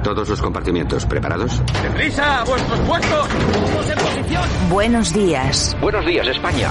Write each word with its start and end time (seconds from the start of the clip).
A 0.00 0.02
todos 0.02 0.30
los 0.30 0.40
compartimientos, 0.40 1.04
¿preparados? 1.04 1.60
¡Deprisa! 1.82 2.40
¡A 2.40 2.44
vuestros 2.44 2.80
puestos! 2.80 3.28
¡Todos 3.28 3.90
en 3.90 3.98
posición! 3.98 4.48
Buenos 4.70 5.12
días. 5.12 5.76
Buenos 5.78 6.06
días, 6.06 6.26
España. 6.26 6.70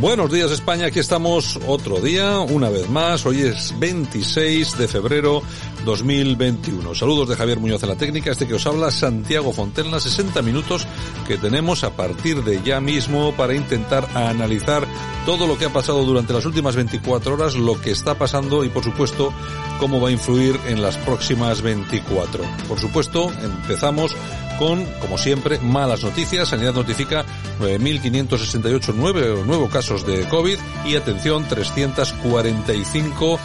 Buenos 0.00 0.30
días 0.30 0.52
España, 0.52 0.86
aquí 0.86 1.00
estamos 1.00 1.58
otro 1.66 2.00
día, 2.00 2.38
una 2.38 2.68
vez 2.68 2.88
más, 2.88 3.26
hoy 3.26 3.42
es 3.42 3.76
26 3.80 4.78
de 4.78 4.86
febrero 4.86 5.42
2021. 5.84 6.94
Saludos 6.94 7.28
de 7.28 7.34
Javier 7.34 7.58
Muñoz 7.58 7.82
en 7.82 7.88
la 7.88 7.96
técnica, 7.96 8.30
este 8.30 8.46
que 8.46 8.54
os 8.54 8.66
habla 8.68 8.92
Santiago 8.92 9.52
Fontenla, 9.52 9.98
60 9.98 10.40
minutos 10.42 10.86
que 11.26 11.36
tenemos 11.36 11.82
a 11.82 11.96
partir 11.96 12.44
de 12.44 12.62
ya 12.62 12.80
mismo 12.80 13.32
para 13.32 13.56
intentar 13.56 14.08
analizar 14.14 14.86
todo 15.26 15.48
lo 15.48 15.58
que 15.58 15.64
ha 15.64 15.72
pasado 15.72 16.04
durante 16.04 16.32
las 16.32 16.46
últimas 16.46 16.76
24 16.76 17.34
horas, 17.34 17.56
lo 17.56 17.80
que 17.80 17.90
está 17.90 18.16
pasando 18.16 18.62
y 18.62 18.68
por 18.68 18.84
supuesto 18.84 19.32
cómo 19.80 20.00
va 20.00 20.10
a 20.10 20.12
influir 20.12 20.60
en 20.68 20.80
las 20.80 20.96
próximas 20.98 21.60
24. 21.60 22.44
Por 22.68 22.78
supuesto, 22.78 23.32
empezamos 23.42 24.14
con, 24.58 24.84
como 25.00 25.16
siempre, 25.18 25.58
malas 25.60 26.02
noticias. 26.02 26.48
Sanidad 26.48 26.74
notifica 26.74 27.24
9.568 27.60 28.94
nuevos 28.94 29.70
casos 29.70 30.04
de 30.06 30.26
COVID 30.28 30.58
y, 30.86 30.96
atención, 30.96 31.44
345 31.48 33.38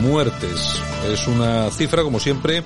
muertes. 0.00 0.80
Es 1.12 1.26
una 1.26 1.70
cifra, 1.70 2.02
como 2.02 2.20
siempre, 2.20 2.62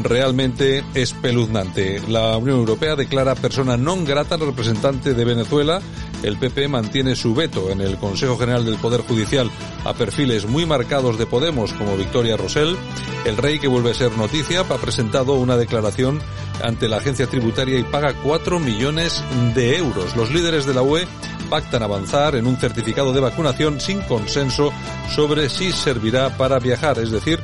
realmente 0.00 0.84
espeluznante. 0.94 2.00
La 2.08 2.36
Unión 2.36 2.58
Europea 2.58 2.96
declara 2.96 3.34
persona 3.34 3.76
non 3.76 4.04
grata 4.04 4.34
al 4.36 4.46
representante 4.46 5.14
de 5.14 5.24
Venezuela. 5.24 5.80
El 6.22 6.36
PP 6.36 6.68
mantiene 6.68 7.16
su 7.16 7.34
veto 7.34 7.70
en 7.70 7.80
el 7.80 7.98
Consejo 7.98 8.38
General 8.38 8.64
del 8.64 8.76
Poder 8.76 9.02
Judicial 9.02 9.50
a 9.84 9.92
perfiles 9.92 10.46
muy 10.46 10.66
marcados 10.66 11.18
de 11.18 11.26
Podemos 11.26 11.72
como 11.72 11.96
Victoria 11.96 12.36
Rosell. 12.36 12.76
El 13.24 13.36
rey, 13.36 13.58
que 13.58 13.68
vuelve 13.68 13.90
a 13.90 13.94
ser 13.94 14.16
noticia, 14.16 14.60
ha 14.60 14.78
presentado 14.78 15.34
una 15.34 15.56
declaración 15.56 16.20
ante 16.62 16.88
la 16.88 16.98
agencia 16.98 17.26
tributaria 17.26 17.78
y 17.78 17.82
paga 17.82 18.14
4 18.22 18.60
millones 18.60 19.22
de 19.54 19.76
euros. 19.76 20.14
Los 20.14 20.30
líderes 20.30 20.64
de 20.64 20.74
la 20.74 20.82
UE 20.82 21.08
pactan 21.50 21.82
avanzar 21.82 22.36
en 22.36 22.46
un 22.46 22.56
certificado 22.56 23.12
de 23.12 23.20
vacunación 23.20 23.80
sin 23.80 24.00
consenso 24.02 24.72
sobre 25.14 25.48
si 25.50 25.72
servirá 25.72 26.36
para 26.36 26.58
viajar, 26.60 26.98
es 26.98 27.10
decir, 27.10 27.40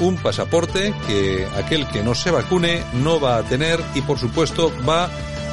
un 0.00 0.16
pasaporte 0.16 0.94
que 1.06 1.46
aquel 1.56 1.86
que 1.88 2.02
no 2.02 2.14
se 2.14 2.30
vacune 2.30 2.82
no 2.94 3.20
va 3.20 3.36
a 3.36 3.42
tener 3.42 3.80
y 3.94 4.00
por 4.00 4.18
supuesto 4.18 4.72
va 4.88 5.10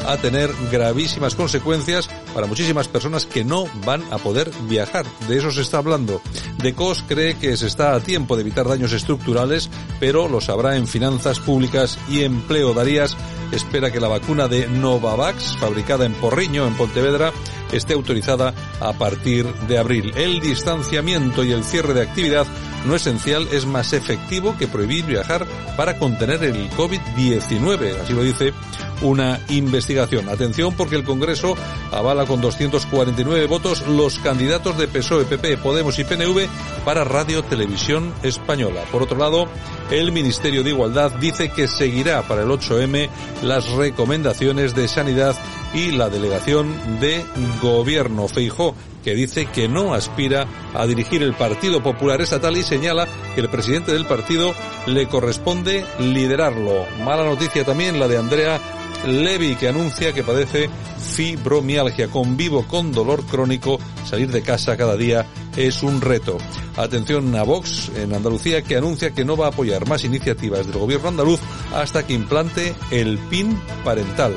a 0.08 0.18
tener 0.18 0.52
gravísimas 0.72 1.36
consecuencias 1.36 2.10
para 2.34 2.48
muchísimas 2.48 2.88
personas 2.88 3.26
que 3.26 3.44
no 3.44 3.66
van 3.86 4.04
a 4.12 4.18
poder 4.18 4.52
viajar. 4.68 5.06
De 5.28 5.38
eso 5.38 5.52
se 5.52 5.62
está 5.62 5.80
hablando. 5.80 6.22
DECOS 6.62 7.04
cree 7.08 7.38
que 7.38 7.56
se 7.58 7.68
está 7.68 7.96
a 7.96 8.00
tiempo 8.00 8.36
de 8.36 8.42
evitar 8.42 8.68
daños 8.68 8.94
estructurales, 8.94 9.70
pero 10.00 10.28
lo 10.28 10.42
sabrá 10.42 10.76
en 10.76 10.88
finanzas 10.88 11.40
públicas 11.40 11.98
y 12.10 12.24
empleo. 12.24 12.74
Darías 12.74 13.16
espera 13.52 13.92
que 13.92 14.00
la 14.00 14.08
vacuna 14.08 14.48
de 14.48 14.68
Novavax, 14.68 15.58
fabricada 15.58 16.06
en 16.06 16.14
Porriño, 16.14 16.68
en 16.68 16.76
Pontevedra, 16.76 17.32
esté 17.72 17.94
autorizada 17.94 18.54
a 18.80 18.94
partir 18.94 19.46
de 19.68 19.78
abril. 19.78 20.12
El 20.16 20.40
distanciamiento 20.40 21.44
y 21.44 21.52
el 21.52 21.64
cierre 21.64 21.94
de 21.94 22.02
actividad 22.02 22.46
no 22.86 22.96
esencial 22.96 23.48
es 23.52 23.66
más 23.66 23.94
efectivo 23.94 24.56
que 24.58 24.68
prohibir 24.68 25.06
viajar 25.06 25.46
para 25.76 25.98
contener 25.98 26.44
el 26.44 26.70
COVID-19. 26.72 28.00
Así 28.02 28.14
lo 28.14 28.24
dice 28.24 28.54
una 29.02 29.40
investigación. 29.50 30.30
Atención 30.30 30.74
porque 30.76 30.96
el 30.96 31.04
Congreso 31.04 31.56
avala 31.92 32.26
con 32.26 32.42
249 32.42 33.48
votos 33.48 33.88
los 33.88 34.20
candidatos 34.20 34.78
de 34.78 34.88
PSOE, 34.88 35.26
PP, 35.26 35.58
Podemos 35.58 35.98
y 36.00 36.04
PNV 36.04 36.48
para 36.86 37.04
Radio 37.04 37.44
Televisión 37.44 38.14
Española. 38.24 38.82
Por 38.92 39.04
otro 39.04 39.18
lado, 39.18 39.48
el 39.92 40.12
Ministerio 40.12 40.64
de 40.64 40.72
Igualdad 40.72 41.12
dice 41.20 41.50
que 41.50 41.68
seguirá 41.68 42.24
para 42.24 42.44
el 42.44 42.50
8M 42.50 43.10
las 43.44 43.70
recomendaciones 43.72 44.76
de 44.76 44.88
sanidad 44.88 45.36
y 45.74 45.92
la 45.92 46.10
delegación 46.10 47.00
de 47.00 47.24
gobierno. 47.62 48.28
Feijó 48.28 48.76
que 49.04 49.16
dice 49.16 49.46
que 49.48 49.68
no 49.68 49.94
aspira 49.94 50.48
a 50.74 50.86
dirigir 50.86 51.24
el 51.24 51.34
Partido 51.34 51.82
Popular 51.82 52.22
Estatal 52.22 52.58
y 52.58 52.64
señala 52.64 53.08
que 53.36 53.42
el 53.42 53.50
presidente 53.50 53.92
del 53.92 54.06
partido 54.06 54.54
le 54.86 55.08
corresponde 55.08 55.86
liderarlo. 56.00 56.86
Mala 57.04 57.24
noticia 57.24 57.66
también 57.66 58.00
la 58.00 58.08
de 58.08 58.18
Andrea 58.18 58.60
Levy, 59.06 59.56
que 59.56 59.70
anuncia 59.70 60.14
que 60.14 60.24
padece 60.24 60.70
fibromialgia. 61.00 62.10
Convivo 62.10 62.68
con 62.68 62.92
dolor 62.92 63.24
crónico, 63.26 63.80
salir 64.06 64.30
de 64.32 64.42
casa 64.42 64.78
cada 64.78 64.96
día 64.96 65.26
es 65.56 65.84
un 65.84 66.02
reto. 66.02 66.38
Atención 66.78 67.36
a 67.36 67.44
Vox 67.44 67.92
en 67.96 68.14
Andalucía, 68.14 68.62
que 68.62 68.78
anuncia 68.78 69.12
que 69.12 69.26
no 69.26 69.36
va 69.36 69.48
a 69.48 69.50
apoyar 69.50 69.88
más 69.88 70.04
iniciativas 70.04 70.68
del 70.68 70.80
gobierno 70.80 71.10
andaluz 71.10 71.40
hasta 71.74 72.06
que 72.06 72.14
implante 72.14 72.76
el 72.92 73.18
PIN 73.18 73.60
parental. 73.84 74.34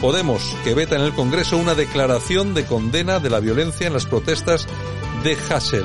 Podemos, 0.00 0.56
que 0.64 0.74
veta 0.74 0.96
en 0.96 1.02
el 1.02 1.12
Congreso 1.12 1.58
una 1.58 1.74
declaración 1.74 2.54
de 2.54 2.64
condena 2.64 3.18
de 3.20 3.28
la 3.28 3.40
violencia 3.40 3.86
en 3.86 3.92
las 3.92 4.06
protestas 4.06 4.66
de 5.22 5.36
Hassel. 5.36 5.84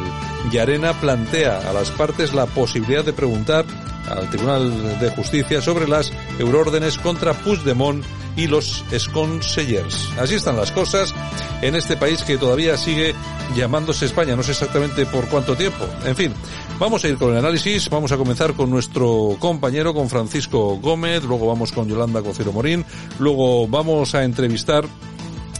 Y 0.51 0.57
Arena 0.57 0.93
plantea 1.01 1.69
a 1.69 1.73
las 1.73 1.91
partes 1.91 2.33
la 2.33 2.45
posibilidad 2.45 3.03
de 3.03 3.11
preguntar 3.11 3.65
al 4.07 4.29
Tribunal 4.29 4.99
de 4.99 5.09
Justicia 5.09 5.61
sobre 5.61 5.87
las 5.87 6.13
euroórdenes 6.39 6.97
contra 6.97 7.33
Puigdemont 7.33 8.05
y 8.35 8.47
los 8.47 8.83
Esconsellers. 8.91 10.09
Así 10.19 10.35
están 10.35 10.57
las 10.57 10.71
cosas 10.71 11.13
en 11.61 11.75
este 11.75 11.97
país 11.97 12.23
que 12.23 12.37
todavía 12.37 12.77
sigue 12.77 13.13
llamándose 13.55 14.05
España, 14.05 14.35
no 14.35 14.43
sé 14.43 14.51
exactamente 14.51 15.05
por 15.05 15.27
cuánto 15.27 15.55
tiempo. 15.55 15.85
En 16.05 16.15
fin, 16.15 16.33
vamos 16.79 17.03
a 17.03 17.07
ir 17.07 17.17
con 17.17 17.31
el 17.31 17.37
análisis, 17.37 17.89
vamos 17.89 18.11
a 18.11 18.17
comenzar 18.17 18.53
con 18.53 18.69
nuestro 18.69 19.35
compañero, 19.39 19.93
con 19.93 20.09
Francisco 20.09 20.77
Gómez, 20.77 21.23
luego 21.23 21.47
vamos 21.47 21.71
con 21.71 21.87
Yolanda 21.87 22.21
Cocero 22.21 22.51
Morín, 22.51 22.85
luego 23.19 23.67
vamos 23.67 24.15
a 24.15 24.23
entrevistar 24.23 24.85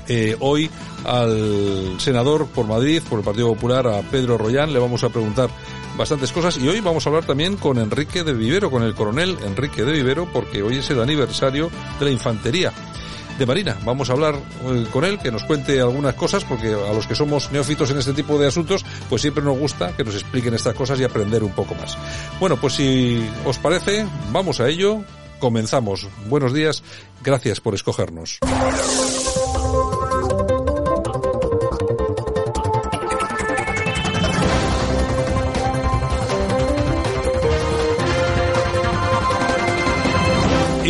eh, 0.08 0.36
hoy 0.40 0.70
al 1.06 1.96
senador 2.00 2.48
por 2.48 2.68
Madrid, 2.68 3.02
por 3.08 3.20
el 3.20 3.26
Partido 3.26 3.54
Popular, 3.54 3.88
a 3.88 4.02
Pedro 4.02 4.38
Royán, 4.38 4.74
le 4.74 4.80
vamos 4.80 5.04
a 5.04 5.10
preguntar 5.10 5.50
bastantes 5.98 6.32
cosas 6.32 6.58
y 6.58 6.68
hoy 6.68 6.82
vamos 6.82 7.06
a 7.06 7.10
hablar 7.10 7.26
también 7.26 7.58
con 7.58 7.78
Enrique 7.78 8.24
de 8.24 8.34
Vivero, 8.34 8.70
con 8.70 8.84
el 8.84 8.94
coronel 8.94 9.38
Enrique 9.46 9.84
de 9.84 9.94
Vivero, 9.94 10.30
porque 10.32 10.62
hoy 10.62 10.78
es 10.78 10.90
el 10.90 11.02
aniversario 11.02 11.70
de 12.00 12.06
la 12.06 12.12
infantería 12.12 12.72
de 13.38 13.46
Marina. 13.46 13.78
Vamos 13.84 14.10
a 14.10 14.14
hablar 14.14 14.36
eh, 14.36 14.86
con 14.92 15.04
él, 15.04 15.20
que 15.20 15.32
nos 15.32 15.44
cuente 15.44 15.80
algunas 15.82 16.16
cosas, 16.16 16.44
porque 16.46 16.74
a 16.74 16.94
los 16.94 17.08
que 17.08 17.16
somos 17.16 17.52
neófitos 17.52 17.92
en 17.92 17.98
este 17.98 18.14
tipo 18.14 18.38
de 18.38 18.48
asuntos, 18.48 18.86
pues 19.10 19.22
siempre 19.22 19.44
nos 19.44 19.58
gusta 19.58 19.96
que 19.96 20.04
nos 20.04 20.16
expliquen 20.16 20.54
estas 20.54 20.74
cosas 20.74 21.00
y 21.00 21.04
aprender 21.04 21.44
un 21.44 21.52
poco 21.52 21.76
más. 21.76 21.98
Bueno, 22.40 22.58
pues 22.58 22.74
si 22.74 23.28
os 23.46 23.58
parece, 23.58 24.06
vamos 24.32 24.60
a 24.60 24.70
ello. 24.70 25.04
Comenzamos. 25.40 26.08
Buenos 26.28 26.54
días. 26.54 26.82
Gracias 27.22 27.60
por 27.60 27.76
escogernos. 27.76 28.40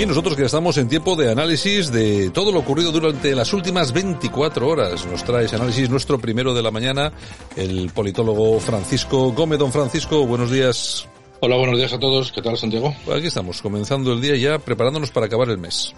Nosotros 0.07 0.36
que 0.36 0.44
estamos 0.44 0.78
en 0.78 0.88
tiempo 0.88 1.16
de 1.16 1.31
análisis 1.31 1.92
de 1.92 2.30
todo 2.30 2.52
lo 2.52 2.60
ocurrido 2.60 2.92
durante 2.92 3.34
las 3.34 3.54
últimas 3.54 3.92
24 3.94 4.68
horas. 4.68 5.06
Nos 5.06 5.24
trae 5.24 5.46
ese 5.46 5.56
análisis 5.56 5.90
nuestro 5.90 6.19
primero 6.19 6.54
de 6.54 6.62
la 6.62 6.72
mañana, 6.72 7.12
el 7.56 7.90
politólogo 7.92 8.60
Francisco 8.60 9.31
Gómez. 9.31 9.60
Don 9.60 9.72
Francisco, 9.72 10.25
buenos 10.25 10.52
días. 10.52 11.07
Hola, 11.40 11.57
buenos 11.57 11.78
días 11.78 11.94
a 11.94 12.00
todos. 12.00 12.31
¿Qué 12.31 12.42
tal, 12.42 12.57
Santiago? 12.57 12.96
Aquí 13.12 13.28
estamos, 13.28 13.62
comenzando 13.62 14.13
el 14.13 14.22
día 14.22 14.36
ya, 14.36 14.60
preparándonos 14.60 15.12
para 15.12 15.25
acabar 15.25 15.50
el 15.50 15.57
mes. 15.57 15.94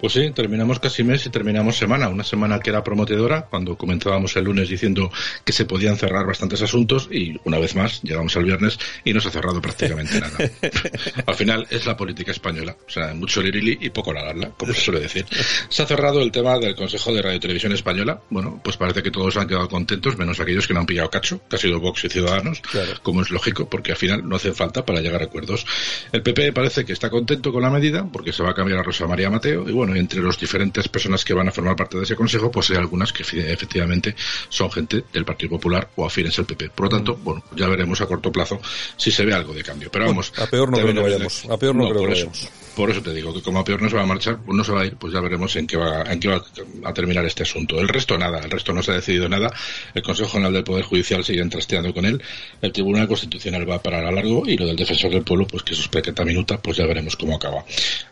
Pues 0.00 0.14
sí, 0.14 0.30
terminamos 0.30 0.78
casi 0.80 1.04
mes 1.04 1.26
y 1.26 1.30
terminamos 1.30 1.76
semana. 1.76 2.08
Una 2.08 2.24
semana 2.24 2.58
que 2.60 2.70
era 2.70 2.82
prometedora, 2.82 3.46
cuando 3.50 3.76
comenzábamos 3.76 4.34
el 4.36 4.44
lunes 4.44 4.68
diciendo 4.68 5.10
que 5.44 5.52
se 5.52 5.66
podían 5.66 5.96
cerrar 5.96 6.26
bastantes 6.26 6.62
asuntos 6.62 7.08
y 7.10 7.38
una 7.44 7.58
vez 7.58 7.74
más 7.74 8.02
llegamos 8.02 8.36
al 8.36 8.44
viernes 8.44 8.78
y 9.04 9.12
no 9.12 9.20
se 9.20 9.28
ha 9.28 9.32
cerrado 9.32 9.60
prácticamente 9.60 10.20
nada. 10.20 10.38
Al 11.26 11.34
final 11.34 11.66
es 11.70 11.86
la 11.86 11.96
política 11.96 12.30
española. 12.30 12.76
O 12.86 12.90
sea, 12.90 13.12
mucho 13.14 13.42
lirili 13.42 13.78
y 13.80 13.90
poco 13.90 14.12
la 14.12 14.20
como 14.56 14.72
se 14.72 14.80
suele 14.80 15.00
decir. 15.00 15.26
Se 15.68 15.82
ha 15.82 15.86
cerrado 15.86 16.20
el 16.20 16.30
tema 16.30 16.58
del 16.58 16.74
Consejo 16.74 17.12
de 17.12 17.22
Radio 17.22 17.40
Televisión 17.40 17.72
Española. 17.72 18.20
Bueno, 18.30 18.60
pues 18.62 18.76
parece 18.76 19.02
que 19.02 19.10
todos 19.10 19.36
han 19.36 19.48
quedado 19.48 19.68
contentos, 19.68 20.16
menos 20.16 20.38
aquellos 20.40 20.66
que 20.66 20.74
no 20.74 20.80
han 20.80 20.86
pillado 20.86 21.10
cacho, 21.10 21.40
que 21.48 21.56
ha 21.56 21.58
sido 21.58 21.80
Vox 21.80 22.04
y 22.04 22.08
Ciudadanos, 22.08 22.62
como 23.02 23.22
es 23.22 23.30
lógico, 23.30 23.68
porque 23.68 23.92
al 23.92 23.96
final 23.96 24.28
no 24.28 24.36
hace 24.36 24.52
falta 24.52 24.84
para 24.84 25.00
llegar 25.00 25.22
a 25.22 25.24
acuerdos. 25.24 25.66
El 26.12 26.22
PP 26.22 26.52
parece 26.52 26.84
que 26.84 26.92
está 26.92 27.10
contento 27.10 27.52
con 27.52 27.62
la 27.62 27.70
medida, 27.70 28.08
porque 28.10 28.32
se 28.32 28.42
va 28.42 28.50
a 28.50 28.54
cambiar 28.54 28.78
a 28.78 28.82
Rosa 28.82 29.06
María 29.06 29.30
Mateo, 29.30 29.68
y 29.68 29.72
bueno, 29.72 29.89
entre 29.96 30.22
las 30.22 30.38
diferentes 30.38 30.88
personas 30.88 31.24
que 31.24 31.34
van 31.34 31.48
a 31.48 31.52
formar 31.52 31.76
parte 31.76 31.96
de 31.96 32.04
ese 32.04 32.16
consejo, 32.16 32.50
pues 32.50 32.70
hay 32.70 32.76
algunas 32.76 33.12
que 33.12 33.22
efectivamente 33.22 34.14
son 34.48 34.70
gente 34.70 35.04
del 35.12 35.24
Partido 35.24 35.50
Popular 35.50 35.90
o 35.96 36.06
afines 36.06 36.38
al 36.38 36.46
PP. 36.46 36.70
Por 36.70 36.86
lo 36.86 36.96
tanto, 36.96 37.16
bueno, 37.16 37.44
ya 37.54 37.68
veremos 37.68 38.00
a 38.00 38.06
corto 38.06 38.30
plazo 38.30 38.60
si 38.96 39.10
se 39.10 39.24
ve 39.24 39.34
algo 39.34 39.52
de 39.52 39.62
cambio. 39.62 39.90
Pero 39.90 40.06
vamos. 40.06 40.32
a 40.38 40.46
peor 40.46 40.70
no 40.70 40.78
creo 40.78 40.94
que 40.94 41.00
vayamos. 41.00 41.44
A 41.46 41.56
peor 41.56 41.74
no, 41.74 41.88
creo 41.88 42.02
que 42.02 42.08
vayamos. 42.08 42.48
Por 42.74 42.90
eso 42.90 43.02
te 43.02 43.12
digo 43.12 43.34
que 43.34 43.42
como 43.42 43.60
a 43.60 43.64
peor 43.64 43.82
no 43.82 43.88
se 43.90 43.96
va 43.96 44.02
a 44.02 44.06
marchar, 44.06 44.38
pues 44.44 44.56
no 44.56 44.64
se 44.64 44.72
va 44.72 44.82
a 44.82 44.86
ir, 44.86 44.96
pues 44.96 45.12
ya 45.12 45.20
veremos 45.20 45.54
en 45.56 45.66
qué 45.66 45.76
va, 45.76 46.02
en 46.02 46.20
qué 46.20 46.28
va 46.28 46.42
a 46.84 46.94
terminar 46.94 47.24
este 47.24 47.42
asunto. 47.42 47.78
El 47.80 47.88
resto 47.88 48.16
nada, 48.16 48.40
el 48.40 48.50
resto 48.50 48.72
no 48.72 48.82
se 48.82 48.92
ha 48.92 48.94
decidido 48.94 49.28
nada. 49.28 49.52
El 49.94 50.02
Consejo 50.02 50.30
General 50.30 50.52
del 50.52 50.64
Poder 50.64 50.84
Judicial 50.84 51.24
sigue 51.24 51.44
trasteando 51.46 51.92
con 51.92 52.04
él. 52.04 52.22
El 52.60 52.72
Tribunal 52.72 53.08
Constitucional 53.08 53.68
va 53.68 53.76
a 53.76 53.82
parar 53.82 54.04
a 54.04 54.12
largo 54.12 54.46
y 54.46 54.56
lo 54.56 54.66
del 54.66 54.76
Defensor 54.76 55.10
del 55.10 55.22
Pueblo, 55.22 55.46
pues 55.46 55.62
que 55.62 55.74
eso 55.74 55.82
es 55.82 56.24
minuta, 56.24 56.60
pues 56.60 56.76
ya 56.76 56.86
veremos 56.86 57.16
cómo 57.16 57.36
acaba. 57.36 57.64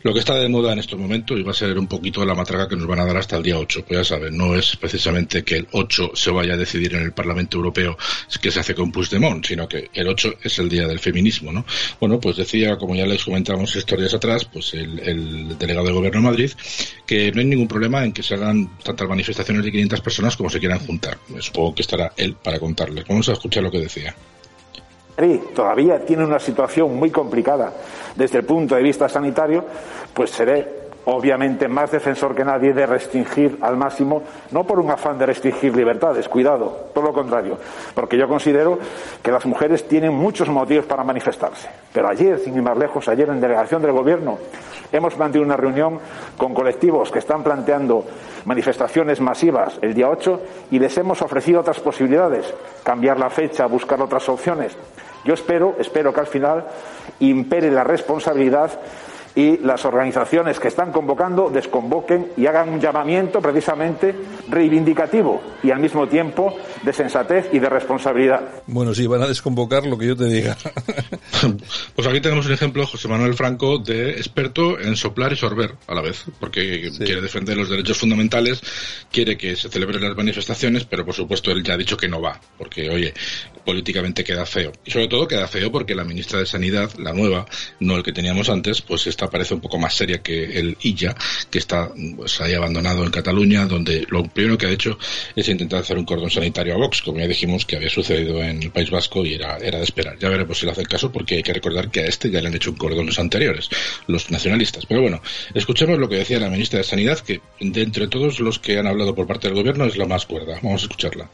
Lo 0.02 0.12
que 0.12 0.20
está 0.20 0.34
de 0.34 0.49
moda 0.49 0.72
en 0.72 0.78
estos 0.78 0.99
momentos 0.99 1.38
y 1.38 1.43
va 1.43 1.52
a 1.52 1.55
ser 1.55 1.78
un 1.78 1.87
poquito 1.87 2.25
la 2.25 2.34
matraca 2.34 2.69
que 2.69 2.76
nos 2.76 2.87
van 2.87 3.00
a 3.00 3.05
dar 3.05 3.16
hasta 3.16 3.37
el 3.37 3.43
día 3.43 3.58
8. 3.58 3.84
Pues 3.87 4.00
ya 4.00 4.05
saben, 4.05 4.37
no 4.37 4.55
es 4.55 4.76
precisamente 4.76 5.44
que 5.44 5.56
el 5.56 5.69
8 5.72 6.12
se 6.14 6.31
vaya 6.31 6.55
a 6.55 6.56
decidir 6.56 6.94
en 6.94 7.02
el 7.02 7.12
Parlamento 7.12 7.56
Europeo 7.56 7.96
que 8.40 8.50
se 8.50 8.60
hace 8.60 8.75
con 8.75 8.93
Puigdemont, 8.93 9.44
sino 9.44 9.69
que 9.69 9.90
el 9.93 10.08
8 10.08 10.34
es 10.43 10.58
el 10.58 10.69
día 10.69 10.87
del 10.87 10.99
feminismo, 10.99 11.52
¿no? 11.52 11.64
Bueno, 12.00 12.20
pues 12.20 12.37
decía, 12.37 12.76
como 12.76 12.94
ya 12.94 13.06
les 13.06 13.25
comentamos 13.25 13.75
historias 13.76 14.14
atrás, 14.14 14.48
pues 14.53 14.75
el, 14.75 15.56
delegado 15.59 15.87
de 15.87 15.93
gobierno 15.93 16.21
de 16.21 16.27
Madrid, 16.27 16.50
que 17.06 17.33
no 17.33 17.41
hay 17.41 17.47
ningún 17.47 17.69
problema 17.69 18.05
en 18.05 18.12
que 18.12 18.23
se 18.23 18.35
hagan 18.35 18.79
tantas 18.83 19.09
manifestaciones 19.09 19.65
de 19.65 19.71
500 19.71 20.00
personas 20.00 20.37
como 20.37 20.50
se 20.50 20.59
quieran 20.59 20.79
juntar. 20.81 21.19
Supongo 21.41 21.75
que 21.75 21.83
estará 21.83 22.12
él 22.17 22.37
para 22.43 22.59
contarles. 22.59 23.06
Vamos 23.06 23.29
a 23.29 23.33
escuchar 23.33 23.62
lo 23.62 23.71
que 23.71 23.81
decía. 23.81 24.15
Todavía 25.53 26.05
tiene 26.05 26.25
una 26.25 26.39
situación 26.39 26.95
muy 26.95 27.11
complicada 27.11 27.73
desde 28.15 28.39
el 28.39 28.45
punto 28.45 28.77
de 28.77 28.83
vista 28.83 29.09
sanitario, 29.09 29.65
pues 30.15 30.31
seré 30.31 30.88
obviamente 31.10 31.69
más 31.69 31.90
defensor 31.90 32.34
que 32.34 32.44
nadie 32.44 32.75
de 32.75 32.84
restringir 32.84 33.58
al 33.62 33.78
máximo, 33.78 34.22
no 34.50 34.64
por 34.64 34.78
un 34.78 34.90
afán 34.90 35.19
de 35.19 35.25
restringir 35.25 35.75
libertades, 35.75 36.28
cuidado, 36.28 36.90
todo 36.93 37.05
lo 37.05 37.12
contrario, 37.14 37.56
porque 37.94 38.19
yo 38.19 38.28
considero 38.28 38.78
que 39.22 39.32
las 39.32 39.46
mujeres 39.46 39.88
tienen 39.88 40.12
muchos 40.12 40.49
motivos 40.49 40.84
para 40.84 41.05
manifestarse. 41.05 41.69
Pero 41.94 42.08
ayer, 42.10 42.38
sin 42.38 42.55
ir 42.56 42.62
más 42.62 42.76
lejos, 42.76 43.08
ayer 43.08 43.26
en 43.31 43.40
delegación 43.40 43.81
del 43.81 43.93
Gobierno 43.93 44.38
hemos 44.93 45.16
mantenido 45.16 45.46
una 45.46 45.56
reunión 45.56 45.99
con 46.37 46.52
colectivos 46.52 47.10
que 47.10 47.20
están 47.20 47.43
planteando 47.43 48.05
manifestaciones 48.44 49.19
masivas 49.20 49.78
el 49.81 49.94
día 49.94 50.10
8 50.10 50.43
y 50.70 50.78
les 50.78 50.96
hemos 50.99 51.22
ofrecido 51.22 51.60
otras 51.60 51.81
posibilidades, 51.81 52.52
cambiar 52.84 53.19
la 53.19 53.31
fecha, 53.31 53.64
buscar 53.66 54.02
otras 54.02 54.28
opciones. 54.28 54.76
Yo 55.25 55.32
espero, 55.34 55.75
espero 55.78 56.12
que 56.12 56.20
al 56.20 56.26
final 56.26 56.66
impere 57.20 57.70
la 57.70 57.84
responsabilidad 57.84 58.78
y 59.38 59.56
las 59.58 59.85
organizaciones 59.85 60.58
que 60.58 60.67
están 60.67 60.90
convocando 60.90 61.49
desconvoquen 61.49 62.32
y 62.37 62.46
hagan 62.46 62.70
un 62.70 62.81
llamamiento 62.81 63.40
precisamente 63.40 64.12
reivindicativo 64.49 65.40
y 65.62 65.70
al 65.70 65.79
mismo 65.79 66.08
tiempo 66.08 66.56
de 66.82 66.93
sensatez 66.93 67.49
y 67.52 67.61
de 67.61 67.69
responsabilidad. 67.69 68.40
Bueno, 68.67 68.93
sí, 68.93 69.06
van 69.06 69.23
a 69.23 69.29
desconvocar 69.29 69.87
lo 69.87 69.96
que 69.96 70.08
yo 70.08 70.17
te 70.17 70.25
diga. 70.25 70.56
pues 71.94 72.08
aquí 72.08 72.20
tenemos 72.20 72.46
un 72.46 72.52
ejemplo, 72.52 72.85
José 72.85 73.06
Manuel 73.06 73.35
Franco, 73.35 73.79
de 73.79 74.11
experto 74.11 74.76
en 74.81 74.96
soplar 74.96 75.32
y 75.32 75.37
sorber 75.37 75.76
a 75.87 75.94
la 75.94 76.02
vez, 76.02 76.25
porque 76.41 76.91
quiere 76.99 77.20
defender 77.20 77.56
los 77.56 77.70
derechos 77.70 77.96
fundamentales, 77.96 78.61
quiere 79.12 79.38
que 79.38 79.55
se 79.55 79.69
celebren 79.69 80.02
las 80.02 80.17
manifestaciones, 80.17 80.84
pero 80.84 81.05
por 81.05 81.14
supuesto 81.14 81.52
él 81.52 81.62
ya 81.62 81.75
ha 81.75 81.79
dicho 81.79 81.96
que 81.96 82.08
no 82.08 82.20
va, 82.20 82.41
porque 82.58 82.91
oye, 82.91 83.14
políticamente 83.69 84.25
queda 84.25 84.47
feo. 84.47 84.73
Y 84.82 84.91
sobre 84.91 85.09
todo 85.09 85.29
queda 85.29 85.47
feo 85.47 85.70
porque 85.70 85.94
la 85.94 86.03
ministra 86.03 86.38
de 86.38 86.47
Sanidad, 86.47 86.91
la 86.97 87.12
nueva, 87.12 87.44
no 87.81 87.97
el 87.97 88.03
que 88.03 88.15
teníamos 88.15 88.49
antes, 88.49 88.81
pues 88.81 89.06
está 89.06 89.29
parece 89.29 89.53
un 89.53 89.61
poco 89.61 89.76
más 89.76 89.94
seria 89.94 90.23
que 90.23 90.59
el 90.59 90.79
IJA, 90.81 91.15
que 91.50 91.59
está 91.59 91.93
pues, 92.17 92.41
ahí 92.41 92.55
abandonado 92.55 93.05
en 93.05 93.11
Cataluña, 93.11 93.67
donde 93.67 94.06
lo 94.09 94.25
primero 94.25 94.56
que 94.56 94.65
ha 94.65 94.70
hecho 94.70 94.99
es 95.37 95.47
intentar 95.50 95.81
hacer 95.81 95.99
un 95.99 96.06
cordón 96.06 96.31
sanitario 96.31 96.73
a 96.73 96.79
Vox, 96.79 97.03
como 97.03 97.19
ya 97.19 97.26
dijimos 97.26 97.67
que 97.67 97.76
había 97.76 97.91
sucedido 97.91 98.43
en 98.43 98.62
el 98.62 98.70
País 98.70 98.91
Vasco 98.91 99.23
y 99.26 99.35
era, 99.35 99.59
era 99.59 99.76
de 99.76 99.85
esperar. 99.85 100.19
Ya 100.19 100.31
veremos 100.31 100.59
si 100.59 100.65
le 100.65 100.73
hace 100.73 100.81
el 100.81 100.88
caso, 100.88 101.12
porque 101.12 101.35
hay 101.35 101.43
que 101.43 101.53
recordar 101.53 101.91
que 101.91 102.00
a 102.00 102.06
este 102.06 102.31
ya 102.31 102.41
le 102.41 102.49
han 102.49 102.55
hecho 102.55 102.70
un 102.70 102.79
cordón 102.79 103.05
los 103.05 103.19
anteriores, 103.19 103.69
los 104.06 104.31
nacionalistas. 104.31 104.87
Pero 104.87 105.03
bueno, 105.03 105.20
escuchemos 105.53 105.99
lo 105.99 106.09
que 106.09 106.17
decía 106.17 106.41
la 106.41 106.49
ministra 106.49 106.79
de 106.79 106.85
Sanidad, 106.85 107.19
que 107.19 107.43
de 107.61 107.82
entre 107.82 108.09
todos 108.09 108.41
los 108.41 108.59
que 108.59 108.79
han 108.79 108.87
hablado 108.87 109.15
por 109.15 109.26
parte 109.26 109.49
del 109.49 109.59
gobierno 109.59 109.85
es 109.85 109.99
la 109.99 110.06
más 110.06 110.25
cuerda. 110.25 110.59
Vamos 110.62 110.81
a 110.81 110.87
escucharla 110.87 111.29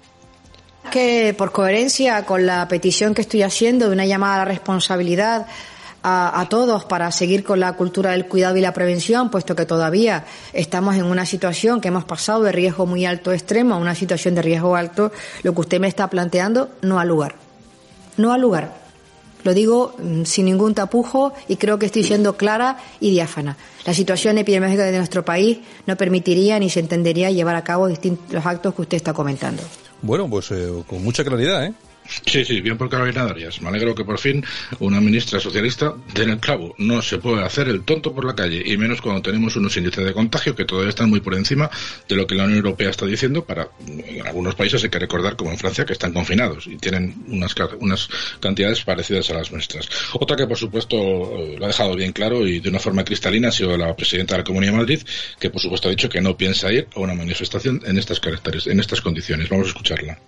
que 0.94 1.34
por 1.36 1.50
coherencia 1.50 2.24
con 2.24 2.46
la 2.46 2.68
petición 2.68 3.14
que 3.14 3.22
estoy 3.22 3.42
haciendo 3.42 3.88
de 3.88 3.92
una 3.92 4.06
llamada 4.06 4.36
a 4.36 4.38
la 4.38 4.44
responsabilidad 4.44 5.48
a, 6.04 6.46
todos 6.48 6.84
para 6.84 7.10
seguir 7.10 7.42
con 7.42 7.58
la 7.58 7.72
cultura 7.72 8.12
del 8.12 8.26
cuidado 8.26 8.56
y 8.58 8.60
la 8.60 8.72
prevención, 8.72 9.28
puesto 9.28 9.56
que 9.56 9.66
todavía 9.66 10.24
estamos 10.52 10.94
en 10.94 11.06
una 11.06 11.26
situación 11.26 11.80
que 11.80 11.88
hemos 11.88 12.04
pasado 12.04 12.44
de 12.44 12.52
riesgo 12.52 12.86
muy 12.86 13.06
alto 13.06 13.32
extremo 13.32 13.74
a 13.74 13.78
una 13.78 13.96
situación 13.96 14.36
de 14.36 14.42
riesgo 14.42 14.76
alto, 14.76 15.10
lo 15.42 15.52
que 15.52 15.60
usted 15.62 15.80
me 15.80 15.88
está 15.88 16.08
planteando 16.08 16.70
no 16.82 17.00
ha 17.00 17.04
lugar. 17.04 17.34
No 18.16 18.32
ha 18.32 18.38
lugar. 18.38 18.76
Lo 19.42 19.52
digo 19.52 19.96
mm, 19.98 20.22
sin 20.22 20.44
ningún 20.44 20.74
tapujo 20.74 21.32
y 21.48 21.56
creo 21.56 21.76
que 21.76 21.86
estoy 21.86 22.04
siendo 22.04 22.36
clara 22.36 22.76
y 23.00 23.10
diáfana. 23.10 23.56
La 23.84 23.94
situación 23.94 24.38
epidemiológica 24.38 24.84
de 24.84 24.98
nuestro 24.98 25.24
país 25.24 25.58
no 25.86 25.96
permitiría 25.96 26.60
ni 26.60 26.70
se 26.70 26.78
entendería 26.78 27.32
llevar 27.32 27.56
a 27.56 27.64
cabo 27.64 27.88
distintos 27.88 28.46
actos 28.46 28.74
que 28.74 28.82
usted 28.82 28.96
está 28.96 29.12
comentando. 29.12 29.64
Bueno, 30.04 30.28
pues 30.28 30.50
eh, 30.50 30.84
con 30.86 31.02
mucha 31.02 31.24
claridad, 31.24 31.64
¿eh? 31.64 31.72
Sí, 32.26 32.44
sí, 32.44 32.60
bien 32.60 32.76
por 32.76 32.88
Carolina 32.90 33.24
Darias. 33.24 33.60
Me 33.62 33.68
alegro 33.68 33.94
que 33.94 34.04
por 34.04 34.18
fin 34.18 34.44
una 34.78 35.00
ministra 35.00 35.40
socialista 35.40 35.94
den 36.14 36.30
el 36.30 36.38
clavo. 36.38 36.74
No 36.78 37.00
se 37.00 37.18
puede 37.18 37.42
hacer 37.42 37.68
el 37.68 37.82
tonto 37.82 38.14
por 38.14 38.24
la 38.24 38.34
calle, 38.34 38.62
y 38.64 38.76
menos 38.76 39.00
cuando 39.00 39.22
tenemos 39.22 39.56
unos 39.56 39.76
índices 39.76 40.04
de 40.04 40.12
contagio 40.12 40.54
que 40.54 40.64
todavía 40.64 40.90
están 40.90 41.08
muy 41.08 41.20
por 41.20 41.34
encima 41.34 41.70
de 42.08 42.16
lo 42.16 42.26
que 42.26 42.34
la 42.34 42.44
Unión 42.44 42.58
Europea 42.58 42.90
está 42.90 43.06
diciendo. 43.06 43.44
Para 43.44 43.68
en 43.86 44.26
algunos 44.26 44.54
países 44.54 44.84
hay 44.84 44.90
que 44.90 44.98
recordar, 44.98 45.36
como 45.36 45.50
en 45.50 45.58
Francia, 45.58 45.84
que 45.84 45.94
están 45.94 46.12
confinados 46.12 46.66
y 46.66 46.76
tienen 46.76 47.24
unas, 47.28 47.54
unas 47.80 48.08
cantidades 48.40 48.84
parecidas 48.84 49.30
a 49.30 49.34
las 49.34 49.50
nuestras. 49.50 49.88
Otra 50.12 50.36
que, 50.36 50.46
por 50.46 50.58
supuesto, 50.58 50.96
eh, 50.96 51.56
lo 51.58 51.64
ha 51.64 51.68
dejado 51.68 51.94
bien 51.96 52.12
claro 52.12 52.46
y 52.46 52.60
de 52.60 52.68
una 52.68 52.78
forma 52.80 53.04
cristalina 53.04 53.48
ha 53.48 53.52
sido 53.52 53.76
la 53.76 53.94
presidenta 53.96 54.34
de 54.34 54.38
la 54.38 54.44
Comunidad 54.44 54.72
de 54.72 54.78
Madrid, 54.78 55.02
que, 55.38 55.50
por 55.50 55.60
supuesto, 55.60 55.88
ha 55.88 55.90
dicho 55.90 56.08
que 56.08 56.20
no 56.20 56.36
piensa 56.36 56.72
ir 56.72 56.88
a 56.94 57.00
una 57.00 57.14
manifestación 57.14 57.80
en 57.86 57.98
estas 57.98 58.20
caracteres, 58.20 58.66
en 58.66 58.80
estas 58.80 59.00
condiciones. 59.00 59.48
Vamos 59.48 59.66
a 59.66 59.70
escucharla. 59.70 60.18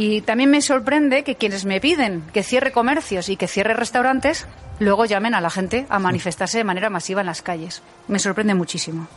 Y 0.00 0.20
también 0.20 0.48
me 0.48 0.62
sorprende 0.62 1.24
que 1.24 1.34
quienes 1.34 1.64
me 1.64 1.80
piden 1.80 2.22
que 2.32 2.44
cierre 2.44 2.70
comercios 2.70 3.28
y 3.28 3.36
que 3.36 3.48
cierre 3.48 3.74
restaurantes, 3.74 4.46
luego 4.78 5.06
llamen 5.06 5.34
a 5.34 5.40
la 5.40 5.50
gente 5.50 5.86
a 5.88 5.98
manifestarse 5.98 6.58
de 6.58 6.62
manera 6.62 6.88
masiva 6.88 7.20
en 7.20 7.26
las 7.26 7.42
calles. 7.42 7.82
Me 8.06 8.20
sorprende 8.20 8.54
muchísimo. 8.54 9.08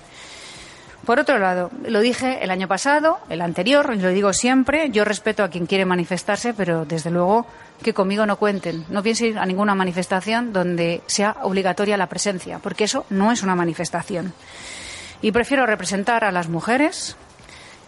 Por 1.06 1.20
otro 1.20 1.38
lado, 1.38 1.70
lo 1.88 2.00
dije 2.00 2.40
el 2.44 2.50
año 2.50 2.68
pasado, 2.68 3.20
el 3.30 3.42
anterior, 3.42 3.94
y 3.96 4.02
lo 4.02 4.10
digo 4.10 4.34
siempre, 4.34 4.90
yo 4.90 5.06
respeto 5.06 5.44
a 5.44 5.50
quien 5.50 5.68
quiere 5.68 5.86
manifestarse, 5.86 6.56
pero 6.56 6.84
desde 6.84 7.12
luego 7.12 7.46
que 7.84 7.94
conmigo 7.94 8.26
no 8.26 8.38
cuenten. 8.38 8.84
No 8.90 9.04
piensen 9.04 9.28
ir 9.28 9.38
a 9.38 9.46
ninguna 9.46 9.76
manifestación 9.76 10.52
donde 10.52 11.04
sea 11.06 11.38
obligatoria 11.44 11.96
la 11.96 12.10
presencia, 12.10 12.58
porque 12.58 12.86
eso 12.86 13.06
no 13.12 13.32
es 13.32 13.44
una 13.44 13.54
manifestación. 13.54 14.34
Y 15.22 15.32
prefiero 15.32 15.68
representar 15.68 16.24
a 16.24 16.32
las 16.32 16.50
mujeres, 16.50 17.16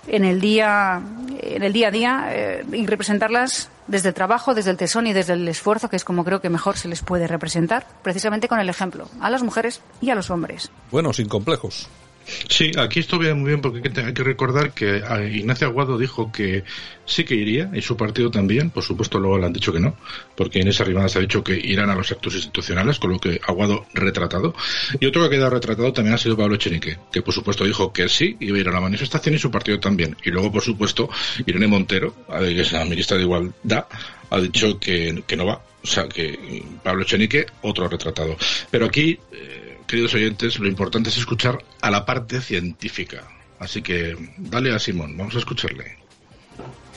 en 0.08 0.26
el 0.26 0.42
día, 0.42 1.02
en 1.42 1.64
el 1.64 1.74
día 1.74 1.88
a 1.88 1.92
día 1.92 2.26
eh, 2.30 2.66
y 2.72 2.86
representarlas 2.86 3.70
desde 3.88 4.10
el 4.10 4.16
trabajo, 4.16 4.54
desde 4.54 4.72
el 4.72 4.78
tesón 4.78 5.08
y 5.08 5.14
desde 5.14 5.34
el 5.34 5.48
esfuerzo, 5.48 5.90
que 5.90 5.96
es 5.96 6.06
como 6.06 6.24
creo 6.24 6.42
que 6.42 6.50
mejor 6.50 6.78
se 6.78 6.88
les 6.88 7.02
puede 7.02 7.28
representar, 7.28 7.86
precisamente 8.02 8.48
con 8.48 8.60
el 8.60 8.70
ejemplo, 8.70 9.08
a 9.20 9.30
las 9.30 9.44
mujeres 9.44 9.82
y 10.02 10.10
a 10.10 10.16
los 10.16 10.30
hombres. 10.30 10.72
Bueno, 10.92 11.14
sin 11.14 11.28
complejos. 11.28 11.90
Sí, 12.26 12.72
aquí 12.78 13.00
esto 13.00 13.20
viene 13.20 13.36
muy 13.36 13.50
bien 13.50 13.62
porque 13.62 13.82
hay 14.02 14.14
que 14.14 14.24
recordar 14.24 14.72
que 14.74 15.02
Ignacio 15.34 15.68
Aguado 15.68 15.98
dijo 15.98 16.32
que 16.32 16.64
sí 17.06 17.24
que 17.24 17.36
iría 17.36 17.70
y 17.74 17.82
su 17.82 17.98
partido 17.98 18.32
también. 18.32 18.70
Por 18.70 18.84
supuesto, 18.84 19.20
luego 19.20 19.38
le 19.38 19.46
han 19.46 19.54
dicho 19.54 19.74
que 19.74 19.80
no, 19.80 19.98
porque 20.36 20.60
Inés 20.60 20.80
Arrimadas 20.82 21.16
ha 21.16 21.20
dicho 21.20 21.44
que 21.44 21.54
irán 21.54 21.90
a 21.90 21.96
los 21.96 22.12
actos 22.12 22.36
institucionales, 22.36 23.00
con 23.00 23.12
lo 23.12 23.20
que 23.20 23.40
Aguado 23.46 23.86
retratado. 23.94 24.56
Y 25.00 25.06
otro 25.06 25.22
que 25.22 25.28
ha 25.28 25.30
quedado 25.32 25.50
retratado 25.52 25.94
también 25.94 26.16
ha 26.16 26.18
sido 26.18 26.38
Pablo 26.38 26.56
Echenique, 26.56 26.98
que 27.12 27.22
por 27.22 27.34
supuesto 27.34 27.66
dijo 27.66 27.92
que 27.92 28.08
sí 28.10 28.38
iba 28.40 28.58
a 28.58 28.62
ir 28.62 28.70
a 28.70 28.72
la 28.72 28.82
manifestación 28.82 29.36
y 29.36 29.40
su 29.40 29.52
partido 29.52 29.80
también. 29.80 30.16
Y 30.24 30.32
luego, 30.32 30.52
por 30.52 30.62
supuesto, 30.62 31.10
Irene 31.46 31.68
Montero, 31.68 32.16
que 32.40 32.62
es 32.62 32.72
la 32.72 32.86
ministra 32.86 33.18
de 33.18 33.24
Igualdad, 33.24 33.86
ha 34.30 34.40
dicho 34.40 34.80
que, 34.80 35.24
no 35.36 35.46
va. 35.46 35.62
O 35.84 35.88
sea, 35.88 36.08
que 36.08 36.64
Pablo 36.82 37.04
Echenique, 37.04 37.46
otro 37.62 37.88
retratado. 37.88 38.38
Pero 38.72 38.86
aquí. 38.86 39.20
Eh, 39.32 39.63
queridos 39.94 40.16
oyentes, 40.16 40.58
lo 40.58 40.68
importante 40.68 41.12
es 41.12 41.18
escuchar 41.18 41.64
a 41.80 41.92
la 41.92 42.04
parte 42.04 42.42
científica. 42.42 43.28
Así 43.60 43.84
que 43.84 44.18
dale 44.40 44.74
a 44.74 44.80
Simón, 44.80 45.16
vamos 45.16 45.36
a 45.36 45.38
escucharle. 45.38 46.00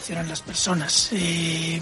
las 0.09 0.41
personas. 0.41 1.11
Eh, 1.13 1.79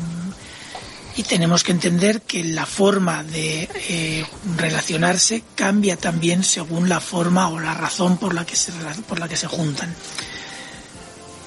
y 1.14 1.22
tenemos 1.22 1.62
que 1.62 1.70
entender 1.70 2.22
que 2.22 2.42
la 2.42 2.66
forma 2.66 3.22
de 3.22 3.68
eh, 3.88 4.26
relacionarse 4.56 5.44
cambia 5.54 5.96
también 5.96 6.42
según 6.42 6.88
la 6.88 6.98
forma 6.98 7.46
o 7.46 7.60
la 7.60 7.74
razón 7.74 8.18
por 8.18 8.34
la 8.34 8.44
que 8.44 8.56
se, 8.56 8.72
por 9.06 9.20
la 9.20 9.28
que 9.28 9.36
se 9.36 9.46
juntan. 9.46 9.94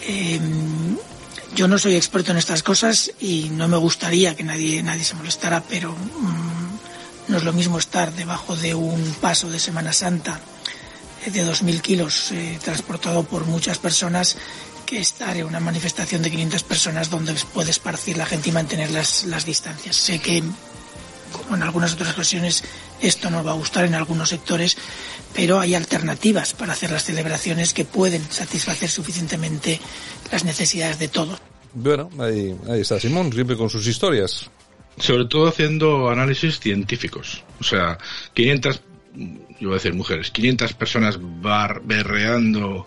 Eh, 0.04 0.40
yo 1.56 1.68
no 1.68 1.78
soy 1.78 1.98
experto 1.98 2.32
en 2.32 2.38
estas 2.38 2.64
cosas 2.64 3.12
y 3.20 3.50
no 3.50 3.68
me 3.68 3.76
gustaría 3.76 4.34
que 4.34 4.46
nadie, 4.46 4.82
nadie 4.82 5.04
se 5.04 5.16
molestara, 5.16 5.62
pero 5.62 5.92
mm, 5.92 6.47
no 7.28 7.38
es 7.38 7.44
lo 7.44 7.54
mismo 7.54 7.78
estar 7.78 8.14
debajo 8.14 8.56
de 8.56 8.76
un 8.76 9.04
paso 9.22 9.50
de 9.50 9.60
Semana 9.60 9.94
Santa 9.94 10.40
eh, 11.26 11.32
de 11.32 11.46
2.000 11.46 11.82
kilos 11.82 12.32
eh, 12.32 12.58
transportado 12.64 13.24
por 13.24 13.46
muchas 13.46 13.78
personas 13.78 14.38
que 14.86 15.00
estar 15.00 15.36
en 15.36 15.46
una 15.46 15.60
manifestación 15.60 16.22
de 16.22 16.32
500 16.32 16.64
personas 16.64 17.10
donde 17.10 17.34
puede 17.54 17.72
esparcir 17.72 18.18
la 18.18 18.26
gente 18.26 18.50
y 18.50 18.54
mantener 18.54 18.90
las, 18.92 19.26
las 19.26 19.46
distancias. 19.46 19.98
Sé 19.98 20.20
que, 20.20 20.42
como 21.34 21.58
en 21.58 21.64
algunas 21.64 21.94
otras 21.94 22.14
ocasiones, 22.14 22.64
esto 23.02 23.30
no 23.30 23.44
va 23.44 23.52
a 23.52 23.56
gustar 23.56 23.84
en 23.84 23.96
algunos 23.96 24.30
sectores, 24.30 24.78
pero 25.34 25.60
hay 25.60 25.76
alternativas 25.76 26.54
para 26.54 26.72
hacer 26.72 26.92
las 26.92 27.04
celebraciones 27.04 27.74
que 27.74 27.84
pueden 27.84 28.24
satisfacer 28.32 28.90
suficientemente 28.90 29.82
las 30.32 30.46
necesidades 30.46 31.00
de 31.00 31.10
todos. 31.10 31.38
Bueno, 31.74 32.10
ahí, 32.20 32.56
ahí 32.70 32.80
está 32.80 32.98
Simón, 32.98 33.34
siempre 33.34 33.58
con 33.58 33.70
sus 33.70 33.86
historias 33.86 34.50
sobre 34.98 35.26
todo 35.26 35.48
haciendo 35.48 36.10
análisis 36.10 36.60
científicos. 36.60 37.44
O 37.60 37.64
sea, 37.64 37.98
500, 38.34 38.82
yo 39.60 39.70
voy 39.70 39.72
a 39.72 39.74
decir 39.76 39.94
mujeres, 39.94 40.32
500 40.32 40.74
personas 40.74 41.20
bar 41.42 41.82
berreando 41.84 42.86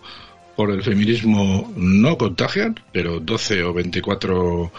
por 0.56 0.70
el 0.70 0.82
feminismo 0.82 1.72
no 1.76 2.18
contagian, 2.18 2.78
pero 2.92 3.20
12 3.20 3.64
o 3.64 3.72
24 3.72 4.72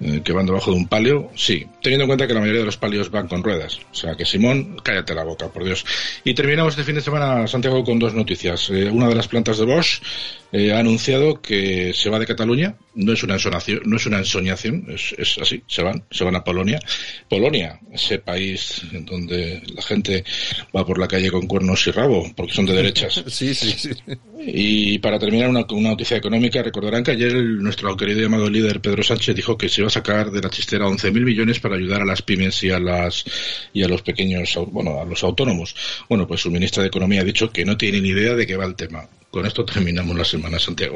eh, 0.00 0.20
que 0.22 0.32
van 0.32 0.46
debajo 0.46 0.70
de 0.70 0.76
un 0.76 0.86
palio, 0.86 1.30
sí. 1.34 1.66
Teniendo 1.82 2.04
en 2.04 2.08
cuenta 2.08 2.26
que 2.28 2.34
la 2.34 2.40
mayoría 2.40 2.60
de 2.60 2.66
los 2.66 2.76
palios 2.76 3.10
van 3.10 3.26
con 3.26 3.42
ruedas. 3.42 3.80
O 3.90 3.94
sea 3.94 4.14
que 4.14 4.24
Simón, 4.24 4.76
cállate 4.82 5.12
la 5.12 5.24
boca, 5.24 5.48
por 5.48 5.64
Dios. 5.64 5.84
Y 6.22 6.34
terminamos 6.34 6.74
este 6.74 6.84
fin 6.84 6.94
de 6.94 7.00
semana, 7.00 7.46
Santiago, 7.48 7.82
con 7.82 7.98
dos 7.98 8.14
noticias. 8.14 8.70
Eh, 8.70 8.88
una 8.90 9.08
de 9.08 9.16
las 9.16 9.26
plantas 9.26 9.58
de 9.58 9.64
Bosch 9.64 10.00
eh, 10.52 10.72
ha 10.72 10.78
anunciado 10.78 11.42
que 11.42 11.92
se 11.94 12.10
va 12.10 12.20
de 12.20 12.26
Cataluña. 12.26 12.76
No 12.94 13.12
es 13.12 13.22
una 13.24 13.34
ensonación, 13.34 13.80
no 13.84 13.96
es 13.96 14.06
una 14.06 14.18
ensoñación, 14.18 14.86
es, 14.88 15.14
es, 15.18 15.38
así, 15.38 15.62
se 15.66 15.82
van, 15.82 16.04
se 16.10 16.24
van 16.24 16.36
a 16.36 16.44
Polonia. 16.44 16.78
Polonia, 17.28 17.80
ese 17.92 18.20
país 18.20 18.82
en 18.92 19.04
donde 19.04 19.62
la 19.74 19.82
gente 19.82 20.24
va 20.74 20.86
por 20.86 20.98
la 20.98 21.08
calle 21.08 21.30
con 21.30 21.46
cuernos 21.46 21.86
y 21.86 21.90
rabo, 21.90 22.24
porque 22.36 22.54
son 22.54 22.66
de 22.66 22.74
derechas. 22.74 23.24
sí, 23.26 23.52
sí, 23.54 23.72
sí. 23.72 23.90
Y 24.46 24.98
para 24.98 25.18
terminar, 25.18 25.48
una, 25.48 25.66
una 25.70 25.90
noticia 25.90 26.16
económica, 26.16 26.62
recordarán 26.62 27.02
que 27.02 27.12
ayer 27.12 27.34
nuestro 27.34 27.96
querido 27.96 28.20
llamado 28.20 28.48
líder 28.48 28.80
Pedro 28.80 29.02
Sánchez 29.02 29.34
dijo 29.34 29.58
que 29.58 29.68
se 29.68 29.82
iba 29.82 29.87
a 29.88 29.90
sacar 29.90 30.30
de 30.30 30.40
la 30.40 30.50
chistera 30.50 30.86
11.000 30.86 31.24
millones 31.24 31.60
para 31.60 31.76
ayudar 31.76 32.02
a 32.02 32.04
las 32.04 32.22
pymes 32.22 32.62
y 32.62 32.70
a 32.70 32.78
las 32.78 33.24
y 33.72 33.82
a 33.82 33.88
los 33.88 34.02
pequeños, 34.02 34.56
bueno, 34.70 35.00
a 35.00 35.04
los 35.04 35.22
autónomos. 35.24 35.74
Bueno, 36.08 36.26
pues 36.26 36.40
su 36.40 36.50
ministra 36.50 36.82
de 36.82 36.88
Economía 36.88 37.22
ha 37.22 37.24
dicho 37.24 37.50
que 37.50 37.64
no 37.64 37.76
tiene 37.76 38.00
ni 38.00 38.10
idea 38.10 38.34
de 38.34 38.46
qué 38.46 38.56
va 38.56 38.64
el 38.64 38.76
tema. 38.76 39.08
Con 39.30 39.44
esto 39.44 39.62
terminamos 39.64 40.16
la 40.16 40.24
semana, 40.24 40.58
Santiago. 40.58 40.94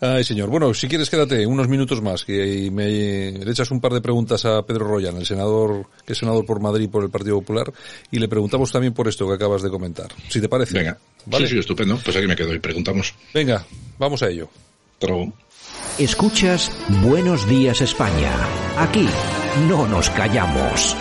Ay, 0.00 0.22
señor. 0.22 0.50
Bueno, 0.50 0.74
si 0.74 0.86
quieres, 0.86 1.08
quédate 1.08 1.46
unos 1.46 1.66
minutos 1.66 2.02
más, 2.02 2.26
que 2.26 2.70
me 2.70 3.32
le 3.32 3.50
echas 3.50 3.70
un 3.70 3.80
par 3.80 3.94
de 3.94 4.02
preguntas 4.02 4.44
a 4.44 4.62
Pedro 4.66 4.86
Royan, 4.86 5.16
el 5.16 5.24
senador, 5.24 5.86
que 6.04 6.12
es 6.12 6.18
senador 6.18 6.44
por 6.44 6.60
Madrid 6.60 6.90
por 6.90 7.02
el 7.04 7.10
Partido 7.10 7.40
Popular, 7.40 7.72
y 8.10 8.18
le 8.18 8.28
preguntamos 8.28 8.70
también 8.70 8.92
por 8.92 9.08
esto 9.08 9.26
que 9.26 9.34
acabas 9.34 9.62
de 9.62 9.70
comentar. 9.70 10.08
Si 10.28 10.42
te 10.42 10.48
parece. 10.48 10.76
Venga. 10.76 10.98
¿Vale? 11.24 11.46
Sí, 11.46 11.54
sí, 11.54 11.58
estupendo. 11.58 11.98
Pues 12.04 12.16
aquí 12.16 12.26
me 12.26 12.36
quedo 12.36 12.54
y 12.54 12.58
preguntamos. 12.58 13.14
Venga, 13.32 13.64
vamos 13.98 14.22
a 14.22 14.28
ello. 14.28 14.50
Escuchas 16.00 16.70
Buenos 17.02 17.46
Días 17.46 17.82
España. 17.82 18.32
Aquí 18.78 19.06
no 19.68 19.86
nos 19.86 20.08
callamos. 20.08 20.96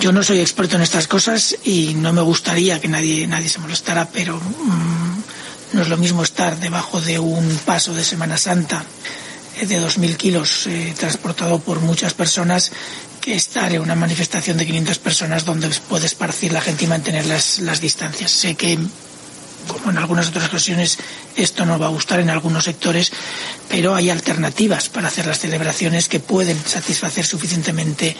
Yo 0.00 0.12
no 0.12 0.22
soy 0.22 0.40
experto 0.40 0.76
en 0.76 0.82
estas 0.82 1.06
cosas 1.06 1.58
y 1.62 1.92
no 1.92 2.10
me 2.14 2.22
gustaría 2.22 2.80
que 2.80 2.88
nadie, 2.88 3.26
nadie 3.26 3.50
se 3.50 3.58
molestara, 3.58 4.08
pero 4.08 4.38
mm, 4.38 5.74
no 5.74 5.82
es 5.82 5.88
lo 5.90 5.98
mismo 5.98 6.22
estar 6.22 6.58
debajo 6.58 7.02
de 7.02 7.18
un 7.18 7.54
paso 7.66 7.92
de 7.92 8.02
Semana 8.02 8.38
Santa 8.38 8.82
eh, 9.60 9.66
de 9.66 9.78
2.000 9.78 10.16
kilos 10.16 10.66
eh, 10.66 10.94
transportado 10.98 11.58
por 11.60 11.80
muchas 11.80 12.14
personas 12.14 12.72
que 13.20 13.34
estar 13.34 13.70
en 13.74 13.82
una 13.82 13.94
manifestación 13.94 14.56
de 14.56 14.64
500 14.64 14.98
personas 15.00 15.44
donde 15.44 15.68
puede 15.86 16.06
esparcir 16.06 16.50
la 16.52 16.62
gente 16.62 16.86
y 16.86 16.88
mantener 16.88 17.26
las, 17.26 17.58
las 17.58 17.82
distancias. 17.82 18.30
Sé 18.30 18.54
que, 18.54 18.78
como 19.66 19.90
en 19.90 19.98
algunas 19.98 20.28
otras 20.28 20.48
ocasiones, 20.48 20.98
esto 21.36 21.64
no 21.64 21.78
va 21.78 21.86
a 21.86 21.90
gustar 21.90 22.20
en 22.20 22.30
algunos 22.30 22.64
sectores, 22.64 23.12
pero 23.68 23.94
hay 23.94 24.10
alternativas 24.10 24.88
para 24.88 25.08
hacer 25.08 25.26
las 25.26 25.38
celebraciones 25.38 26.08
que 26.08 26.20
pueden 26.20 26.58
satisfacer 26.64 27.24
suficientemente 27.24 28.16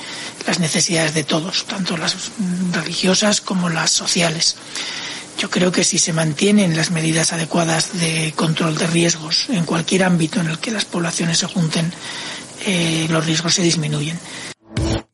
las 0.46 0.58
necesidades 0.58 1.14
de 1.14 1.24
todos, 1.24 1.64
tanto 1.66 1.96
las 1.96 2.16
religiosas 2.72 3.40
como 3.40 3.68
las 3.68 3.90
sociales. 3.90 4.56
Yo 5.38 5.48
creo 5.48 5.72
que 5.72 5.84
si 5.84 5.98
se 5.98 6.12
mantienen 6.12 6.76
las 6.76 6.90
medidas 6.90 7.32
adecuadas 7.32 7.98
de 7.98 8.32
control 8.36 8.76
de 8.76 8.86
riesgos 8.86 9.48
en 9.48 9.64
cualquier 9.64 10.04
ámbito 10.04 10.40
en 10.40 10.48
el 10.48 10.58
que 10.58 10.70
las 10.70 10.84
poblaciones 10.84 11.38
se 11.38 11.46
junten, 11.46 11.92
eh, 12.66 13.06
los 13.08 13.24
riesgos 13.24 13.54
se 13.54 13.62
disminuyen. 13.62 14.18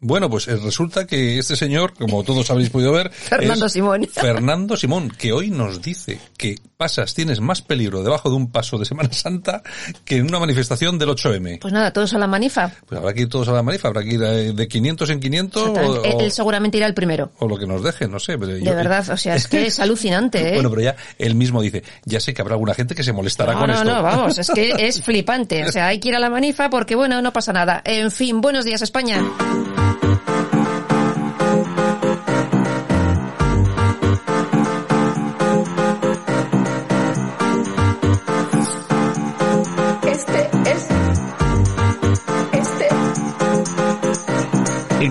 Bueno, 0.00 0.29
pues 0.29 0.47
eh, 0.47 0.57
resulta 0.57 1.07
que 1.07 1.38
este 1.38 1.57
señor, 1.57 1.95
como 1.95 2.23
todos 2.23 2.50
habéis 2.50 2.69
podido 2.69 2.93
ver, 2.93 3.11
Fernando 3.12 3.69
Simón. 3.69 4.07
Fernando 4.12 4.76
Simón, 4.76 5.11
que 5.11 5.33
hoy 5.33 5.50
nos 5.50 5.81
dice 5.81 6.21
que 6.37 6.59
pasas, 6.76 7.15
tienes 7.15 7.41
más 7.41 7.62
peligro 7.62 8.03
debajo 8.03 8.29
de 8.29 8.37
un 8.37 8.53
paso 8.53 8.76
de 8.76 8.85
Semana 8.85 9.11
Santa 9.12 9.62
que 10.05 10.17
en 10.19 10.29
una 10.29 10.38
manifestación 10.38 10.99
del 10.99 11.09
8M. 11.11 11.61
Pues 11.61 11.73
nada, 11.73 11.93
todos 11.95 12.12
a 12.12 12.19
la 12.19 12.26
manifa. 12.26 12.71
Pues 12.87 13.00
habrá 13.00 13.15
que 13.15 13.23
ir 13.23 13.29
todos 13.31 13.49
a 13.49 13.53
la 13.53 13.62
manifa, 13.62 13.88
habrá 13.88 14.03
que 14.03 14.15
ir 14.15 14.23
eh, 14.23 14.53
de 14.53 14.69
500 14.69 15.11
en 15.11 15.21
500. 15.21 15.62
O, 15.62 16.05
él, 16.05 16.31
seguramente 16.31 16.76
irá 16.76 16.87
el 16.87 16.95
primero. 16.95 17.33
O 17.38 17.49
lo 17.49 17.57
que 17.57 17.67
nos 17.67 17.83
deje, 17.83 18.07
no 18.07 18.19
sé. 18.19 18.37
de 18.37 18.75
verdad, 18.75 19.09
o 19.09 19.17
sea, 19.17 19.35
es 19.35 19.49
que 19.49 19.67
es 19.67 19.81
alucinante, 19.81 20.50
¿eh? 20.50 20.55
Bueno, 20.55 20.69
pero 20.69 20.83
ya 20.83 20.97
él 21.19 21.35
mismo 21.35 21.62
dice, 21.62 21.83
ya 22.05 22.21
sé 22.21 22.35
que 22.35 22.43
habrá 22.43 22.55
alguna 22.55 22.75
gente 22.75 22.95
que 22.95 23.03
se 23.03 23.15
molestará 23.15 23.55
con 23.55 23.71
esto. 23.71 23.85
No, 23.85 23.97
no, 23.97 24.03
vamos, 24.03 24.37
es 24.37 24.50
que 24.50 24.75
es 24.79 25.03
flipante. 25.03 25.65
O 25.65 25.73
sea, 25.73 25.87
hay 25.87 26.00
que 26.00 26.11
ir 26.11 26.17
a 26.17 26.19
la 26.19 26.29
manifa 26.29 26.69
porque, 26.69 26.95
bueno, 26.95 27.23
no 27.23 27.33
pasa 27.33 27.55
nada. 27.55 27.81
En 27.85 28.11
fin, 28.11 28.43
buenos 28.43 28.67
días, 28.67 28.83
España. 28.83 29.23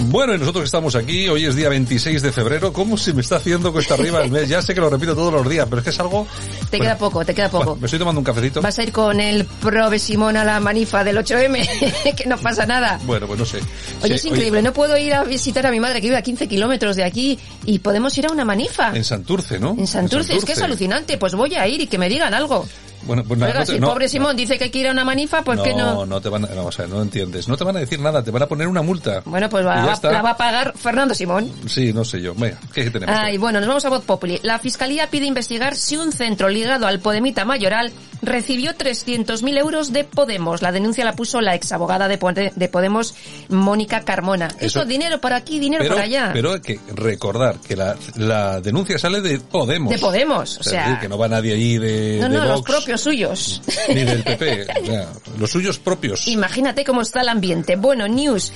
Bueno, 0.00 0.34
y 0.34 0.38
nosotros 0.38 0.64
estamos 0.64 0.94
aquí, 0.94 1.28
hoy 1.28 1.46
es 1.46 1.54
día 1.56 1.68
26 1.68 2.22
de 2.22 2.32
febrero, 2.32 2.72
¿cómo 2.72 2.96
se 2.96 3.12
me 3.12 3.20
está 3.22 3.36
haciendo 3.36 3.72
cuesta 3.72 3.94
arriba 3.94 4.22
el 4.22 4.30
mes? 4.30 4.48
Ya 4.48 4.60
sé 4.60 4.74
que 4.74 4.80
lo 4.80 4.90
repito 4.90 5.14
todos 5.14 5.32
los 5.32 5.48
días, 5.48 5.66
pero 5.68 5.78
es 5.78 5.84
que 5.84 5.90
es 5.90 6.00
algo... 6.00 6.26
Te 6.70 6.78
queda 6.78 6.98
poco, 6.98 7.24
te 7.24 7.34
queda 7.34 7.48
poco. 7.48 7.76
me 7.76 7.86
estoy 7.86 7.98
tomando 7.98 8.20
un 8.20 8.24
cafecito. 8.24 8.60
Vas 8.60 8.78
a 8.78 8.82
ir 8.82 8.92
con 8.92 9.20
el 9.20 9.44
Prove 9.44 9.98
Simón 9.98 10.36
a 10.36 10.44
la 10.44 10.60
manifa 10.60 11.04
del 11.04 11.16
8M, 11.18 12.14
que 12.16 12.26
no 12.26 12.36
pasa 12.38 12.66
nada. 12.66 13.00
Bueno, 13.04 13.26
pues 13.26 13.38
no 13.38 13.46
sé. 13.46 13.60
Oye, 14.02 14.14
es 14.14 14.24
increíble, 14.24 14.62
no 14.62 14.72
puedo 14.72 14.96
ir 14.96 15.14
a 15.14 15.24
visitar 15.24 15.66
a 15.66 15.70
mi 15.70 15.80
madre 15.80 16.00
que 16.00 16.08
vive 16.08 16.16
a 16.16 16.22
15 16.22 16.48
kilómetros 16.48 16.96
de 16.96 17.04
aquí 17.04 17.38
y 17.64 17.78
podemos 17.78 18.16
ir 18.18 18.26
a 18.26 18.32
una 18.32 18.44
manifa. 18.44 18.94
En 18.94 19.04
Santurce, 19.04 19.58
¿no? 19.58 19.76
En 19.78 19.86
Santurce, 19.86 20.36
es 20.36 20.44
que 20.44 20.52
es 20.52 20.62
alucinante, 20.62 21.16
pues 21.18 21.34
voy 21.34 21.54
a 21.54 21.66
ir 21.66 21.80
y 21.80 21.86
que 21.86 21.98
me 21.98 22.08
digan 22.08 22.34
algo. 22.34 22.66
Bueno, 23.04 23.24
pues 23.26 23.38
nada, 23.40 23.54
no 23.54 23.60
te- 23.64 23.72
si 23.72 23.80
no- 23.80 23.88
pobre 23.88 24.08
Simón 24.08 24.36
dice 24.36 24.58
que 24.58 24.78
ir 24.78 24.88
a 24.88 24.92
una 24.92 25.04
manifa, 25.04 25.42
pues 25.42 25.60
que 25.60 25.74
no. 25.74 26.06
no 26.06 26.20
te 26.20 26.28
van 26.28 26.44
a, 26.44 26.48
vamos 26.48 26.78
a 26.78 26.82
ver, 26.82 26.90
no 26.90 27.02
entiendes. 27.02 27.48
No 27.48 27.56
te 27.56 27.64
van 27.64 27.76
a 27.76 27.80
decir 27.80 28.00
nada, 28.00 28.22
te 28.22 28.30
van 28.30 28.42
a 28.42 28.46
poner 28.46 28.68
una 28.68 28.82
multa. 28.82 29.22
Bueno, 29.24 29.48
pues 29.48 29.66
va- 29.66 29.96
la 30.02 30.22
va 30.22 30.30
a 30.30 30.36
pagar 30.36 30.72
Fernando 30.76 31.14
Simón. 31.14 31.50
Sí, 31.66 31.92
no 31.92 32.04
sé 32.04 32.20
yo. 32.20 32.34
Venga, 32.34 32.58
¿qué 32.72 32.90
tenemos? 32.90 33.14
Ay, 33.16 33.38
bueno, 33.38 33.58
nos 33.60 33.68
vamos 33.68 33.84
a 33.84 33.88
Voz 33.90 34.04
Populi. 34.04 34.38
La 34.42 34.58
Fiscalía 34.58 35.08
pide 35.10 35.26
investigar 35.26 35.74
si 35.76 35.96
un 35.96 36.12
centro 36.12 36.48
ligado 36.48 36.86
al 36.86 37.00
Podemita 37.00 37.44
Mayoral 37.44 37.92
recibió 38.22 38.72
300.000 38.74 39.58
euros 39.58 39.92
de 39.92 40.04
Podemos. 40.04 40.62
La 40.62 40.72
denuncia 40.72 41.04
la 41.04 41.12
puso 41.14 41.40
la 41.40 41.54
exabogada 41.54 42.08
de, 42.08 42.52
de 42.54 42.68
Podemos, 42.68 43.14
Mónica 43.48 44.00
Carmona. 44.02 44.48
Eso- 44.58 44.80
Eso, 44.80 44.84
dinero 44.84 45.20
por 45.20 45.32
aquí, 45.32 45.58
dinero 45.58 45.84
por 45.88 45.98
allá. 45.98 46.30
pero 46.32 46.52
hay 46.54 46.60
que 46.60 46.80
recordar 46.94 47.58
que 47.60 47.76
la, 47.76 47.96
la 48.16 48.60
denuncia 48.60 48.98
sale 48.98 49.20
de 49.20 49.38
Podemos. 49.40 49.90
De 49.92 49.98
Podemos, 49.98 50.58
o 50.58 50.60
Es 50.60 50.66
sea- 50.66 50.84
decir, 50.84 50.98
que 51.00 51.08
no 51.08 51.18
va 51.18 51.28
nadie 51.28 51.52
allí 51.54 51.78
de, 51.78 52.18
no, 52.20 52.28
de 52.28 52.36
no, 52.38 52.44
los 52.46 52.62
propios 52.62 53.00
suyos. 53.00 53.60
ni 53.88 54.04
del 54.04 54.22
PP. 54.22 54.66
o 54.82 54.86
sea, 54.86 55.08
los 55.38 55.50
suyos 55.50 55.78
propios. 55.78 56.28
Imagínate 56.28 56.84
cómo 56.84 57.02
está 57.02 57.20
el 57.22 57.28
ambiente. 57.28 57.76
Bueno, 57.76 58.06
news. 58.08 58.52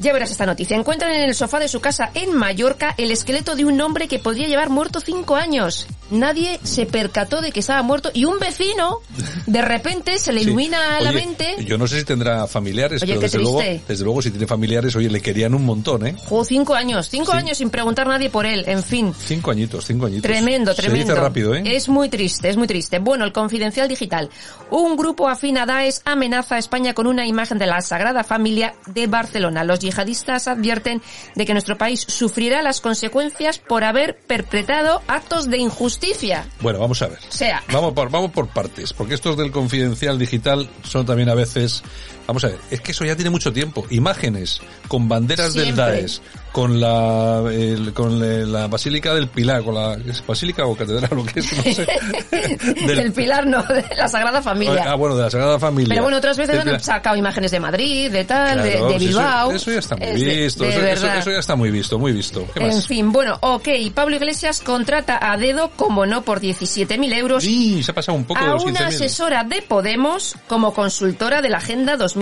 Ya 0.00 0.12
verás 0.12 0.30
esta 0.30 0.46
noticia. 0.46 0.76
Encuentran 0.76 1.12
en 1.12 1.22
el 1.22 1.34
sofá 1.34 1.58
de 1.58 1.68
su 1.68 1.80
casa 1.80 2.10
en 2.14 2.32
Mallorca 2.34 2.94
el 2.98 3.10
esqueleto 3.10 3.56
de 3.56 3.64
un 3.64 3.80
hombre 3.80 4.06
que 4.06 4.18
podría 4.18 4.46
llevar 4.46 4.70
muerto 4.70 5.00
cinco 5.00 5.34
años. 5.34 5.86
Nadie 6.10 6.58
se 6.62 6.86
percató 6.86 7.40
de 7.40 7.50
que 7.52 7.60
estaba 7.60 7.82
muerto 7.82 8.10
y 8.14 8.24
un 8.24 8.38
vecino 8.38 9.00
de 9.46 9.60
repente 9.60 10.18
se 10.18 10.32
le 10.32 10.40
Sí. 10.40 10.46
ilumina 10.46 11.00
la 11.00 11.10
Oye, 11.10 11.18
mente. 11.26 11.56
Yo 11.66 11.76
no 11.76 11.86
sé 11.86 11.98
si 11.98 12.04
tendrá 12.04 12.46
familiares, 12.46 13.02
Oye, 13.02 13.12
pero 13.14 13.20
desde 13.22 13.38
luego, 13.38 13.60
desde 13.86 14.04
luego 14.04 14.22
si 14.22 14.30
tiene 14.30 14.46
familiares, 14.46 14.94
oye, 14.96 15.10
le 15.10 15.20
querían 15.20 15.52
un 15.54 15.64
montón, 15.66 16.06
¿eh? 16.06 16.14
Jo, 16.28 16.44
cinco 16.44 16.74
años, 16.74 17.08
cinco 17.10 17.32
Sí. 17.32 17.38
años 17.38 17.58
sin 17.58 17.68
preguntar 17.68 18.06
a 18.06 18.10
nadie 18.12 18.30
por 18.30 18.46
él. 18.46 18.64
En 18.68 18.82
fin. 18.82 19.12
Cinco 19.26 19.50
añitos, 19.50 19.84
cinco 19.84 20.06
añitos. 20.06 20.22
Tremendo, 20.22 20.72
Se 20.74 20.82
tremendo. 20.82 21.12
dice 21.12 21.20
rápido, 21.20 21.54
¿eh? 21.54 21.62
Es 21.66 21.88
muy 21.88 22.08
triste, 22.08 22.48
es 22.48 22.56
muy 22.56 22.66
triste. 22.68 23.00
Bueno, 23.00 23.24
el 23.24 23.32
Confidencial 23.32 23.88
Digital. 23.88 24.30
Un 24.70 24.96
grupo 24.96 25.28
afín 25.28 25.58
a 25.58 25.66
Daesh 25.66 25.96
amenaza 26.04 26.54
a 26.54 26.58
España 26.58 26.94
con 26.94 27.06
una 27.06 27.26
imagen 27.26 27.58
de 27.58 27.66
la 27.66 27.80
Sagrada 27.82 28.22
Familia 28.24 28.74
de 28.86 29.06
Barcelona. 29.08 29.64
Los 29.64 29.80
yihadistas 29.88 30.48
advierten 30.48 31.02
de 31.34 31.46
que 31.46 31.52
nuestro 31.52 31.76
país 31.78 32.04
sufrirá 32.06 32.62
las 32.62 32.80
consecuencias 32.80 33.58
por 33.58 33.84
haber 33.84 34.16
perpetrado 34.16 35.02
actos 35.06 35.48
de 35.50 35.58
injusticia. 35.58 36.46
Bueno, 36.60 36.78
vamos 36.78 37.02
a 37.02 37.08
ver. 37.08 37.18
O 37.28 37.32
sea, 37.32 37.62
Vamos 37.72 37.92
por, 37.92 38.10
vamos 38.10 38.30
por 38.30 38.48
partes, 38.48 38.92
porque 38.92 39.14
estos 39.14 39.36
del 39.36 39.50
confidencial 39.50 40.18
digital 40.18 40.68
son 40.82 41.06
también 41.06 41.28
a 41.28 41.34
veces... 41.34 41.82
Vamos 42.28 42.44
a 42.44 42.48
ver, 42.48 42.58
es 42.70 42.80
que 42.82 42.92
eso 42.92 43.04
ya 43.06 43.16
tiene 43.16 43.30
mucho 43.30 43.50
tiempo. 43.52 43.86
Imágenes 43.90 44.60
con 44.86 45.08
banderas 45.08 45.54
del 45.54 45.64
Siempre. 45.64 45.84
Daesh, 45.84 46.20
con 46.52 46.78
la 46.78 47.42
el- 47.50 47.92
con 47.94 48.20
le- 48.20 48.44
la 48.44 48.66
Basílica 48.68 49.14
del 49.14 49.28
Pilar, 49.28 49.64
con 49.64 49.74
la 49.74 49.94
¿es 49.94 50.22
Basílica 50.26 50.66
o 50.66 50.76
Catedral 50.76 51.18
o 51.18 51.24
qué 51.24 51.40
es, 51.40 51.52
no 51.56 51.62
sé. 51.72 51.86
Del- 52.86 52.98
el 52.98 53.12
Pilar 53.12 53.46
no, 53.46 53.62
de 53.62 53.82
la 53.96 54.08
Sagrada 54.08 54.42
Familia. 54.42 54.84
Ah, 54.88 54.94
bueno, 54.94 55.16
de 55.16 55.22
la 55.24 55.30
Sagrada 55.30 55.58
Familia. 55.58 55.88
Pero 55.88 56.02
bueno, 56.02 56.18
otras 56.18 56.36
veces 56.36 56.62
Del 56.64 56.74
han 56.74 56.80
sacado 56.80 57.16
imágenes 57.16 57.50
de 57.50 57.60
Madrid, 57.60 58.10
de 58.10 58.24
tal, 58.24 58.62
de- 58.62 58.72
Claro, 58.72 58.88
de, 58.88 58.96
eso- 58.96 59.06
Bilbao. 59.06 59.52
Eso, 59.52 59.70
ya 59.72 59.78
está 59.78 59.96
muy 59.96 60.06
Es 60.08 60.20
de- 60.20 60.36
visto, 60.36 60.64
de 60.64 60.70
eso, 60.70 60.80
eso- 60.86 61.12
eso 61.14 61.30
ya 61.30 61.38
está 61.38 61.56
muy 61.56 61.70
visto, 61.70 61.98
muy 61.98 62.12
visto. 62.12 62.46
¿Qué 62.52 62.60
más? 62.60 62.74
En 62.74 62.82
fin, 62.82 63.10
bueno, 63.10 63.38
ok, 63.40 63.68
Pablo 63.94 64.16
Iglesias 64.16 64.60
contrata 64.60 65.18
a 65.32 65.38
dedo, 65.38 65.70
como 65.76 66.04
no, 66.04 66.22
por 66.22 66.40
17.000 66.40 67.10
euros 67.14 67.42
Sí, 67.44 67.82
se 67.82 67.90
ha 67.90 67.94
pasado 67.94 68.18
un 68.18 68.24
poco 68.24 68.40
de 68.40 68.46
a 68.46 68.50
los 68.52 68.64
una 68.64 68.80
15.000. 68.80 68.86
asesora 68.94 69.44
de 69.44 69.62
Podemos 69.62 70.34
como 70.46 70.74
consultora 70.74 71.40
de 71.40 71.48
la 71.48 71.56
Agenda 71.56 71.96
2030. 71.96 72.17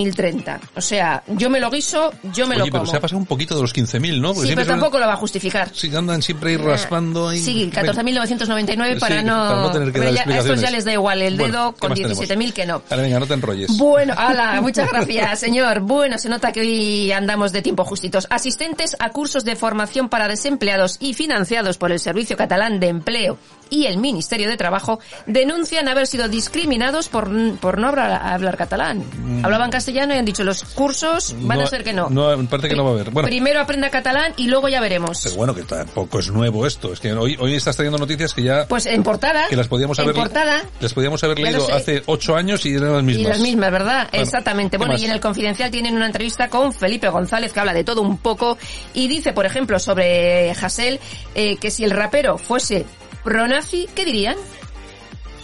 O 0.74 0.80
sea, 0.80 1.22
yo 1.26 1.48
me 1.50 1.60
lo 1.60 1.70
guiso, 1.70 2.12
yo 2.34 2.46
me 2.46 2.54
Oye, 2.54 2.58
lo 2.58 2.64
pero 2.66 2.78
como. 2.80 2.90
se 2.90 2.96
ha 2.96 3.00
pasado 3.00 3.18
un 3.18 3.26
poquito 3.26 3.54
de 3.56 3.62
los 3.62 3.74
15.000, 3.74 4.20
¿no? 4.20 4.34
Porque 4.34 4.48
sí, 4.50 4.54
pero 4.54 4.66
tampoco 4.66 4.98
lo 4.98 5.06
va 5.06 5.14
a 5.14 5.16
justificar. 5.16 5.70
Sí, 5.72 5.94
andan 5.94 6.22
siempre 6.22 6.50
ahí 6.50 6.56
raspando 6.56 7.28
ahí. 7.28 7.40
Sí, 7.40 7.70
14.999 7.72 8.98
para, 8.98 9.18
Sí, 9.20 9.24
no... 9.24 9.34
para 9.48 9.60
no 9.62 9.70
tener 9.72 9.92
que 9.92 9.98
Pero 9.98 10.12
dar 10.12 10.26
ya- 10.28 10.34
a 10.34 10.38
estos 10.38 10.60
ya 10.60 10.70
les 10.70 10.84
da 10.84 10.92
igual 10.92 11.22
el 11.22 11.36
Bueno, 11.36 11.52
dedo 11.52 11.72
¿qué 11.74 11.80
con 11.80 11.90
más 11.90 11.98
tenemos? 12.00 12.18
17.000 12.28 12.52
que 12.52 12.66
no. 12.66 12.82
Ahora 12.90 13.02
venga, 13.02 13.18
no 13.20 13.26
te 13.26 13.34
enrolles. 13.34 13.76
Bueno, 13.76 14.14
ala, 14.16 14.60
muchas 14.62 14.90
gracias, 14.90 15.40
señor. 15.40 15.80
Bueno, 15.80 16.18
se 16.18 16.28
nota 16.28 16.52
que 16.52 16.60
hoy 16.60 17.12
andamos 17.12 17.52
de 17.52 17.62
tiempo 17.62 17.84
justitos. 17.84 18.26
Asistentes 18.30 18.96
a 18.98 19.10
cursos 19.10 19.44
de 19.44 19.56
formación 19.56 20.08
para 20.08 20.28
desempleados 20.28 20.96
y 21.00 21.14
financiados 21.14 21.78
por 21.78 21.92
el 21.92 22.00
Servicio 22.00 22.36
Catalán 22.36 22.80
de 22.80 22.88
Empleo 22.88 23.38
y 23.70 23.86
el 23.86 23.98
Ministerio 23.98 24.48
de 24.48 24.56
Trabajo 24.56 25.00
denuncian 25.26 25.88
haber 25.88 26.06
sido 26.06 26.28
discriminados 26.28 27.08
por, 27.08 27.28
por 27.58 27.78
no 27.78 27.88
hablar, 27.88 28.12
hablar 28.24 28.56
catalán. 28.56 29.02
Hablaban 29.42 29.70
castellano 29.86 30.14
y 30.14 30.18
han 30.18 30.24
dicho 30.24 30.42
los 30.42 30.64
cursos 30.64 31.34
van. 31.42 31.58
No, 31.58 31.64
a 31.64 31.66
ser 31.68 31.84
que 31.84 31.92
no. 31.92 32.10
No, 32.10 32.44
parece 32.48 32.68
que 32.68 32.74
no 32.74 32.84
va 32.84 32.90
a 32.90 32.92
haber. 32.94 33.10
Bueno, 33.10 33.28
Primero 33.28 33.60
aprenda 33.60 33.88
catalán 33.88 34.32
y 34.36 34.48
luego 34.48 34.68
ya 34.68 34.80
veremos. 34.80 35.20
pero 35.22 35.36
bueno, 35.36 35.54
que 35.54 35.62
tampoco 35.62 36.18
es 36.18 36.28
nuevo 36.30 36.66
esto. 36.66 36.92
Es 36.92 36.98
que 37.00 37.12
hoy, 37.12 37.36
hoy 37.38 37.54
estás 37.54 37.76
trayendo 37.76 37.98
noticias 37.98 38.34
que 38.34 38.42
ya... 38.42 38.66
Pues 38.66 38.86
en 38.86 39.02
portada. 39.04 39.46
que 39.48 39.56
las 39.56 39.68
podíamos 39.68 39.98
en 39.98 40.04
haber, 40.04 40.16
portada. 40.16 40.64
las 40.80 40.92
podíamos 40.92 41.22
haber 41.22 41.38
leído 41.38 41.72
hace 41.72 42.02
ocho 42.06 42.34
años 42.34 42.66
y 42.66 42.74
eran 42.74 42.94
las 42.94 43.04
mismas. 43.04 43.24
Y 43.24 43.28
las 43.28 43.40
mismas, 43.40 43.70
¿verdad? 43.70 44.08
Bueno, 44.10 44.24
Exactamente. 44.24 44.72
¿qué 44.72 44.78
Bueno, 44.78 44.94
más? 44.94 45.02
y 45.02 45.04
en 45.04 45.12
el 45.12 45.20
Confidencial 45.20 45.70
tienen 45.70 45.94
una 45.94 46.06
entrevista 46.06 46.48
con 46.48 46.72
Felipe 46.72 47.08
González 47.08 47.52
que 47.52 47.60
habla 47.60 47.72
de 47.72 47.84
todo 47.84 48.02
un 48.02 48.18
poco 48.18 48.58
y 48.92 49.06
dice, 49.06 49.32
por 49.32 49.46
ejemplo, 49.46 49.78
sobre 49.78 50.50
Hassel, 50.50 50.98
eh, 51.34 51.56
que 51.58 51.70
si 51.70 51.84
el 51.84 51.92
rapero 51.92 52.38
fuese 52.38 52.84
pronazi, 53.22 53.88
¿qué 53.94 54.04
dirían? 54.04 54.36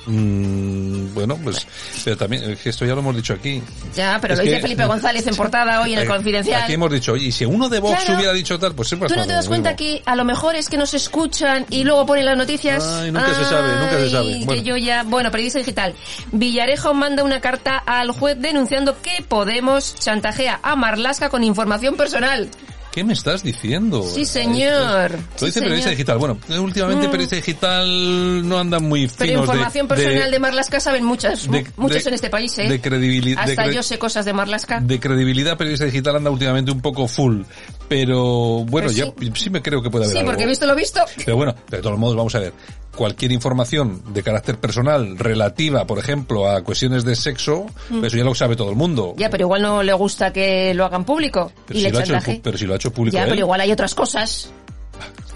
Mm, 0.07 0.82
bueno, 1.13 1.37
pues, 1.43 1.67
pero 2.05 2.17
también, 2.17 2.59
esto 2.65 2.85
ya 2.85 2.95
lo 2.95 3.01
hemos 3.01 3.17
dicho 3.17 3.33
aquí. 3.35 3.63
Ya, 3.95 4.19
pero 4.21 4.35
Es 4.35 4.39
lo 4.39 4.45
dice 4.45 4.57
que- 4.57 4.63
Felipe 4.63 4.85
González 4.87 5.27
en 5.27 5.35
portada 5.37 5.81
hoy 5.83 5.93
en 5.93 5.99
el 6.01 6.05
Eh, 6.05 6.09
Confidencial. 6.09 6.63
Aquí 6.63 6.73
hemos 6.75 6.91
dicho, 6.93 7.13
oye, 7.13 7.27
y 7.27 7.33
si 7.33 7.45
uno 7.45 7.69
de 7.69 7.81
Vox 7.81 7.99
Claro. 8.05 8.15
hubiera 8.19 8.33
dicho 8.33 8.59
tal, 8.59 8.75
pues 8.75 8.89
siempre 8.89 9.09
¿Tú 9.09 9.17
no 9.17 9.27
te 9.27 9.33
das 9.33 9.49
cuenta 9.49 9.71
mismo. 9.71 9.77
que 9.79 10.03
a 10.05 10.17
lo 10.17 10.25
mejor 10.25 10.55
es 10.57 10.69
que 10.69 10.77
nos 10.77 10.95
escuchan 10.95 11.67
y 11.71 11.85
luego 11.85 12.07
ponen 12.07 12.25
las 12.25 12.37
noticias? 12.37 12.85
Ay, 12.85 13.11
nunca 13.13 13.35
se 13.35 13.45
sabe, 13.45 13.73
nunca 13.77 13.97
se 13.99 14.11
sabe. 14.11 14.33
Bueno. 14.45 14.53
que 14.53 14.63
yo 14.63 14.77
ya... 14.77 15.03
Bueno, 15.05 15.31
periodista 15.31 15.59
digital. 15.59 15.95
Villarejo 16.33 16.95
manda 16.95 17.23
una 17.25 17.41
carta 17.41 17.79
al 17.79 18.11
juez 18.13 18.37
denunciando 18.41 19.01
que 19.01 19.23
Podemos 19.29 19.95
chantajea 19.99 20.61
a 20.63 20.77
Marlasca 20.77 21.29
con 21.29 21.43
información 21.45 21.97
personal. 21.97 22.49
¿Qué 22.93 23.05
me 23.05 23.15
estás 23.15 23.43
diciendo? 23.43 24.03
Sí, 24.03 24.27
señor. 24.27 25.13
Lo 25.13 25.19
Sí, 25.37 25.47
dice 25.47 25.61
periodista 25.61 25.89
señor. 25.89 25.97
digital. 25.97 26.19
Bueno, 26.19 26.39
últimamente 26.61 27.09
Mm. 27.09 27.11
periodista 27.11 27.37
digital 27.37 28.47
no 28.47 28.59
andan 28.59 28.85
muy 28.85 29.09
Pero 29.09 29.31
finos 29.31 29.47
de- 29.49 29.53
información 29.55 29.89
personal 29.89 30.31
de, 30.31 30.39
Marlaska 30.39 30.79
saben 30.79 31.03
muchas, 31.05 31.51
de- 31.51 31.67
muchos 31.79 32.05
de- 32.05 32.09
en 32.11 32.15
este 32.15 32.29
país, 32.29 32.59
¿eh? 32.59 32.69
de 32.69 32.81
credibilidad- 32.83 33.45
Hasta 33.49 33.67
de 33.67 33.75
yo 33.75 33.83
sé 33.83 33.99
cosas 33.99 34.27
de 34.27 34.35
Marlaska. 34.35 34.81
de 34.81 35.01
credibilidad 35.01 35.57
periodista 35.57 35.87
digital 35.87 36.17
anda 36.17 36.31
últimamente 36.31 36.71
un 36.71 36.83
poco 36.83 37.09
full. 37.09 37.43
Pero 37.89 38.65
bueno, 38.67 38.87
Pues 38.89 38.97
yo 38.97 39.15
sí 39.35 39.49
me 39.49 39.63
creo 39.63 39.83
que 39.83 39.89
puede 39.91 40.05
haber 40.05 40.17
Sí, 40.19 40.23
porque 40.25 40.43
he 40.43 40.45
algo. 40.45 40.51
visto 40.51 40.67
lo 40.67 40.75
visto. 40.75 41.01
Pero 41.25 41.37
bueno, 41.37 41.55
de 41.71 41.79
todos 41.81 41.99
modos, 41.99 42.15
vamos 42.17 42.35
a 42.35 42.41
ver. 42.41 42.53
Cualquier 42.97 43.33
información 43.33 44.03
de 44.13 44.23
carácter 44.23 44.59
personal 44.59 45.19
relativa, 45.19 45.87
por 45.87 45.99
ejemplo, 45.99 46.49
a 46.51 46.63
cuestiones 46.63 47.05
de 47.05 47.17
sexo, 47.17 47.67
Mm. 47.89 48.05
eso 48.05 48.17
ya 48.17 48.25
lo 48.25 48.35
sabe 48.35 48.55
todo 48.57 48.71
el 48.71 48.77
mundo. 48.77 49.15
Ya, 49.17 49.31
pero 49.31 49.45
igual 49.45 49.63
no 49.63 49.83
le 49.83 49.93
gusta 49.95 50.33
que 50.33 50.75
lo 50.75 50.85
hagan 50.85 51.05
público 51.05 51.51
Pero, 51.67 51.79
y 51.79 51.83
si 51.83 51.87
le 51.89 51.93
lo 51.93 51.99
ha 51.99 52.03
hecho, 52.19 52.41
pero 52.43 52.59
si 52.59 52.67
lo 52.67 52.73
ha 52.75 52.77
hecho 52.77 52.93
público 52.93 53.15
Ya, 53.17 53.25
él, 53.25 53.31
pero 53.31 53.41
igual 53.41 53.61
hay 53.61 53.73
otras 53.73 53.95
cosas. 53.95 54.53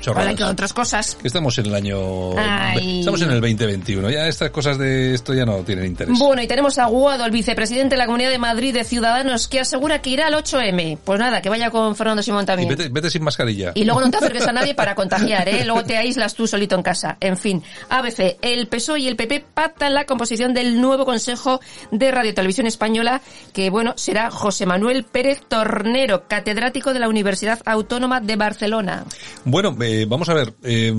Chorradas. 0.06 0.40
Otras 0.40 0.72
cosas. 0.72 1.18
Estamos 1.24 1.58
en 1.58 1.66
el 1.66 1.74
año... 1.74 2.38
Ay. 2.38 3.00
Estamos 3.00 3.20
en 3.22 3.30
el 3.30 3.40
2021. 3.40 4.10
Ya 4.10 4.28
estas 4.28 4.50
cosas 4.50 4.78
de 4.78 5.14
esto 5.14 5.34
ya 5.34 5.44
no 5.44 5.58
tienen 5.58 5.86
interés. 5.86 6.16
Bueno, 6.18 6.42
y 6.42 6.46
tenemos 6.46 6.78
a 6.78 6.86
Guado, 6.86 7.24
el 7.24 7.32
vicepresidente 7.32 7.96
de 7.96 7.98
la 7.98 8.06
Comunidad 8.06 8.30
de 8.30 8.38
Madrid 8.38 8.72
de 8.72 8.84
Ciudadanos, 8.84 9.48
que 9.48 9.60
asegura 9.60 10.00
que 10.00 10.10
irá 10.10 10.28
al 10.28 10.34
8M. 10.34 10.98
Pues 11.04 11.18
nada, 11.18 11.42
que 11.42 11.48
vaya 11.48 11.70
con 11.70 11.96
Fernando 11.96 12.22
Simón 12.22 12.44
Y 12.44 12.46
también. 12.46 12.68
vete, 12.68 12.88
vete 12.88 13.10
sin 13.10 13.24
mascarilla. 13.24 13.72
Y 13.74 13.84
luego 13.84 14.00
no 14.00 14.10
te 14.10 14.18
acerques 14.18 14.46
a 14.46 14.52
nadie 14.52 14.74
para 14.74 14.94
contagiar, 14.94 15.48
¿eh? 15.48 15.64
Luego 15.64 15.82
te 15.82 15.96
aíslas 15.96 16.34
tú 16.34 16.46
solito 16.46 16.76
en 16.76 16.82
casa. 16.82 17.16
En 17.20 17.36
fin, 17.36 17.62
ABC, 17.88 18.38
el 18.42 18.68
PSOE 18.68 19.00
y 19.00 19.08
el 19.08 19.16
PP 19.16 19.44
pactan 19.54 19.92
la 19.94 20.04
composición 20.04 20.54
del 20.54 20.80
nuevo 20.80 21.04
Consejo 21.04 21.60
de 21.90 22.12
Radio 22.12 22.32
Televisión 22.32 22.68
Española, 22.68 23.20
que, 23.52 23.70
bueno, 23.70 23.94
será 23.96 24.30
José 24.30 24.66
Manuel 24.66 25.04
Pérez 25.04 25.40
Tornero, 25.48 26.28
catedrático 26.28 26.92
de 26.92 27.00
la 27.00 27.08
Universidad 27.08 27.58
Autónoma 27.64 28.20
de 28.20 28.36
Barcelona. 28.36 29.04
Bueno, 29.44 29.76
eh, 29.80 29.95
vamos 30.04 30.28
a 30.28 30.34
ver. 30.34 30.54
eh, 30.62 30.92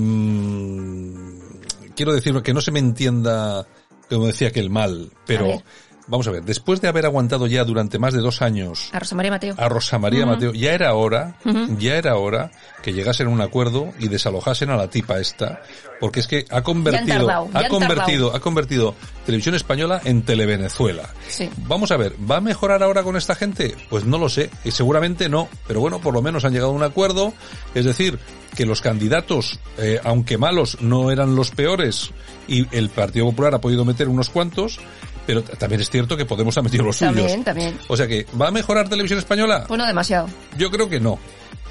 quiero 1.94 2.12
decir 2.12 2.40
que 2.42 2.54
no 2.54 2.60
se 2.60 2.70
me 2.70 2.78
entienda, 2.78 3.66
como 4.08 4.26
decía 4.26 4.50
que 4.52 4.60
el 4.60 4.70
mal, 4.70 5.10
pero. 5.26 5.62
Vamos 6.08 6.26
a 6.26 6.30
ver. 6.32 6.42
Después 6.44 6.80
de 6.80 6.88
haber 6.88 7.06
aguantado 7.06 7.46
ya 7.46 7.64
durante 7.64 7.98
más 7.98 8.14
de 8.14 8.20
dos 8.20 8.42
años 8.42 8.90
A 8.92 8.98
Rosa 8.98 9.14
María 9.14 9.30
Mateo. 9.30 9.54
a 9.56 9.68
Rosa 9.68 9.98
María. 9.98 10.26
Mateo, 10.26 10.52
ya 10.52 10.72
era 10.72 10.94
hora, 10.94 11.36
ya 11.78 11.96
era 11.96 12.16
hora 12.16 12.50
que 12.82 12.92
llegasen 12.92 13.28
a 13.28 13.30
un 13.30 13.40
acuerdo 13.40 13.92
y 13.98 14.08
desalojasen 14.08 14.70
a 14.70 14.76
la 14.76 14.88
tipa 14.88 15.18
esta, 15.18 15.62
porque 16.00 16.20
es 16.20 16.26
que 16.26 16.44
ha 16.50 16.62
convertido, 16.62 17.26
tardado, 17.26 17.48
ha 17.54 17.68
convertido, 17.68 18.34
ha 18.34 18.40
convertido 18.40 18.94
Televisión 19.26 19.54
Española 19.54 20.00
en 20.04 20.22
Televenezuela. 20.22 21.08
Sí. 21.28 21.50
Vamos 21.66 21.90
a 21.90 21.96
ver, 21.96 22.14
¿va 22.30 22.36
a 22.36 22.40
mejorar 22.40 22.82
ahora 22.82 23.02
con 23.02 23.16
esta 23.16 23.34
gente? 23.34 23.74
Pues 23.88 24.04
no 24.04 24.18
lo 24.18 24.28
sé, 24.28 24.50
y 24.64 24.70
seguramente 24.70 25.28
no, 25.28 25.48
pero 25.66 25.80
bueno, 25.80 26.00
por 26.00 26.14
lo 26.14 26.22
menos 26.22 26.44
han 26.44 26.52
llegado 26.52 26.70
a 26.70 26.74
un 26.74 26.82
acuerdo, 26.82 27.32
es 27.74 27.84
decir, 27.84 28.18
que 28.56 28.64
los 28.64 28.80
candidatos, 28.80 29.58
eh, 29.76 30.00
aunque 30.04 30.38
malos, 30.38 30.80
no 30.80 31.10
eran 31.10 31.36
los 31.36 31.50
peores, 31.50 32.10
y 32.46 32.66
el 32.76 32.88
Partido 32.88 33.26
Popular 33.26 33.54
ha 33.54 33.60
podido 33.60 33.84
meter 33.84 34.08
unos 34.08 34.30
cuantos, 34.30 34.78
pero 35.28 35.42
también 35.42 35.82
es 35.82 35.90
cierto 35.90 36.16
que 36.16 36.24
Podemos 36.24 36.56
ha 36.56 36.62
metido 36.62 36.84
los 36.84 36.96
suyos. 36.96 37.14
También, 37.14 37.44
también. 37.44 37.78
O 37.88 37.98
sea 37.98 38.06
que, 38.06 38.24
¿va 38.40 38.48
a 38.48 38.50
mejorar 38.50 38.88
Televisión 38.88 39.18
Española? 39.18 39.66
Pues 39.68 39.76
no 39.76 39.86
demasiado. 39.86 40.26
Yo 40.56 40.70
creo 40.70 40.88
que 40.88 41.00
no. 41.00 41.18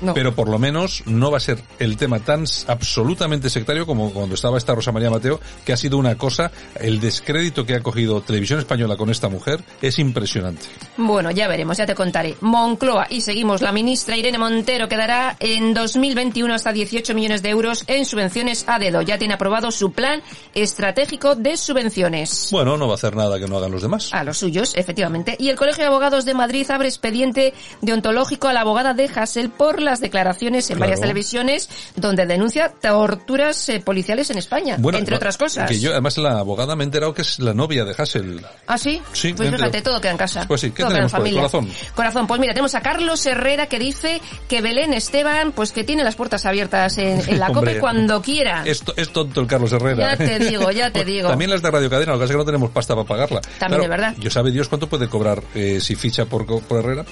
No. 0.01 0.13
pero 0.13 0.35
por 0.35 0.47
lo 0.49 0.59
menos 0.59 1.03
no 1.05 1.31
va 1.31 1.37
a 1.37 1.39
ser 1.39 1.61
el 1.79 1.97
tema 1.97 2.19
tan 2.19 2.45
absolutamente 2.67 3.49
sectario 3.49 3.85
como 3.85 4.11
cuando 4.11 4.35
estaba 4.35 4.57
esta 4.57 4.75
Rosa 4.75 4.91
María 4.91 5.09
Mateo, 5.09 5.39
que 5.65 5.73
ha 5.73 5.77
sido 5.77 5.97
una 5.97 6.15
cosa, 6.15 6.51
el 6.75 6.99
descrédito 6.99 7.65
que 7.65 7.75
ha 7.75 7.81
cogido 7.81 8.21
Televisión 8.21 8.59
Española 8.59 8.95
con 8.95 9.09
esta 9.09 9.29
mujer 9.29 9.63
es 9.81 9.99
impresionante. 9.99 10.63
Bueno, 10.97 11.31
ya 11.31 11.47
veremos, 11.47 11.77
ya 11.77 11.85
te 11.85 11.95
contaré. 11.95 12.35
Moncloa, 12.41 13.07
y 13.09 13.21
seguimos, 13.21 13.61
la 13.61 13.71
ministra 13.71 14.17
Irene 14.17 14.37
Montero 14.37 14.87
quedará 14.87 15.35
en 15.39 15.73
2021 15.73 16.53
hasta 16.53 16.71
18 16.71 17.13
millones 17.13 17.41
de 17.41 17.49
euros 17.49 17.83
en 17.87 18.05
subvenciones 18.05 18.65
a 18.67 18.79
dedo. 18.79 19.01
Ya 19.01 19.17
tiene 19.17 19.33
aprobado 19.33 19.71
su 19.71 19.91
plan 19.91 20.21
estratégico 20.53 21.35
de 21.35 21.57
subvenciones. 21.57 22.49
Bueno, 22.51 22.77
no 22.77 22.87
va 22.87 22.93
a 22.93 22.95
hacer 22.95 23.15
nada 23.15 23.39
que 23.39 23.47
no 23.47 23.57
hagan 23.57 23.71
los 23.71 23.81
demás. 23.81 24.13
A 24.13 24.23
los 24.23 24.37
suyos, 24.37 24.73
efectivamente. 24.75 25.35
Y 25.39 25.49
el 25.49 25.55
Colegio 25.55 25.83
de 25.83 25.87
Abogados 25.87 26.25
de 26.25 26.33
Madrid 26.33 26.69
abre 26.69 26.87
expediente 26.87 27.53
deontológico 27.81 28.47
a 28.47 28.53
la 28.53 28.61
abogada 28.61 28.93
de 28.93 29.09
Hassel 29.13 29.49
por 29.49 29.81
las 29.87 29.99
declaraciones 29.99 30.69
en 30.69 30.77
Claro. 30.77 30.89
varias 30.91 31.01
televisiones 31.01 31.69
donde 31.95 32.25
denuncia 32.25 32.71
torturas 32.81 33.67
eh, 33.69 33.79
policiales 33.79 34.29
en 34.29 34.37
España, 34.37 34.77
entre 34.93 35.15
otras 35.15 35.37
cosas. 35.37 35.69
Que 35.69 35.79
yo, 35.79 35.91
además, 35.91 36.17
la 36.17 36.39
abogada 36.39 36.75
me 36.75 36.83
he 36.83 36.85
enterado 36.85 37.13
que 37.13 37.21
es 37.23 37.39
la 37.39 37.53
novia 37.53 37.83
de 37.85 37.95
Hassel. 37.97 38.45
¿Ah, 38.67 38.77
sí? 38.77 39.01
Sí, 39.13 39.33
Pues 39.33 39.49
fíjate, 39.49 39.81
todo 39.81 39.99
queda 40.01 40.11
en 40.11 40.17
casa. 40.17 40.45
Pues 40.47 40.61
sí, 40.61 40.71
¿qué 40.71 40.77
Todo 40.83 40.87
en 40.89 40.93
tenemos 40.95 41.13
ahí? 41.13 41.19
familia. 41.19 41.39
Corazón. 41.41 41.69
Corazón, 41.95 42.27
pues 42.27 42.39
mira, 42.39 42.53
tenemos 42.53 42.75
a 42.75 42.81
Carlos 42.81 43.25
Herrera 43.25 43.67
que 43.67 43.79
dice 43.79 44.21
que 44.47 44.61
Belén 44.61 44.93
Esteban, 44.93 45.51
pues 45.51 45.71
que 45.71 45.83
tiene 45.83 46.03
las 46.03 46.15
puertas 46.15 46.45
abiertas 46.45 46.97
en, 46.97 47.21
en 47.27 47.39
la 47.39 47.47
Hombre, 47.57 47.71
COPE 47.73 47.79
cuando 47.79 48.21
quiera. 48.21 48.63
Es, 48.65 48.83
es 48.95 49.09
tonto 49.11 49.41
el 49.41 49.47
Carlos 49.47 49.71
Herrera. 49.71 50.11
Ya 50.11 50.17
te 50.17 50.39
digo, 50.39 50.69
ya 50.71 50.91
te 50.91 51.03
digo. 51.05 51.29
También 51.29 51.49
las 51.51 51.61
de 51.61 51.71
Radio 51.71 51.89
Cadena, 51.89 52.11
lo 52.13 52.17
que 52.19 52.23
pasa 52.23 52.33
es 52.33 52.35
que 52.35 52.37
no 52.37 52.45
tenemos 52.45 52.69
pasta 52.71 52.93
para 52.95 53.07
pagarla. 53.07 53.41
También 53.59 53.81
de 53.81 53.87
verdad. 53.87 54.15
Yo 54.19 54.29
sabe 54.29 54.51
Dios 54.51 54.67
cuánto 54.69 54.87
puede 54.87 55.07
cobrar 55.07 55.41
eh, 55.55 55.79
si 55.81 55.95
ficha 55.95 56.25
por, 56.25 56.45
por 56.45 56.79
Herrera. 56.79 57.05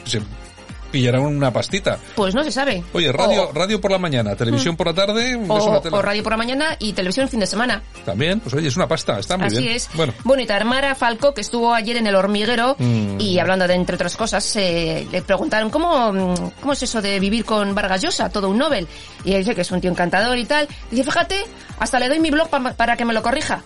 Pillará 0.95 1.19
una 1.19 1.51
pastita. 1.51 1.99
Pues 2.15 2.33
no 2.33 2.43
se 2.43 2.51
sabe. 2.51 2.81
Oye, 2.93 3.11
radio, 3.11 3.49
O- 3.49 3.51
radio 3.51 3.81
por 3.81 3.91
la 3.91 3.97
mañana, 3.97 4.35
televisión 4.35 4.75
Mm. 4.75 4.77
por 4.77 4.87
la 4.87 4.93
tarde, 4.93 5.31
es 5.31 5.37
o, 5.49 5.65
una 5.69 5.81
tela. 5.81 5.97
o 5.97 6.01
radio 6.01 6.23
por 6.23 6.31
la 6.31 6.37
mañana 6.37 6.77
y 6.79 6.93
televisión 6.93 7.27
fin 7.27 7.41
de 7.41 7.47
semana. 7.47 7.81
También, 8.05 8.39
pues 8.39 8.53
oye, 8.55 8.67
es 8.69 8.75
una 8.77 8.87
pasta, 8.87 9.19
está 9.19 9.35
muy 9.37 9.47
Así 9.47 9.57
bien. 9.57 9.73
es. 9.75 9.89
Bueno, 10.23 10.41
y 10.41 10.45
Tamara 10.45 10.95
Falco, 10.95 11.33
que 11.33 11.41
estuvo 11.41 11.73
ayer 11.73 11.97
en 11.97 12.07
el 12.07 12.15
hormiguero 12.15 12.77
Mm. 12.79 13.19
y 13.19 13.37
hablando 13.39 13.67
de, 13.67 13.73
entre 13.73 13.95
otras 13.95 14.15
cosas, 14.15 14.55
eh, 14.55 15.05
le 15.11 15.21
preguntaron 15.21 15.69
¿cómo, 15.69 16.13
mm, 16.13 16.35
cómo 16.61 16.73
es 16.73 16.81
eso 16.83 17.01
de 17.01 17.19
vivir 17.19 17.43
con 17.43 17.75
Vargas 17.75 18.01
Llosa, 18.01 18.29
todo 18.29 18.49
un 18.49 18.57
Nobel. 18.57 18.87
Y 19.25 19.33
él 19.33 19.39
dice 19.39 19.53
que 19.55 19.61
es 19.61 19.71
un 19.71 19.81
tío 19.81 19.91
encantador 19.91 20.37
y 20.37 20.45
tal. 20.45 20.67
Dice, 20.91 21.03
fíjate, 21.03 21.43
hasta 21.79 21.99
le 21.99 22.07
doy 22.07 22.19
mi 22.19 22.29
blog 22.31 22.47
pa- 22.49 22.73
para 22.73 22.95
que 22.95 23.03
me 23.05 23.13
lo 23.13 23.21
corrija. 23.21 23.63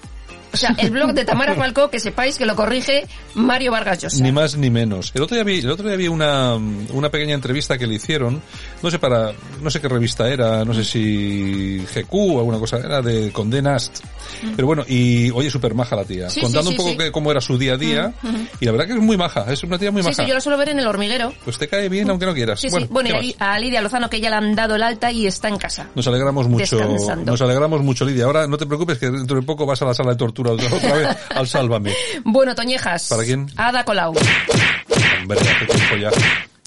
O 0.52 0.58
sea, 0.58 0.76
el 0.78 0.90
blog 0.92 1.14
de 1.14 1.26
Tamara 1.26 1.54
Falco, 1.56 1.90
que 1.90 2.00
sepáis 2.00 2.38
que 2.38 2.46
lo 2.46 2.56
corrige 2.56 3.06
Mario 3.36 3.72
Vargas 3.72 4.02
Llosa. 4.02 4.24
ni 4.24 4.32
más 4.32 4.56
ni 4.58 4.70
menos. 4.70 5.12
El 5.16 5.22
otro 5.24 5.36
día 5.36 5.44
vi, 5.44 5.60
el 5.60 5.70
otro 5.70 5.88
día 5.88 5.96
vi 5.98 6.08
una, 6.08 6.56
una 6.56 7.10
pequeña 7.10 7.36
entrevista 7.36 7.78
que 7.78 7.86
le 7.88 7.96
hicieron, 7.96 8.42
no 8.82 8.90
sé 8.92 9.00
para, 9.00 9.32
no 9.62 9.70
sé 9.70 9.80
qué 9.82 9.88
revista 9.88 10.28
era, 10.30 10.66
no 10.66 10.74
sé 10.74 10.84
si 10.84 11.78
GQ 11.94 12.14
o 12.14 12.40
alguna 12.40 12.58
cosa, 12.60 12.78
era 12.78 13.02
de 13.02 13.32
Condenast. 13.32 14.00
Pero 14.56 14.68
bueno, 14.68 14.84
y 14.88 15.30
oye, 15.32 15.50
súper 15.50 15.74
maja 15.74 15.96
la 15.96 16.06
tía, 16.06 16.28
Mm. 16.28 16.30
Sí, 16.32 16.42
contando 16.42 16.64
sí, 16.64 16.68
un 16.70 16.74
sí, 16.74 16.78
poco 16.78 16.90
sí. 16.92 16.98
que, 16.98 17.12
cómo 17.12 17.32
era 17.32 17.42
su 17.42 17.58
día 17.58 17.74
a 17.74 17.78
día, 17.78 18.14
Ujú, 18.24 18.34
ujú. 18.36 18.48
y 18.60 18.66
la 18.66 18.72
verdad 18.72 18.88
que 18.88 18.94
es 18.94 19.00
muy 19.00 19.18
maja, 19.18 19.46
es 19.52 19.64
una 19.64 19.78
tía 19.78 19.92
muy 19.92 20.02
maja. 20.04 20.14
sí, 20.24 20.28
yo 20.28 20.34
la 20.34 20.42
suelo 20.42 20.58
ver 20.58 20.70
en 20.70 20.80
el 20.80 20.88
hormiguero. 20.88 21.34
Pues 21.44 21.58
te 21.58 21.68
cae 21.68 21.90
bien 21.90 22.10
aunque 22.10 22.26
no 22.26 22.34
quieras. 22.34 22.60
Sí, 22.60 22.70
bueno, 22.70 22.86
sí. 22.88 22.94
Bueno, 22.94 23.10
¿qué 23.20 23.26
y 23.28 23.36
a 23.40 23.54
a 23.54 23.60
Lidia 23.60 23.82
Lozano, 23.82 24.10
que 24.10 24.20
ya 24.22 24.30
le 24.30 24.36
han 24.36 24.56
dado 24.56 24.76
el 24.76 24.84
alta 24.84 25.12
y 25.12 25.26
está 25.28 25.48
en 25.50 25.58
casa. 25.58 25.90
Nos 25.96 26.08
alegramos 26.08 26.48
mucho, 26.48 26.80
nos 27.26 27.42
alegramos 27.42 27.82
mucho, 27.82 28.06
Lidia. 28.06 28.26
Ahora 28.26 28.48
no 28.48 28.58
te 28.58 28.66
preocupes 28.66 28.98
que 29.00 29.10
dentro 29.10 29.38
de 29.38 29.42
poco 29.44 29.66
vas 29.66 29.82
a 29.82 29.86
la 29.86 29.94
sala 29.94 30.12
de 30.12 30.18
tortura 30.18 30.39
otra, 30.48 30.74
otra 30.76 30.94
vez 30.94 31.18
al 31.36 31.48
Sálvame. 31.48 31.94
Bueno, 32.24 32.56
Toñejas. 32.56 33.10
¿Para 33.10 33.24
quién? 33.24 33.48
Ada 33.56 33.84
Colau. 33.84 34.14
Hombre, 35.22 35.40
hace 35.40 35.66
tiempo 35.66 35.96
ya. 35.98 36.12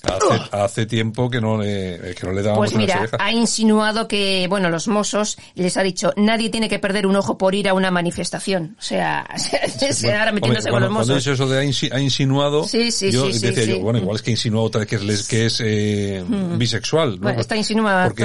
Hace, 0.03 0.43
hace 0.51 0.87
tiempo 0.87 1.31
que 1.31 1.41
no 1.41 1.59
le, 1.59 2.15
que 2.19 2.27
no 2.27 2.33
le 2.33 2.43
dábamos 2.43 2.59
Pues 2.71 2.75
mira, 2.77 3.09
ha 3.19 3.31
insinuado 3.33 4.09
que, 4.09 4.47
bueno, 4.49 4.69
los 4.69 4.89
mozos 4.89 5.39
les 5.55 5.77
ha 5.77 5.83
dicho, 5.83 6.13
nadie 6.17 6.51
tiene 6.51 6.69
que 6.69 6.79
perder 6.79 7.07
un 7.07 7.15
ojo 7.17 7.39
por 7.39 7.55
ir 7.55 7.69
a 7.69 7.75
una 7.75 7.91
manifestación. 7.91 8.77
O 8.79 8.83
sea, 8.83 9.27
se 9.37 10.07
Bueno, 10.07 10.19
ahora 10.19 10.33
metiéndose 10.33 10.71
hombre, 10.71 10.71
con 10.71 10.71
cuando- 10.71 10.87
los 10.89 10.93
Cuando 10.93 11.15
mozos. 11.15 11.17
dice 11.25 11.33
eso 11.33 11.49
de 11.49 11.59
ha, 11.61 11.65
insi- 11.65 11.93
ha 11.93 12.01
insinuado, 12.01 12.65
Sí, 12.67 12.91
sí, 12.91 13.11
yo 13.13 13.33
sí, 13.33 13.39
decía 13.47 13.65
yo, 13.65 13.81
bueno, 13.81 13.99
igual 14.01 14.17
es 14.17 14.23
que 14.23 14.31
insinuado 14.33 14.67
otra 14.67 14.81
vez 14.81 14.89
que 14.89 14.97
es, 14.97 15.29
que 15.29 15.47
es 15.47 15.61
eh, 15.65 16.25
Mm. 16.27 16.59
bisexual. 16.59 17.13
¿no? 17.17 17.23
Bueno, 17.23 17.41
está 17.41 17.57
insinuado. 17.57 18.09
Porque, 18.09 18.25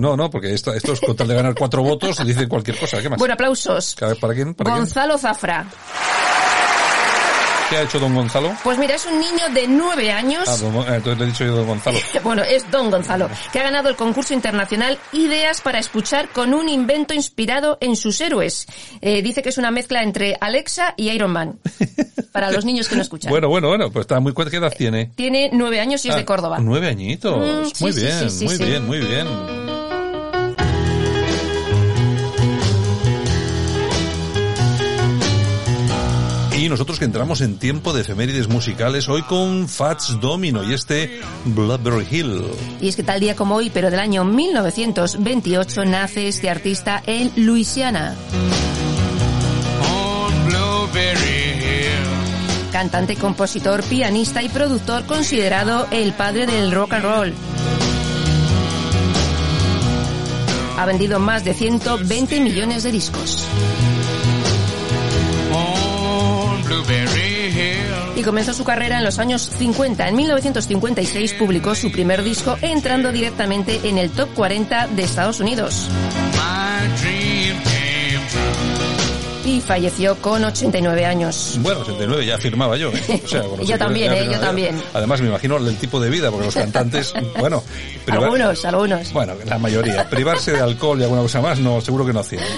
no, 0.00 0.16
no, 0.16 0.30
porque 0.30 0.52
esto, 0.54 0.72
esto 0.74 0.92
es 0.92 1.00
con 1.00 1.16
tal 1.16 1.28
de 1.28 1.34
ganar 1.34 1.54
cuatro 1.54 1.82
votos, 1.82 2.24
dicen 2.24 2.48
cualquier 2.48 2.78
cosa. 2.78 3.00
¿Qué 3.02 3.08
más? 3.08 3.18
Bueno, 3.18 3.34
aplausos. 3.34 3.96
¿Para 4.20 4.34
quién? 4.34 4.54
¿Para 4.54 4.70
quién? 4.70 4.78
Gonzalo 4.84 5.18
Zafra. 5.18 5.66
¿Qué 7.68 7.76
ha 7.76 7.82
hecho 7.82 7.98
don 7.98 8.14
Gonzalo? 8.14 8.54
Pues 8.62 8.78
mira, 8.78 8.94
es 8.94 9.06
un 9.06 9.18
niño 9.18 9.48
de 9.52 9.66
nueve 9.66 10.12
años. 10.12 10.44
Ah, 10.46 10.56
don 10.56 10.74
eh, 10.76 10.96
entonces 10.96 11.18
le 11.18 11.24
he 11.24 11.26
dicho 11.28 11.44
yo 11.44 11.56
don 11.56 11.66
Gonzalo. 11.66 11.98
Bueno, 12.22 12.42
es 12.42 12.68
Don 12.70 12.90
Gonzalo, 12.90 13.28
que 13.52 13.58
ha 13.60 13.62
ganado 13.64 13.88
el 13.88 13.96
concurso 13.96 14.34
internacional 14.34 14.98
Ideas 15.12 15.60
para 15.60 15.78
escuchar 15.78 16.28
con 16.28 16.54
un 16.54 16.68
invento 16.68 17.12
inspirado 17.14 17.78
en 17.80 17.96
sus 17.96 18.20
héroes. 18.20 18.66
Eh, 19.00 19.20
dice 19.22 19.42
que 19.42 19.48
es 19.48 19.58
una 19.58 19.70
mezcla 19.70 20.02
entre 20.02 20.36
Alexa 20.40 20.94
y 20.96 21.10
Iron 21.10 21.32
Man. 21.32 21.58
Para 22.32 22.50
los 22.50 22.64
niños 22.64 22.88
que 22.88 22.96
no 22.96 23.02
escuchan. 23.02 23.30
Bueno, 23.30 23.48
bueno, 23.48 23.68
bueno, 23.68 23.90
pues 23.90 24.02
está 24.04 24.20
muy 24.20 24.32
cuenta 24.32 24.50
qué 24.50 24.58
edad 24.58 24.72
tiene. 24.76 25.06
Tiene 25.14 25.50
nueve 25.52 25.80
años 25.80 26.04
y 26.04 26.08
es 26.08 26.14
Ah, 26.14 26.18
de 26.18 26.24
Córdoba. 26.24 26.58
Nueve 26.60 26.88
añitos. 26.88 27.36
Mm, 27.36 27.82
muy 27.82 27.92
sí, 27.92 28.00
bien, 28.00 28.30
sí, 28.30 28.38
sí, 28.38 28.44
muy 28.44 28.58
bien, 28.58 28.86
muy 28.86 28.98
bien. 28.98 29.65
Y 36.58 36.70
nosotros 36.70 36.98
que 36.98 37.04
entramos 37.04 37.42
en 37.42 37.58
tiempo 37.58 37.92
de 37.92 38.00
efemérides 38.00 38.48
musicales 38.48 39.10
hoy 39.10 39.22
con 39.22 39.68
Fats 39.68 40.18
Domino 40.20 40.64
y 40.64 40.72
este 40.72 41.20
Blueberry 41.44 42.06
Hill. 42.10 42.44
Y 42.80 42.88
es 42.88 42.96
que 42.96 43.02
tal 43.02 43.20
día 43.20 43.36
como 43.36 43.56
hoy, 43.56 43.68
pero 43.68 43.90
del 43.90 44.00
año 44.00 44.24
1928, 44.24 45.84
nace 45.84 46.28
este 46.28 46.48
artista 46.48 47.02
en 47.06 47.30
Luisiana. 47.36 48.14
Cantante, 52.72 53.16
compositor, 53.16 53.82
pianista 53.82 54.42
y 54.42 54.48
productor 54.48 55.04
considerado 55.04 55.86
el 55.90 56.14
padre 56.14 56.46
del 56.46 56.72
rock 56.72 56.94
and 56.94 57.04
roll. 57.04 57.34
Ha 60.78 60.86
vendido 60.86 61.18
más 61.18 61.44
de 61.44 61.52
120 61.52 62.40
millones 62.40 62.82
de 62.82 62.92
discos. 62.92 63.46
Y 68.16 68.22
comenzó 68.22 68.54
su 68.54 68.64
carrera 68.64 68.98
en 68.98 69.04
los 69.04 69.18
años 69.18 69.42
50. 69.58 70.08
En 70.08 70.16
1956 70.16 71.34
publicó 71.34 71.74
su 71.74 71.92
primer 71.92 72.22
disco 72.22 72.56
entrando 72.62 73.12
directamente 73.12 73.80
en 73.84 73.98
el 73.98 74.10
top 74.10 74.28
40 74.34 74.88
de 74.88 75.02
Estados 75.02 75.40
Unidos. 75.40 75.88
Y 79.46 79.60
falleció 79.60 80.16
con 80.16 80.44
89 80.44 81.06
años. 81.06 81.56
Bueno, 81.60 81.80
69 81.84 82.26
ya 82.26 82.36
firmaba 82.38 82.76
yo. 82.76 82.90
¿eh? 82.92 83.22
O 83.24 83.28
sea, 83.28 83.42
con 83.42 83.50
los 83.58 83.68
Yo 83.68 83.76
69 83.76 83.78
también, 83.78 84.12
¿eh? 84.12 84.28
Yo 84.32 84.40
también. 84.40 84.82
Además, 84.92 85.20
me 85.20 85.28
imagino 85.28 85.56
el 85.58 85.76
tipo 85.76 86.00
de 86.00 86.10
vida, 86.10 86.30
porque 86.30 86.46
los 86.46 86.54
cantantes, 86.54 87.14
bueno, 87.38 87.62
Algunos, 88.08 88.64
algunos. 88.64 89.12
Bueno, 89.12 89.34
la 89.46 89.58
mayoría. 89.58 90.08
Privarse 90.10 90.52
de 90.52 90.60
alcohol 90.60 91.00
y 91.00 91.04
alguna 91.04 91.22
cosa 91.22 91.40
más, 91.40 91.60
no, 91.60 91.80
seguro 91.80 92.04
que 92.04 92.12
no 92.12 92.20
hacían. 92.20 92.44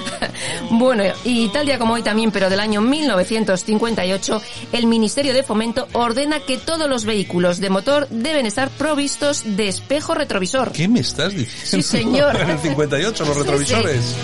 Bueno, 0.70 1.02
y 1.24 1.48
tal 1.48 1.66
día 1.66 1.78
como 1.78 1.94
hoy 1.94 2.02
también, 2.02 2.30
pero 2.30 2.48
del 2.48 2.60
año 2.60 2.80
1958, 2.80 4.42
el 4.72 4.86
Ministerio 4.86 5.34
de 5.34 5.42
Fomento 5.42 5.88
ordena 5.94 6.40
que 6.40 6.58
todos 6.58 6.88
los 6.88 7.04
vehículos 7.04 7.58
de 7.58 7.70
motor 7.70 8.06
deben 8.10 8.46
estar 8.46 8.68
provistos 8.70 9.42
de 9.44 9.68
espejo 9.68 10.14
retrovisor. 10.14 10.70
¿Qué 10.72 10.86
me 10.86 11.00
estás 11.00 11.34
diciendo? 11.34 11.64
Sí, 11.64 11.82
señor. 11.82 12.36
En 12.40 12.50
el 12.50 12.58
58, 12.58 13.24
los 13.24 13.34
Sí, 13.34 13.40
retrovisores. 13.42 14.14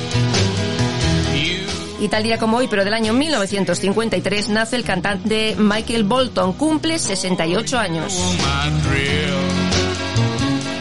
Y 2.00 2.08
tal 2.08 2.22
día 2.22 2.38
como 2.38 2.56
hoy, 2.56 2.66
pero 2.68 2.84
del 2.84 2.94
año 2.94 3.12
1953, 3.12 4.48
nace 4.48 4.76
el 4.76 4.84
cantante 4.84 5.56
Michael 5.58 6.04
Bolton. 6.04 6.52
Cumple 6.54 6.98
68 6.98 7.78
años. 7.78 8.18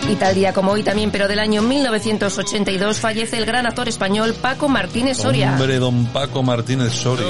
Y 0.10 0.15
tal 0.15 0.36
día 0.36 0.54
como 0.54 0.71
hoy 0.71 0.84
también, 0.84 1.12
pero 1.12 1.28
del 1.28 1.39
año 1.39 1.62
1982, 1.62 2.99
fallece 2.99 3.38
el 3.38 3.45
gran 3.45 3.65
actor 3.65 3.88
español 3.88 4.34
Paco 4.34 4.67
Martínez 4.67 5.17
Soria. 5.17 5.54
Hombre, 5.54 5.80
don 5.80 6.06
Paco 6.08 6.43
Martínez 6.43 6.93
Soria. 6.93 7.26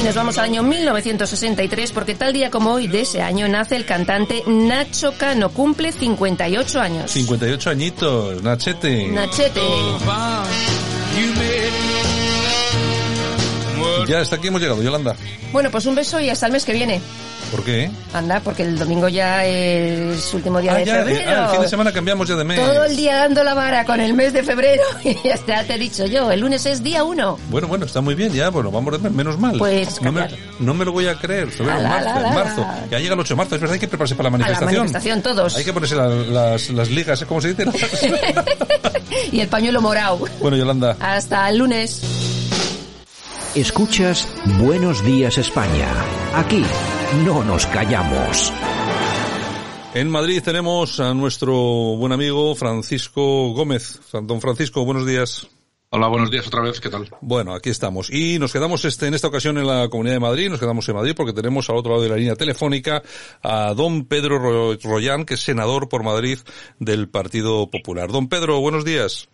Y 0.00 0.02
nos 0.02 0.14
vamos 0.14 0.38
al 0.38 0.46
año 0.46 0.62
1963 0.62 1.92
porque 1.92 2.14
tal 2.14 2.32
día 2.32 2.50
como 2.50 2.72
hoy 2.72 2.88
de 2.88 3.02
ese 3.02 3.20
año 3.20 3.48
nace 3.48 3.76
el 3.76 3.84
cantante 3.84 4.42
Nacho 4.46 5.12
Cano. 5.18 5.50
Cumple 5.50 5.92
58 5.92 6.80
años. 6.80 7.10
58 7.10 7.70
añitos, 7.70 8.42
Nachete. 8.42 9.08
Nachete. 9.08 9.60
Ya 14.08 14.20
hasta 14.20 14.36
aquí 14.36 14.48
hemos 14.48 14.60
llegado, 14.60 14.82
Yolanda. 14.82 15.14
Bueno, 15.52 15.70
pues 15.70 15.86
un 15.86 15.94
beso 15.94 16.18
y 16.20 16.30
hasta 16.30 16.46
el 16.46 16.52
mes 16.52 16.64
que 16.64 16.72
viene. 16.72 17.00
¿Por 17.50 17.64
qué? 17.64 17.90
Anda, 18.12 18.38
porque 18.40 18.62
el 18.62 18.78
domingo 18.78 19.08
ya 19.08 19.44
es 19.44 20.32
último 20.34 20.60
día 20.60 20.72
Ah, 20.72 20.78
de 20.78 20.84
ya, 20.84 20.94
febrero. 20.96 21.18
eh, 21.20 21.24
ah, 21.36 21.44
el 21.46 21.50
fin 21.50 21.60
de 21.62 21.68
semana 21.68 21.92
cambiamos 21.92 22.28
ya 22.28 22.36
de 22.36 22.44
mes. 22.44 22.60
Todo 22.60 22.84
el 22.84 22.96
día 22.96 23.16
dando 23.16 23.42
la 23.42 23.54
vara 23.54 23.84
con 23.84 23.98
el 24.00 24.14
mes 24.14 24.32
de 24.32 24.42
febrero 24.44 24.82
y 25.04 25.14
ya 25.24 25.34
está, 25.34 25.64
te 25.64 25.74
he 25.74 25.78
dicho 25.78 26.06
yo, 26.06 26.30
el 26.30 26.40
lunes 26.40 26.64
es 26.66 26.82
día 26.82 27.02
uno. 27.02 27.38
Bueno, 27.48 27.66
bueno, 27.66 27.86
está 27.86 28.00
muy 28.00 28.14
bien, 28.14 28.32
ya, 28.32 28.50
bueno, 28.50 28.70
vamos 28.70 28.92
de 28.92 28.98
mes, 29.00 29.12
menos 29.12 29.36
mal. 29.38 29.58
Pues 29.58 30.00
no 30.00 30.12
me, 30.12 30.20
cambiar. 30.20 30.40
no 30.60 30.74
me 30.74 30.84
lo 30.84 30.92
voy 30.92 31.08
a 31.08 31.16
creer, 31.18 31.50
febrero, 31.50 31.78
Ala, 31.78 31.88
marzo, 31.88 32.08
ala, 32.10 32.18
ala. 32.30 32.44
marzo. 32.44 32.66
Ya 32.90 32.98
llega 33.00 33.14
el 33.14 33.20
8 33.20 33.34
de 33.34 33.36
marzo, 33.36 33.54
es 33.56 33.60
verdad, 33.60 33.74
hay 33.74 33.80
que 33.80 33.88
prepararse 33.88 34.14
para 34.14 34.30
la 34.30 34.36
A 34.36 34.38
la 34.38 34.44
manifestación. 34.44 34.80
manifestación, 34.82 35.22
todos. 35.22 35.56
Hay 35.56 35.64
que 35.64 35.72
ponerse 35.72 35.96
la- 35.96 36.08
las, 36.08 36.70
las 36.70 36.88
ligas, 36.90 37.20
¿eh? 37.22 37.26
¿cómo 37.26 37.40
se 37.40 37.54
dice? 37.54 37.64
Y 39.32 39.40
el 39.40 39.48
pañuelo 39.48 39.80
morado. 39.80 40.20
bueno, 40.40 40.56
Yolanda. 40.56 40.96
Hasta 41.00 41.48
el 41.48 41.58
lunes. 41.58 42.00
Escuchas 43.54 44.28
Buenos 44.58 45.04
Días 45.04 45.36
España. 45.36 45.88
Aquí 46.36 46.64
no 47.24 47.44
nos 47.44 47.66
callamos. 47.66 48.52
En 49.94 50.08
Madrid 50.08 50.40
tenemos 50.44 51.00
a 51.00 51.12
nuestro 51.14 51.52
buen 51.52 52.12
amigo 52.12 52.54
Francisco 52.54 53.52
Gómez. 53.52 54.00
Don 54.12 54.40
Francisco, 54.40 54.84
buenos 54.84 55.06
días. 55.06 55.48
Hola, 55.92 56.06
buenos 56.06 56.30
días 56.30 56.46
otra 56.46 56.62
vez, 56.62 56.80
¿qué 56.80 56.88
tal? 56.88 57.08
Bueno, 57.20 57.52
aquí 57.52 57.68
estamos. 57.70 58.10
Y 58.12 58.38
nos 58.38 58.52
quedamos 58.52 58.84
este, 58.84 59.08
en 59.08 59.14
esta 59.14 59.26
ocasión 59.26 59.58
en 59.58 59.66
la 59.66 59.88
Comunidad 59.88 60.14
de 60.14 60.20
Madrid, 60.20 60.48
nos 60.48 60.60
quedamos 60.60 60.88
en 60.88 60.94
Madrid 60.94 61.14
porque 61.16 61.32
tenemos 61.32 61.68
al 61.68 61.76
otro 61.78 61.90
lado 61.92 62.04
de 62.04 62.08
la 62.10 62.16
línea 62.16 62.36
telefónica 62.36 63.02
a 63.42 63.74
don 63.74 64.04
Pedro 64.06 64.38
Ro- 64.38 64.76
Royán, 64.80 65.24
que 65.24 65.34
es 65.34 65.40
senador 65.40 65.88
por 65.88 66.04
Madrid 66.04 66.38
del 66.78 67.08
Partido 67.08 67.68
Popular. 67.68 68.08
Don 68.12 68.28
Pedro, 68.28 68.60
buenos 68.60 68.84
días. 68.84 69.28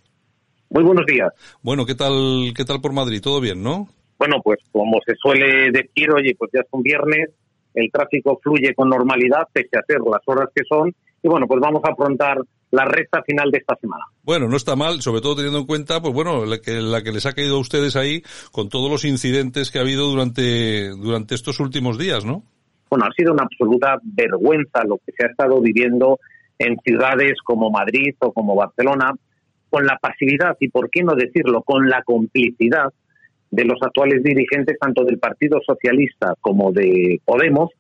Muy 0.71 0.83
buenos 0.83 1.05
días. 1.05 1.29
Bueno, 1.61 1.85
¿qué 1.85 1.95
tal, 1.95 2.55
qué 2.57 2.65
tal 2.65 2.81
por 2.81 2.95
Madrid? 2.95 3.21
¿Todo 3.21 3.39
bien, 3.39 3.63
no? 3.63 3.89
Bueno, 4.19 4.37
pues 4.43 4.59
como 4.73 4.99
se 5.07 5.15
suele 5.17 5.71
decir, 5.71 6.11
oye, 6.11 6.35
pues 6.39 6.51
ya 6.55 6.61
es 6.61 6.67
un 6.71 6.83
viernes, 6.83 7.29
el 7.77 7.91
tráfico 7.93 8.41
fluye 8.43 8.75
con 8.75 8.89
normalidad, 8.89 9.47
pese 9.53 9.77
a 9.79 9.85
ser 9.87 9.99
las 10.01 10.23
horas 10.27 10.49
que 10.55 10.63
son, 10.69 10.93
y 11.23 11.29
bueno, 11.29 11.47
pues 11.47 11.61
vamos 11.61 11.83
a 11.85 11.93
afrontar 11.93 12.39
la 12.71 12.85
recta 12.85 13.23
final 13.23 13.51
de 13.51 13.59
esta 13.59 13.77
semana. 13.77 14.05
Bueno, 14.23 14.49
no 14.49 14.57
está 14.57 14.75
mal, 14.75 15.01
sobre 15.01 15.21
todo 15.21 15.37
teniendo 15.37 15.61
en 15.61 15.67
cuenta, 15.67 16.01
pues 16.01 16.13
bueno, 16.13 16.45
la 16.47 16.59
que, 16.59 16.81
la 16.81 17.03
que 17.03 17.13
les 17.13 17.27
ha 17.27 17.33
caído 17.33 17.57
a 17.57 17.61
ustedes 17.61 17.95
ahí 17.97 18.23
con 18.51 18.69
todos 18.69 18.91
los 18.91 19.05
incidentes 19.05 19.71
que 19.71 19.79
ha 19.79 19.83
habido 19.83 20.09
durante, 20.09 20.91
durante 20.91 21.35
estos 21.35 21.61
últimos 21.61 21.99
días, 21.99 22.25
¿no? 22.25 22.43
Bueno, 22.91 23.05
ha 23.07 23.13
sido 23.13 23.33
una 23.33 23.45
absoluta 23.45 23.99
vergüenza 24.03 24.85
lo 24.85 24.99
que 24.99 25.13
se 25.17 25.27
ha 25.27 25.31
estado 25.31 25.61
viviendo 25.61 26.19
en 26.59 26.77
ciudades 26.85 27.35
como 27.45 27.71
Madrid 27.71 28.15
o 28.21 28.33
como 28.33 28.55
Barcelona, 28.55 29.13
con 29.69 29.85
la 29.85 29.99
pasividad 29.99 30.57
y, 30.61 30.69
por 30.69 30.89
qué 30.91 31.03
no 31.03 31.15
decirlo, 31.15 31.63
con 31.63 31.89
la 31.89 32.03
complicidad 32.03 32.93
de 33.51 33.65
los 33.65 33.81
actuales 33.83 34.23
dirigentes 34.23 34.79
tanto 34.79 35.05
del 35.05 35.19
Partido 35.19 35.61
Socialista 35.65 36.35
como 36.41 36.73
de 36.73 37.21
Podemos, 37.25 37.71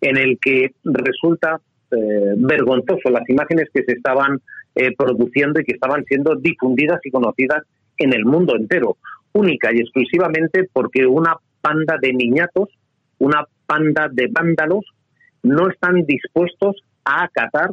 en 0.00 0.16
el 0.16 0.38
que 0.40 0.72
resulta 0.84 1.60
eh, 1.90 2.34
vergonzoso 2.36 3.10
las 3.10 3.28
imágenes 3.28 3.68
que 3.72 3.84
se 3.84 3.92
estaban 3.92 4.40
eh, 4.74 4.94
produciendo 4.96 5.60
y 5.60 5.64
que 5.64 5.72
estaban 5.72 6.04
siendo 6.04 6.34
difundidas 6.36 7.00
y 7.04 7.10
conocidas 7.10 7.62
en 7.98 8.12
el 8.14 8.24
mundo 8.24 8.56
entero, 8.56 8.96
única 9.32 9.70
y 9.72 9.80
exclusivamente 9.80 10.68
porque 10.72 11.06
una 11.06 11.36
panda 11.60 11.96
de 12.00 12.12
niñatos, 12.12 12.68
una 13.18 13.44
panda 13.66 14.08
de 14.10 14.28
vándalos, 14.30 14.84
no 15.42 15.68
están 15.68 16.04
dispuestos 16.06 16.76
a 17.04 17.24
acatar 17.24 17.70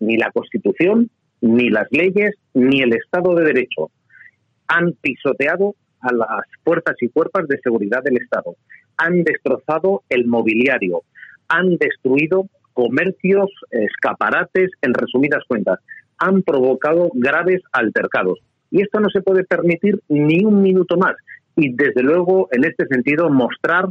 ni 0.00 0.16
la 0.16 0.30
Constitución, 0.30 1.10
ni 1.40 1.70
las 1.70 1.88
leyes, 1.90 2.34
ni 2.54 2.82
el 2.82 2.92
Estado 2.92 3.34
de 3.34 3.44
Derecho. 3.44 3.90
Han 4.68 4.92
pisoteado 5.00 5.74
a 6.02 6.12
las 6.12 6.46
fuerzas 6.64 6.96
y 7.00 7.08
cuerpos 7.08 7.48
de 7.48 7.58
seguridad 7.62 8.02
del 8.02 8.18
Estado. 8.18 8.56
Han 8.98 9.24
destrozado 9.24 10.02
el 10.08 10.26
mobiliario. 10.26 11.02
Han 11.48 11.76
destruido 11.76 12.46
comercios, 12.72 13.50
escaparates, 13.70 14.70
en 14.82 14.94
resumidas 14.94 15.42
cuentas. 15.46 15.78
Han 16.18 16.42
provocado 16.42 17.10
graves 17.14 17.62
altercados. 17.72 18.38
Y 18.70 18.82
esto 18.82 19.00
no 19.00 19.10
se 19.10 19.22
puede 19.22 19.44
permitir 19.44 20.00
ni 20.08 20.44
un 20.44 20.62
minuto 20.62 20.96
más. 20.96 21.14
Y 21.56 21.74
desde 21.74 22.02
luego, 22.02 22.48
en 22.52 22.64
este 22.64 22.86
sentido, 22.86 23.28
mostrar 23.30 23.86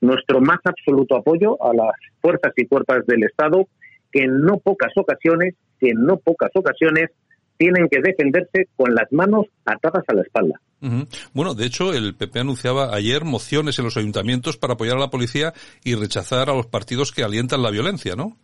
nuestro 0.00 0.40
más 0.40 0.60
absoluto 0.64 1.16
apoyo 1.16 1.62
a 1.62 1.74
las 1.74 1.92
fuerzas 2.20 2.52
y 2.56 2.66
cuerpos 2.66 3.06
del 3.06 3.24
Estado 3.24 3.66
que 4.12 4.22
en 4.22 4.40
no 4.42 4.58
pocas 4.58 4.92
ocasiones, 4.96 5.54
que 5.78 5.90
en 5.90 6.04
no 6.04 6.18
pocas 6.18 6.50
ocasiones 6.54 7.10
tienen 7.58 7.88
que 7.88 8.00
defenderse 8.00 8.68
con 8.76 8.94
las 8.94 9.10
manos 9.12 9.46
atadas 9.64 10.04
a 10.08 10.14
la 10.14 10.22
espalda. 10.22 10.60
Bueno, 11.34 11.54
de 11.54 11.66
hecho, 11.66 11.92
el 11.92 12.14
PP 12.14 12.40
anunciaba 12.40 12.94
ayer 12.94 13.24
mociones 13.24 13.78
en 13.78 13.84
los 13.84 13.96
ayuntamientos 13.96 14.56
para 14.56 14.74
apoyar 14.74 14.96
a 14.96 15.00
la 15.00 15.10
policía 15.10 15.52
y 15.84 15.94
rechazar 15.94 16.48
a 16.48 16.54
los 16.54 16.66
partidos 16.66 17.12
que 17.12 17.22
alientan 17.22 17.62
la 17.62 17.70
violencia, 17.70 18.14
¿no? 18.16 18.36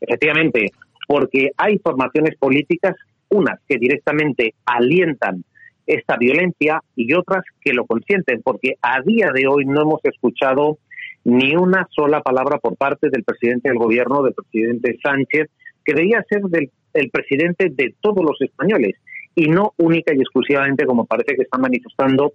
Efectivamente, 0.00 0.72
porque 1.06 1.50
hay 1.56 1.78
formaciones 1.78 2.36
políticas, 2.36 2.96
unas 3.28 3.60
que 3.68 3.78
directamente 3.78 4.54
alientan 4.64 5.44
esta 5.86 6.16
violencia 6.16 6.80
y 6.96 7.14
otras 7.14 7.44
que 7.60 7.72
lo 7.72 7.86
consienten, 7.86 8.42
porque 8.42 8.74
a 8.82 9.00
día 9.02 9.30
de 9.34 9.46
hoy 9.46 9.64
no 9.66 9.82
hemos 9.82 10.00
escuchado 10.04 10.78
ni 11.24 11.54
una 11.54 11.86
sola 11.90 12.22
palabra 12.22 12.58
por 12.58 12.76
parte 12.76 13.08
del 13.10 13.24
presidente 13.24 13.68
del 13.68 13.78
gobierno, 13.78 14.22
del 14.22 14.34
presidente 14.34 14.98
Sánchez, 15.02 15.48
que 15.84 15.94
debía 15.94 16.24
ser 16.28 16.42
del 16.42 16.70
el 16.94 17.10
presidente 17.10 17.68
de 17.70 17.94
todos 18.00 18.24
los 18.24 18.40
españoles 18.40 18.96
y 19.34 19.46
no 19.48 19.72
única 19.78 20.12
y 20.14 20.20
exclusivamente 20.20 20.84
como 20.84 21.06
parece 21.06 21.36
que 21.36 21.42
está 21.42 21.58
manifestando 21.58 22.32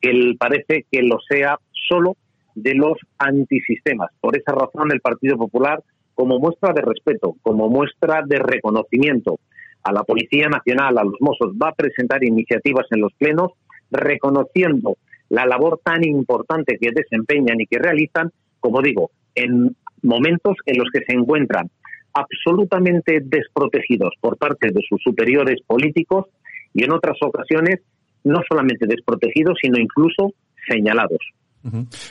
él 0.00 0.36
parece 0.38 0.86
que 0.90 1.02
lo 1.02 1.18
sea 1.28 1.58
solo 1.88 2.16
de 2.54 2.74
los 2.74 2.94
antisistemas. 3.18 4.10
Por 4.20 4.36
esa 4.36 4.52
razón 4.52 4.90
el 4.92 5.00
Partido 5.00 5.36
Popular, 5.36 5.82
como 6.14 6.38
muestra 6.38 6.72
de 6.72 6.82
respeto, 6.82 7.36
como 7.42 7.68
muestra 7.68 8.22
de 8.26 8.38
reconocimiento 8.38 9.38
a 9.82 9.92
la 9.92 10.02
Policía 10.02 10.48
Nacional, 10.48 10.98
a 10.98 11.04
los 11.04 11.20
Mossos, 11.20 11.54
va 11.62 11.68
a 11.68 11.74
presentar 11.74 12.24
iniciativas 12.24 12.86
en 12.90 13.00
los 13.02 13.12
plenos 13.14 13.52
reconociendo 13.90 14.96
la 15.28 15.44
labor 15.44 15.80
tan 15.84 16.04
importante 16.04 16.78
que 16.80 16.90
desempeñan 16.92 17.60
y 17.60 17.66
que 17.66 17.78
realizan, 17.78 18.30
como 18.60 18.80
digo, 18.80 19.10
en 19.34 19.76
momentos 20.02 20.56
en 20.66 20.78
los 20.78 20.88
que 20.92 21.04
se 21.06 21.14
encuentran 21.14 21.70
absolutamente 22.16 23.20
desprotegidos 23.22 24.14
por 24.20 24.38
parte 24.38 24.68
de 24.72 24.80
sus 24.88 25.00
superiores 25.02 25.60
políticos 25.66 26.26
y 26.72 26.84
en 26.84 26.92
otras 26.92 27.16
ocasiones 27.20 27.80
no 28.24 28.40
solamente 28.48 28.86
desprotegidos, 28.86 29.58
sino 29.62 29.78
incluso 29.78 30.32
señalados. 30.68 31.20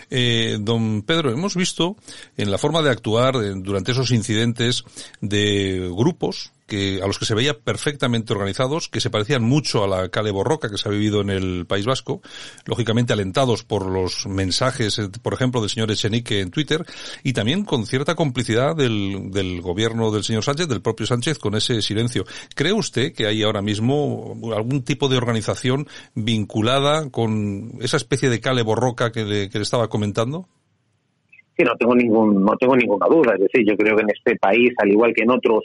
Eh, 0.10 0.58
don 0.60 1.02
Pedro, 1.04 1.32
hemos 1.32 1.56
visto 1.56 1.96
en 2.36 2.52
la 2.52 2.58
forma 2.58 2.82
de 2.82 2.89
actuar 2.89 3.36
eh, 3.36 3.54
durante 3.56 3.94
esos 3.94 4.12
incidentes 4.12 4.84
de 5.22 5.89
grupos 5.96 6.52
que 6.67 6.99
a 7.04 7.08
los 7.08 7.19
que 7.19 7.25
se 7.25 7.36
veía 7.36 7.60
perfectamente 7.60 8.34
organizados, 8.34 8.89
que 8.89 8.99
se 8.99 9.10
parecían 9.10 9.43
mucho 9.43 9.84
a 9.84 9.88
la 9.88 10.10
Cale 10.10 10.32
Borroca 10.32 10.69
que 10.69 10.78
se 10.78 10.89
ha 10.89 10.91
vivido 10.91 11.21
en 11.21 11.30
el 11.30 11.65
País 11.65 11.86
Vasco, 11.86 12.21
lógicamente 12.65 13.13
alentados 13.13 13.63
por 13.63 13.86
los 13.86 14.25
mensajes, 14.28 14.97
eh, 14.99 15.10
por 15.21 15.34
ejemplo, 15.34 15.62
del 15.62 15.69
señor 15.69 15.91
Echenique 15.91 16.41
en 16.41 16.51
Twitter, 16.51 16.86
y 17.23 17.34
también 17.34 17.65
con 17.65 17.86
cierta 17.86 18.15
complicidad 18.15 18.75
del, 18.75 19.32
del 19.32 19.62
gobierno 19.62 20.12
del 20.12 20.23
señor 20.23 20.43
Sánchez, 20.43 20.67
del 20.67 20.82
propio 20.82 21.06
Sánchez, 21.06 21.38
con 21.38 21.56
ese 21.56 21.82
silencio. 21.82 22.25
¿Cree 22.56 22.73
usted 22.73 23.13
que 23.13 23.28
hay 23.28 23.43
ahora 23.43 23.62
mismo 23.62 24.36
algún 24.56 24.84
tipo 24.84 25.08
de 25.08 25.17
organización 25.17 25.88
vinculada 26.15 27.10
con 27.10 27.73
esa 27.82 27.97
especie 27.97 28.30
de 28.30 28.39
Cale 28.39 28.63
Borroca 28.63 29.12
que 29.12 29.23
le, 29.23 29.49
que 29.49 29.60
le 29.60 29.63
estaba 29.63 29.88
comentando? 29.88 30.47
Sí, 31.58 31.63
no 31.63 31.75
tengo 31.78 31.95
ningún, 31.95 32.43
no 32.43 32.56
tengo 32.58 32.75
ninguna 32.75 33.08
duda. 33.08 33.34
Es 33.36 33.41
decir, 33.41 33.65
yo 33.65 33.78
creo 33.78 33.95
que 33.95 34.01
en 34.01 34.10
este 34.10 34.36
país, 34.36 34.73
al 34.78 34.91
igual 34.91 35.13
que 35.13 35.23
en 35.23 35.32
otros, 35.32 35.63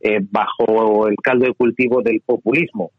eh, 0.00 0.20
bajo 0.30 1.08
el 1.08 1.16
caldo 1.16 1.46
de 1.46 1.54
cultivo 1.54 2.02
del 2.02 2.20
populismo, 2.20 2.90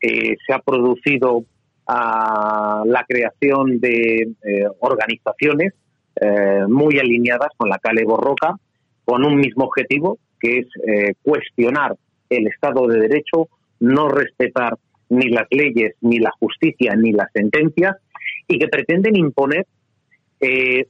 eh, 0.00 0.36
se 0.46 0.52
ha 0.52 0.58
producido 0.58 1.44
ah, 1.86 2.82
la 2.86 3.04
creación 3.06 3.80
de 3.80 4.32
eh, 4.42 4.66
organizaciones 4.80 5.74
eh, 6.20 6.64
muy 6.68 6.98
alineadas 6.98 7.50
con 7.56 7.68
la 7.68 7.78
Cale 7.78 8.04
Borroca, 8.04 8.56
con 9.04 9.24
un 9.24 9.36
mismo 9.36 9.64
objetivo, 9.64 10.18
que 10.40 10.58
es 10.58 10.66
eh, 10.86 11.14
cuestionar 11.22 11.96
el 12.28 12.46
Estado 12.46 12.86
de 12.86 13.00
Derecho, 13.00 13.48
no 13.80 14.08
respetar 14.08 14.76
ni 15.08 15.28
las 15.28 15.46
leyes, 15.50 15.94
ni 16.00 16.18
la 16.18 16.30
justicia, 16.38 16.94
ni 16.96 17.12
las 17.12 17.28
sentencias, 17.32 17.96
y 18.46 18.58
que 18.58 18.68
pretenden 18.68 19.16
imponer 19.16 19.66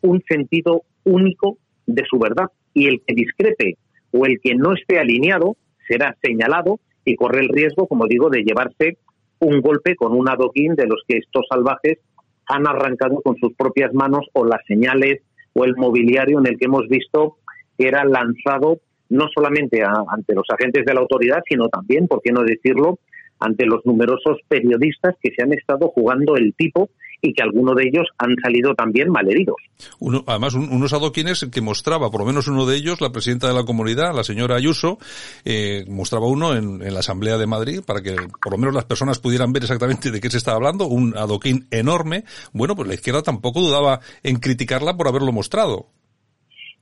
un 0.02 0.22
sentido 0.28 0.82
único 1.04 1.58
de 1.86 2.04
su 2.08 2.18
verdad. 2.18 2.46
Y 2.74 2.86
el 2.86 3.00
que 3.04 3.14
discrepe 3.14 3.78
o 4.12 4.26
el 4.26 4.40
que 4.42 4.54
no 4.54 4.72
esté 4.74 4.98
alineado 4.98 5.56
será 5.88 6.16
señalado 6.22 6.80
y 7.04 7.16
corre 7.16 7.40
el 7.40 7.48
riesgo, 7.48 7.86
como 7.86 8.06
digo, 8.06 8.30
de 8.30 8.42
llevarse 8.42 8.98
un 9.40 9.60
golpe 9.60 9.96
con 9.96 10.12
un 10.12 10.28
adoquín 10.28 10.74
de 10.74 10.86
los 10.86 11.02
que 11.08 11.18
estos 11.18 11.44
salvajes 11.50 11.98
han 12.46 12.66
arrancado 12.66 13.20
con 13.22 13.36
sus 13.36 13.54
propias 13.54 13.92
manos 13.94 14.26
o 14.34 14.44
las 14.44 14.60
señales 14.66 15.22
o 15.54 15.64
el 15.64 15.74
mobiliario 15.76 16.38
en 16.40 16.46
el 16.46 16.58
que 16.58 16.66
hemos 16.66 16.86
visto 16.88 17.36
que 17.78 17.88
era 17.88 18.04
lanzado 18.04 18.80
no 19.08 19.28
solamente 19.34 19.82
a- 19.82 20.04
ante 20.08 20.34
los 20.34 20.44
agentes 20.52 20.84
de 20.84 20.94
la 20.94 21.00
autoridad, 21.00 21.40
sino 21.48 21.68
también, 21.68 22.06
por 22.06 22.20
qué 22.22 22.32
no 22.32 22.42
decirlo, 22.44 22.98
ante 23.40 23.64
los 23.66 23.84
numerosos 23.86 24.38
periodistas 24.48 25.16
que 25.22 25.30
se 25.34 25.42
han 25.42 25.52
estado 25.52 25.88
jugando 25.88 26.36
el 26.36 26.54
tipo 26.54 26.90
y 27.22 27.32
que 27.32 27.42
algunos 27.42 27.76
de 27.76 27.84
ellos 27.88 28.08
han 28.18 28.34
salido 28.42 28.74
también 28.74 29.10
malheridos. 29.10 29.56
Uno, 29.98 30.24
además, 30.26 30.54
unos 30.54 30.92
adoquines 30.92 31.46
que 31.52 31.60
mostraba, 31.60 32.10
por 32.10 32.20
lo 32.20 32.26
menos 32.26 32.48
uno 32.48 32.66
de 32.66 32.76
ellos, 32.76 33.00
la 33.00 33.10
presidenta 33.10 33.48
de 33.48 33.54
la 33.54 33.64
comunidad, 33.64 34.14
la 34.14 34.24
señora 34.24 34.56
Ayuso, 34.56 34.98
eh, 35.44 35.84
mostraba 35.88 36.26
uno 36.26 36.54
en, 36.54 36.82
en, 36.82 36.94
la 36.94 37.00
Asamblea 37.00 37.38
de 37.38 37.46
Madrid 37.46 37.80
para 37.86 38.02
que 38.02 38.16
por 38.42 38.52
lo 38.52 38.58
menos 38.58 38.74
las 38.74 38.84
personas 38.84 39.18
pudieran 39.18 39.52
ver 39.52 39.62
exactamente 39.62 40.10
de 40.10 40.20
qué 40.20 40.30
se 40.30 40.38
estaba 40.38 40.56
hablando, 40.56 40.86
un 40.86 41.16
adoquín 41.16 41.66
enorme. 41.70 42.24
Bueno, 42.52 42.74
pues 42.74 42.88
la 42.88 42.94
izquierda 42.94 43.22
tampoco 43.22 43.60
dudaba 43.60 44.00
en 44.22 44.36
criticarla 44.36 44.96
por 44.96 45.08
haberlo 45.08 45.32
mostrado. 45.32 45.86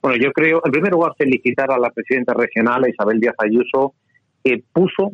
Bueno, 0.00 0.18
yo 0.22 0.30
creo, 0.32 0.60
en 0.64 0.70
primer 0.70 0.92
lugar, 0.92 1.12
felicitar 1.18 1.70
a 1.72 1.78
la 1.78 1.90
presidenta 1.90 2.32
regional, 2.32 2.84
a 2.84 2.88
Isabel 2.88 3.18
Díaz 3.18 3.34
Ayuso, 3.38 3.94
que 4.44 4.62
puso, 4.72 5.12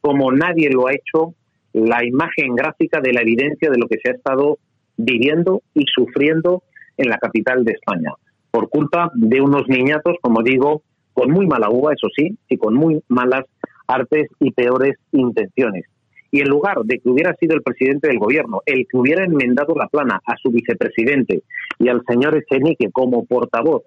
como 0.00 0.30
nadie 0.30 0.68
lo 0.70 0.88
ha 0.88 0.92
hecho, 0.92 1.34
la 1.72 2.04
imagen 2.04 2.54
gráfica 2.54 3.00
de 3.00 3.12
la 3.12 3.22
evidencia 3.22 3.70
de 3.70 3.78
lo 3.78 3.86
que 3.86 3.98
se 4.02 4.10
ha 4.10 4.14
estado 4.14 4.58
viviendo 4.96 5.62
y 5.74 5.84
sufriendo 5.86 6.62
en 6.96 7.08
la 7.08 7.18
capital 7.18 7.64
de 7.64 7.72
España, 7.72 8.12
por 8.50 8.68
culpa 8.68 9.10
de 9.14 9.40
unos 9.40 9.68
niñatos, 9.68 10.16
como 10.20 10.42
digo, 10.42 10.82
con 11.12 11.30
muy 11.30 11.46
mala 11.46 11.70
uva, 11.70 11.92
eso 11.92 12.08
sí, 12.14 12.36
y 12.48 12.56
con 12.56 12.74
muy 12.74 13.02
malas 13.08 13.44
artes 13.86 14.28
y 14.38 14.50
peores 14.52 14.96
intenciones. 15.12 15.84
Y 16.30 16.40
en 16.40 16.48
lugar 16.48 16.78
de 16.84 16.98
que 16.98 17.08
hubiera 17.08 17.34
sido 17.34 17.56
el 17.56 17.62
presidente 17.62 18.08
del 18.08 18.18
gobierno 18.18 18.60
el 18.64 18.86
que 18.88 18.96
hubiera 18.96 19.24
enmendado 19.24 19.74
la 19.74 19.88
plana 19.88 20.20
a 20.24 20.36
su 20.36 20.50
vicepresidente 20.50 21.42
y 21.78 21.88
al 21.88 22.02
señor 22.08 22.36
Echenique 22.36 22.90
como 22.92 23.24
portavoz 23.24 23.82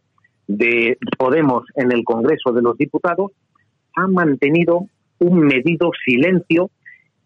de 0.47 0.97
Podemos 1.17 1.63
en 1.75 1.93
el 1.93 2.03
Congreso 2.03 2.51
de 2.51 2.61
los 2.61 2.77
Diputados, 2.77 3.31
ha 3.95 4.07
mantenido 4.07 4.87
un 5.19 5.39
medido 5.39 5.91
silencio 6.03 6.69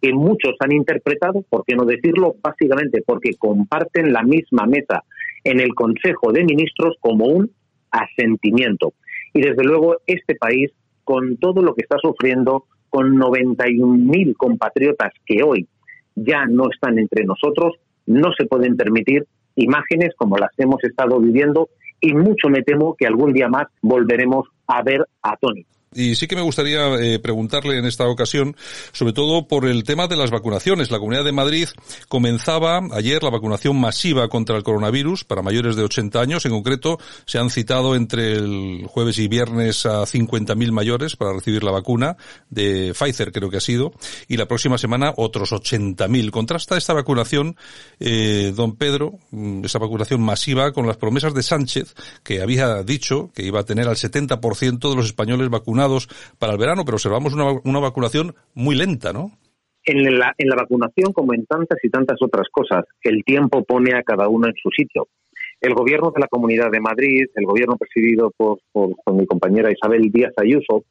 que 0.02 0.14
muchos 0.14 0.56
han 0.60 0.72
interpretado, 0.72 1.44
por 1.50 1.64
qué 1.66 1.76
no 1.76 1.86
decirlo, 1.86 2.36
básicamente 2.42 3.04
porque 3.06 3.32
comparten 3.38 4.14
la 4.14 4.24
misma 4.24 4.66
meta 4.66 5.04
en 5.44 5.60
el 5.60 5.74
Consejo 5.74 6.32
de 6.32 6.44
Ministros 6.44 6.96
como 7.00 7.26
un 7.26 7.52
asentimiento. 7.92 8.94
Y 9.34 9.42
desde 9.42 9.64
luego 9.64 9.98
este 10.06 10.36
país, 10.36 10.72
con 11.04 11.38
todo 11.38 11.62
lo 11.62 11.74
que 11.74 11.82
está 11.82 11.98
sufriendo, 12.02 12.66
con 12.90 13.16
91.000 13.16 14.36
compatriotas 14.36 15.14
que 15.26 15.44
hoy 15.44 15.68
ya 16.16 16.46
no 16.46 16.70
están 16.72 16.98
entre 16.98 17.26
nosotros, 17.26 17.76
no 18.06 18.32
se 18.38 18.46
pueden 18.46 18.76
permitir 18.76 19.26
imágenes 19.56 20.14
como 20.16 20.38
las 20.38 20.52
hemos 20.58 20.84
estado 20.84 21.20
viviendo 21.20 21.70
y 22.00 22.14
mucho 22.14 22.50
me 22.50 22.62
temo 22.62 22.96
que 22.96 23.08
algún 23.08 23.34
día 23.34 23.50
más 23.50 23.68
volveremos 23.82 24.48
a 24.68 24.84
ver 24.84 25.06
a 25.22 25.36
Tony. 25.38 25.66
Y 25.94 26.16
sí 26.16 26.28
que 26.28 26.36
me 26.36 26.42
gustaría 26.42 26.96
eh, 26.96 27.18
preguntarle 27.20 27.78
en 27.78 27.86
esta 27.86 28.08
ocasión, 28.08 28.58
sobre 28.92 29.14
todo 29.14 29.48
por 29.48 29.66
el 29.66 29.84
tema 29.86 30.08
de 30.08 30.18
las 30.18 30.32
vacunaciones. 30.32 30.92
La 30.92 31.00
Comunidad 31.00 31.24
de 31.24 31.32
Madrid 31.32 31.70
comenzaba 32.10 32.82
ayer 32.92 33.24
la 33.24 33.30
vacunación 33.30 33.80
masiva 33.80 34.28
contra 34.28 34.58
el 34.58 34.64
coronavirus 34.64 35.24
para 35.24 35.42
mayores 35.42 35.78
de 35.78 35.84
80 35.84 36.20
años. 36.20 36.46
En 36.46 36.52
concreto, 36.52 37.00
se 37.26 37.40
han 37.40 37.50
citado 37.50 37.96
entre 37.96 38.34
el 38.34 38.86
jueves 38.88 39.18
y 39.18 39.30
viernes 39.30 39.86
a 39.86 40.02
50.000 40.02 40.72
mayores 40.72 41.16
para 41.16 41.34
recibir 41.34 41.64
la 41.64 41.72
vacuna 41.72 42.18
de 42.50 42.94
Pfizer, 42.94 43.32
creo 43.32 43.50
que 43.50 43.58
ha 43.58 43.62
sido, 43.62 43.94
y 44.28 44.36
la 44.36 44.48
próxima 44.48 44.78
semana 44.78 45.14
otros 45.16 45.54
80.000. 45.54 46.32
Contrasta 46.32 46.78
esta 46.78 46.94
vacunación, 46.94 47.56
eh, 48.02 48.52
don 48.54 48.76
Pedro, 48.76 49.20
mm, 49.32 49.64
esa 49.64 49.80
vacunación 49.80 50.22
masiva 50.22 50.74
con 50.74 50.86
las 50.86 50.98
promesas 50.98 51.34
de 51.34 51.44
Sánchez, 51.44 51.96
que 52.24 52.42
había 52.42 52.84
dicho 52.84 53.32
que 53.34 53.44
iba 53.44 53.62
a 53.62 53.64
tener 53.64 53.88
al 53.88 53.96
70% 53.96 54.90
de 54.90 54.96
los 54.96 55.06
españoles 55.06 55.50
vacunados 55.50 55.77
para 56.40 56.54
el 56.54 56.60
verano, 56.60 56.84
pero 56.86 56.96
observamos 56.96 57.34
una, 57.34 57.60
una 57.64 57.80
vacunación 57.80 58.34
muy 58.54 58.76
lenta, 58.76 59.14
¿no? 59.14 59.32
En 59.84 60.20
la, 60.20 60.34
en 60.38 60.50
la 60.50 60.56
vacunación, 60.58 61.14
como 61.14 61.34
en 61.34 61.46
tantas 61.46 61.80
y 61.82 61.90
tantas 61.90 62.18
otras 62.22 62.48
cosas, 62.52 62.84
el 63.04 63.24
tiempo 63.24 63.64
pone 63.64 63.96
a 63.96 64.04
cada 64.04 64.28
uno 64.28 64.48
en 64.48 64.54
su 64.62 64.70
sitio. 64.70 65.08
El 65.62 65.74
gobierno 65.74 66.12
de 66.12 66.20
la 66.20 66.28
Comunidad 66.28 66.70
de 66.70 66.82
Madrid, 66.82 67.26
el 67.34 67.46
gobierno 67.46 67.78
presidido 67.78 68.32
por, 68.36 68.60
por, 68.72 68.92
mi 69.14 69.26
compañera 69.26 69.72
Isabel 69.72 70.12
Díaz 70.12 70.34
Ayuso, 70.38 70.84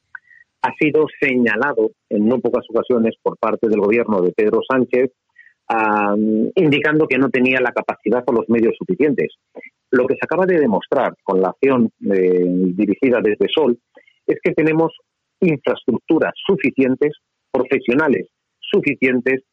ha 0.63 0.73
sido 0.79 1.05
señalado 1.21 1.91
en 2.09 2.27
no 2.27 2.39
pocas 2.39 2.65
ocasiones 2.69 3.15
por 3.21 3.37
parte 3.37 3.69
del 3.69 3.79
gobierno 3.79 4.21
de 4.21 4.31
Pedro 4.31 4.61
Sánchez, 4.67 5.11
indicando 6.55 7.07
que 7.07 7.17
no 7.17 7.29
tenía 7.29 7.59
la 7.59 7.71
capacidad 7.71 8.23
o 8.25 8.33
los 8.33 8.49
medios 8.49 8.75
suficientes. 8.77 9.35
Lo 9.91 10.05
que 10.05 10.15
se 10.15 10.21
acaba 10.23 10.45
de 10.45 10.59
demostrar 10.59 11.13
con 11.23 11.41
la 11.41 11.49
acción 11.49 11.89
eh, 12.11 12.43
dirigida 12.73 13.19
desde 13.21 13.47
Sol 13.53 13.77
es 14.27 14.37
que 14.43 14.53
tenemos 14.53 14.93
infraestructuras 15.39 16.33
suficientes, 16.45 17.13
profesionales 17.51 18.27
suficientes, 18.59 19.43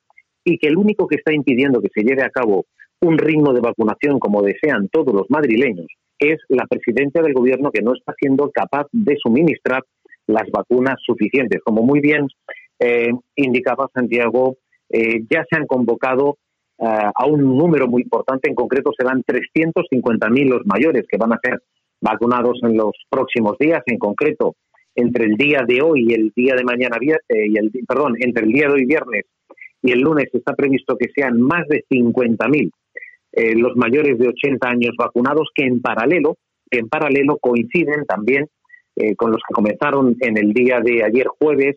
y 0.45 0.59
que 0.59 0.69
el 0.69 0.77
único 0.77 1.07
que 1.07 1.17
está 1.17 1.33
impidiendo 1.33 1.81
que 1.81 1.89
se 1.95 2.03
lleve 2.03 2.23
a 2.23 2.31
cabo 2.31 2.67
un 3.01 3.19
ritmo 3.19 3.53
de 3.53 3.61
vacunación 3.61 4.19
como 4.19 4.43
desean 4.43 4.89
todos 4.89 5.15
los 5.15 5.31
madrileños 5.31 5.87
es 6.19 6.39
la 6.49 6.67
presidencia 6.67 7.23
del 7.23 7.33
gobierno 7.33 7.71
que 7.71 7.83
no 7.83 7.93
está 7.95 8.15
siendo 8.19 8.51
capaz 8.51 8.87
de 8.93 9.17
suministrar 9.21 9.83
las 10.27 10.45
vacunas 10.51 10.97
suficientes. 11.05 11.61
Como 11.65 11.83
muy 11.83 12.01
bien 12.01 12.27
eh, 12.79 13.11
indicaba 13.37 13.91
Santiago, 13.93 14.57
eh, 14.91 15.21
ya 15.31 15.45
se 15.51 15.57
han 15.57 15.67
convocado 15.67 16.39
eh, 16.79 16.85
a 16.87 17.27
un 17.27 17.57
número 17.57 17.89
muy 17.89 18.03
importante, 18.03 18.49
en 18.49 18.55
concreto 18.55 18.91
serán 18.97 19.23
350.000 19.23 20.49
los 20.49 20.67
mayores 20.67 21.05
que 21.09 21.19
van 21.19 21.33
a 21.33 21.41
ser 21.43 21.61
vacunados 22.01 22.59
en 22.63 22.77
los 22.77 22.93
próximos 23.09 23.57
días, 23.59 23.83
en 23.87 23.99
concreto 23.99 24.55
entre 24.95 25.27
el 25.27 25.37
día 25.37 25.63
de 25.67 25.83
hoy 25.83 26.07
y 26.09 26.15
el 26.15 26.33
día 26.35 26.55
de 26.55 26.65
mañana 26.65 26.97
eh, 27.01 27.47
y 27.49 27.59
el 27.59 27.71
perdón, 27.87 28.15
entre 28.21 28.45
el 28.45 28.53
día 28.53 28.69
de 28.69 28.75
hoy 28.75 28.85
viernes 28.85 29.25
y 29.83 29.93
el 29.93 30.01
lunes 30.01 30.27
está 30.33 30.55
previsto 30.55 30.97
que 30.97 31.11
sean 31.15 31.41
más 31.41 31.67
de 31.69 31.85
50.000 31.91 32.71
eh, 33.33 33.55
los 33.57 33.77
mayores 33.77 34.19
de 34.19 34.29
80 34.29 34.69
años 34.69 34.95
vacunados 34.97 35.49
que 35.55 35.65
en 35.65 35.81
paralelo 35.81 36.37
en 36.71 36.89
paralelo 36.89 37.39
coinciden 37.39 38.05
también 38.07 38.47
eh, 38.97 39.15
con 39.17 39.31
los 39.31 39.41
que 39.47 39.55
comenzaron 39.55 40.17
en 40.21 40.39
el 40.39 40.53
día 40.53 40.81
de 40.81 41.03
ayer 41.03 41.27
jueves, 41.27 41.77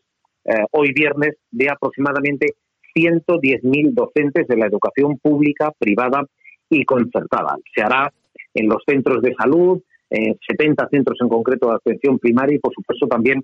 hoy 0.71 0.93
viernes, 0.93 1.35
de 1.51 1.69
aproximadamente 1.69 2.55
110.000 2.95 3.93
docentes 3.93 4.47
de 4.47 4.55
la 4.55 4.67
educación 4.67 5.17
pública, 5.17 5.73
privada 5.77 6.25
y 6.69 6.85
concertada. 6.85 7.57
Se 7.75 7.81
hará 7.81 8.13
en 8.53 8.67
los 8.69 8.81
centros 8.87 9.21
de 9.21 9.33
salud, 9.35 9.81
en 10.09 10.37
70 10.47 10.87
centros 10.91 11.17
en 11.21 11.29
concreto 11.29 11.69
de 11.69 11.75
atención 11.75 12.19
primaria 12.19 12.55
y, 12.55 12.59
por 12.59 12.73
supuesto, 12.73 13.07
también 13.07 13.43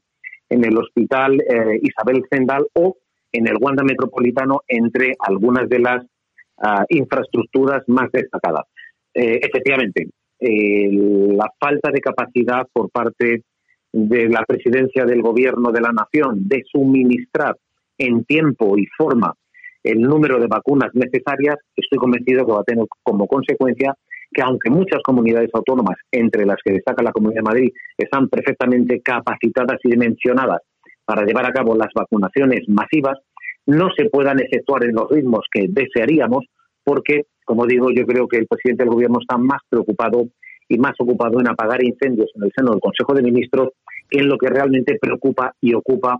en 0.50 0.66
el 0.66 0.78
Hospital 0.78 1.42
eh, 1.42 1.80
Isabel 1.82 2.24
Zendal 2.30 2.66
o 2.74 2.98
en 3.32 3.48
el 3.48 3.56
Wanda 3.60 3.84
Metropolitano, 3.84 4.62
entre 4.68 5.14
algunas 5.20 5.68
de 5.68 5.80
las 5.80 6.06
ah, 6.62 6.86
infraestructuras 6.90 7.84
más 7.88 8.12
destacadas. 8.12 8.66
Eh, 9.14 9.40
efectivamente, 9.42 10.10
la 10.40 11.50
falta 11.58 11.90
de 11.92 12.02
capacidad 12.02 12.68
por 12.74 12.90
parte 12.92 13.44
de 13.94 14.28
la 14.28 14.44
presidencia 14.46 15.06
del 15.06 15.22
Gobierno 15.22 15.72
de 15.72 15.80
la 15.80 15.94
Nación 15.94 16.48
de 16.48 16.64
suministrar 16.70 17.56
en 17.98 18.26
tiempo 18.26 18.78
y 18.78 18.86
forma 18.98 19.34
el 19.84 20.02
número 20.02 20.40
de 20.40 20.48
vacunas 20.48 20.90
necesarias, 20.94 21.58
estoy 21.76 21.98
convencido 21.98 22.46
que 22.46 22.52
va 22.52 22.62
a 22.62 22.64
tener 22.64 22.86
como 23.04 23.28
consecuencia 23.28 23.94
que 24.34 24.42
aunque 24.42 24.70
muchas 24.70 25.02
comunidades 25.04 25.50
autónomas, 25.54 25.98
entre 26.12 26.46
las 26.46 26.58
que 26.64 26.74
destaca 26.74 27.04
la 27.04 27.12
Comunidad 27.12 27.42
de 27.42 27.50
Madrid, 27.50 27.74
están 27.98 28.28
perfectamente 28.30 29.02
capacitadas 29.02 29.80
y 29.84 29.92
dimensionadas 29.92 30.62
para 31.06 31.24
llevar 31.26 31.46
a 31.46 31.54
cabo 31.54 31.76
las 31.76 31.90
vacunaciones 31.94 32.62
masivas, 32.68 33.20
no 33.66 33.90
se 33.96 34.10
puedan 34.10 34.40
efectuar 34.40 34.84
en 34.86 34.96
los 34.96 35.10
ritmos 35.10 35.46
que 35.52 35.68
desearíamos, 35.70 36.46
porque, 36.84 37.24
como 37.46 37.66
digo, 37.66 37.92
yo 37.92 38.06
creo 38.06 38.28
que 38.28 38.38
el 38.38 38.48
presidente 38.48 38.84
del 38.84 38.94
Gobierno 38.94 39.20
está 39.22 39.38
más 39.38 39.62
preocupado 39.70 40.28
y 40.68 40.78
más 40.78 40.94
ocupado 41.00 41.40
en 41.40 41.48
apagar 41.48 41.84
incendios 41.84 42.30
en 42.36 42.44
el 42.44 42.52
seno 42.56 42.72
del 42.72 42.82
Consejo 42.82 43.14
de 43.14 43.22
Ministros 43.22 43.70
que 44.10 44.20
en 44.20 44.28
lo 44.28 44.38
que 44.38 44.48
realmente 44.48 44.98
preocupa 45.00 45.54
y 45.62 45.74
ocupa 45.74 46.18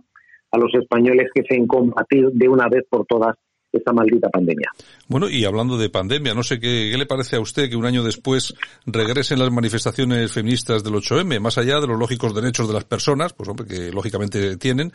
a 0.50 0.58
los 0.58 0.72
españoles, 0.74 1.30
que 1.34 1.42
se 1.48 1.56
en 1.56 1.66
combatir 1.66 2.30
de 2.32 2.48
una 2.48 2.68
vez 2.68 2.84
por 2.88 3.06
todas 3.06 3.34
esta 3.78 3.92
maldita 3.92 4.28
pandemia. 4.28 4.70
Bueno, 5.08 5.28
y 5.28 5.44
hablando 5.44 5.76
de 5.76 5.90
pandemia, 5.90 6.34
no 6.34 6.42
sé 6.42 6.58
qué, 6.58 6.94
le 6.96 7.06
parece 7.06 7.36
a 7.36 7.40
usted 7.40 7.68
que 7.68 7.76
un 7.76 7.86
año 7.86 8.02
después 8.02 8.54
regresen 8.86 9.38
las 9.38 9.50
manifestaciones 9.50 10.32
feministas 10.32 10.82
del 10.82 10.94
8M, 10.94 11.40
más 11.40 11.58
allá 11.58 11.80
de 11.80 11.86
los 11.86 11.98
lógicos 11.98 12.34
derechos 12.34 12.68
de 12.68 12.74
las 12.74 12.84
personas, 12.84 13.32
pues 13.32 13.48
hombre, 13.48 13.66
que 13.66 13.90
lógicamente 13.90 14.56
tienen, 14.56 14.92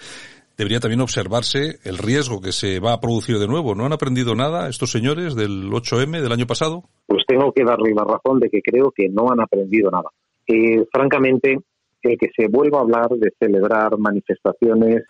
debería 0.58 0.80
también 0.80 1.02
observarse 1.02 1.80
el 1.86 1.98
riesgo 1.98 2.42
que 2.42 2.52
se 2.52 2.80
va 2.80 2.94
a 2.94 3.00
producir 3.00 3.40
de 3.40 3.48
nuevo. 3.48 3.76
¿No 3.76 3.86
han 3.86 3.94
aprendido 3.94 4.36
nada 4.36 4.68
estos 4.68 4.92
señores 4.92 5.36
del 5.36 5.70
8M 5.72 6.22
del 6.22 6.32
año 6.32 6.48
pasado? 6.48 6.84
Pues 7.08 7.24
tengo 7.28 7.52
que 7.54 7.64
darle 7.64 7.94
la 7.94 8.04
razón 8.04 8.40
de 8.40 8.50
que 8.50 8.62
creo 8.62 8.92
que 8.92 9.08
no 9.08 9.32
han 9.32 9.40
aprendido 9.40 9.90
nada. 9.90 10.10
Eh, 10.48 10.86
francamente, 10.92 11.60
el 12.02 12.18
que 12.18 12.28
se 12.36 12.48
vuelva 12.50 12.80
a 12.80 12.82
hablar 12.82 13.10
de 13.10 13.32
celebrar 13.40 13.98
manifestaciones 13.98 15.04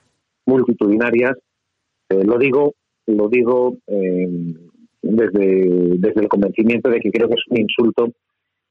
multitudinarias, 0.45 1.37
eh, 2.09 2.23
lo 2.23 2.37
digo 2.37 2.73
lo 3.15 3.29
digo 3.29 3.77
eh, 3.87 4.27
desde, 5.01 5.97
desde 5.97 6.21
el 6.21 6.27
convencimiento 6.27 6.89
de 6.89 6.99
que 6.99 7.11
creo 7.11 7.27
que 7.27 7.35
es 7.35 7.43
un 7.49 7.59
insulto 7.59 8.11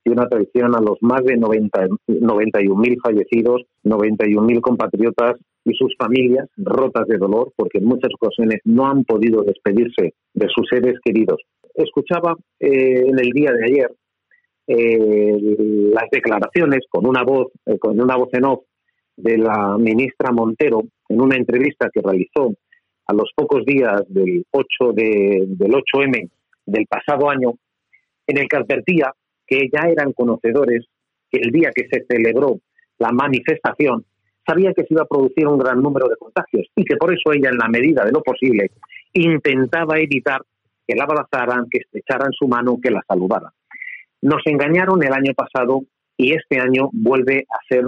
y 0.04 0.10
una 0.10 0.28
traición 0.28 0.74
a 0.74 0.80
los 0.80 0.98
más 1.00 1.24
de 1.24 1.36
90, 1.36 1.88
91.000 2.06 3.00
fallecidos, 3.02 3.62
91.000 3.84 4.60
compatriotas 4.60 5.34
y 5.64 5.74
sus 5.74 5.94
familias 5.98 6.48
rotas 6.56 7.06
de 7.08 7.18
dolor 7.18 7.52
porque 7.56 7.78
en 7.78 7.84
muchas 7.84 8.10
ocasiones 8.20 8.60
no 8.64 8.86
han 8.86 9.04
podido 9.04 9.42
despedirse 9.42 10.14
de 10.34 10.46
sus 10.48 10.66
seres 10.68 10.94
queridos. 11.04 11.40
escuchaba 11.74 12.34
eh, 12.60 13.04
en 13.06 13.18
el 13.18 13.30
día 13.30 13.52
de 13.52 13.64
ayer 13.64 13.90
eh, 14.66 15.56
las 15.92 16.10
declaraciones 16.10 16.80
con 16.90 17.06
una 17.06 17.22
voz, 17.22 17.48
eh, 17.66 17.78
con 17.78 18.00
una 18.00 18.16
voz 18.16 18.28
en 18.32 18.44
off 18.44 18.64
de 19.16 19.38
la 19.38 19.76
ministra 19.78 20.30
Montero 20.30 20.82
en 21.08 21.20
una 21.20 21.36
entrevista 21.36 21.90
que 21.92 22.00
realizó 22.02 22.54
a 23.08 23.14
los 23.14 23.30
pocos 23.34 23.64
días 23.64 24.02
del 24.08 24.44
8 24.50 24.92
de, 24.94 25.44
del 25.48 25.72
8M 25.72 26.30
del 26.66 26.86
pasado 26.86 27.30
año, 27.30 27.54
en 28.26 28.38
el 28.38 28.48
que 28.48 28.56
advertía 28.56 29.12
que 29.46 29.68
ya 29.72 29.88
eran 29.88 30.12
conocedores 30.12 30.86
que 31.30 31.40
el 31.40 31.50
día 31.50 31.70
que 31.74 31.88
se 31.90 32.04
celebró 32.06 32.60
la 32.98 33.10
manifestación 33.10 34.04
sabía 34.46 34.72
que 34.74 34.82
se 34.82 34.94
iba 34.94 35.02
a 35.02 35.06
producir 35.06 35.46
un 35.46 35.58
gran 35.58 35.80
número 35.82 36.08
de 36.08 36.16
contagios 36.16 36.66
y 36.74 36.84
que 36.84 36.96
por 36.96 37.12
eso 37.12 37.32
ella, 37.32 37.50
en 37.50 37.58
la 37.58 37.68
medida 37.68 38.04
de 38.04 38.12
lo 38.12 38.22
posible, 38.22 38.70
intentaba 39.12 39.98
evitar 39.98 40.42
que 40.86 40.94
la 40.94 41.04
abrazaran, 41.04 41.66
que 41.70 41.78
estrecharan 41.78 42.32
su 42.32 42.48
mano, 42.48 42.78
que 42.82 42.90
la 42.90 43.02
saludaran. 43.06 43.50
Nos 44.22 44.42
engañaron 44.46 45.02
el 45.02 45.12
año 45.12 45.32
pasado 45.34 45.82
y 46.16 46.32
este 46.32 46.60
año 46.60 46.88
vuelve 46.92 47.46
a 47.50 47.58
ser 47.68 47.84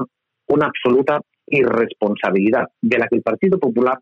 una 0.49 0.67
absoluta 0.67 1.21
irresponsabilidad 1.47 2.69
de 2.81 2.99
la 2.99 3.09
que 3.09 3.17
el 3.17 3.23
Partido 3.23 3.59
Popular 3.59 3.99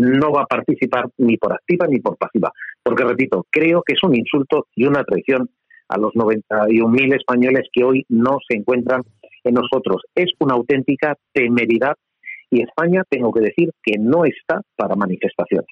no 0.00 0.32
va 0.32 0.42
a 0.42 0.46
participar 0.46 1.10
ni 1.18 1.36
por 1.36 1.52
activa 1.52 1.86
ni 1.86 2.00
por 2.00 2.16
pasiva. 2.16 2.50
Porque, 2.82 3.04
repito, 3.04 3.46
creo 3.50 3.82
que 3.86 3.94
es 3.94 4.02
un 4.02 4.16
insulto 4.16 4.66
y 4.74 4.86
una 4.86 5.04
traición 5.04 5.50
a 5.88 5.98
los 5.98 6.12
91.000 6.14 7.16
españoles 7.16 7.68
que 7.72 7.84
hoy 7.84 8.04
no 8.08 8.38
se 8.48 8.56
encuentran 8.56 9.02
en 9.44 9.54
nosotros. 9.54 10.02
Es 10.14 10.30
una 10.38 10.54
auténtica 10.54 11.16
temeridad 11.32 11.94
y 12.52 12.62
España, 12.62 13.02
tengo 13.08 13.32
que 13.32 13.40
decir, 13.40 13.70
que 13.82 13.96
no 13.98 14.24
está 14.24 14.60
para 14.76 14.96
manifestaciones. 14.96 15.68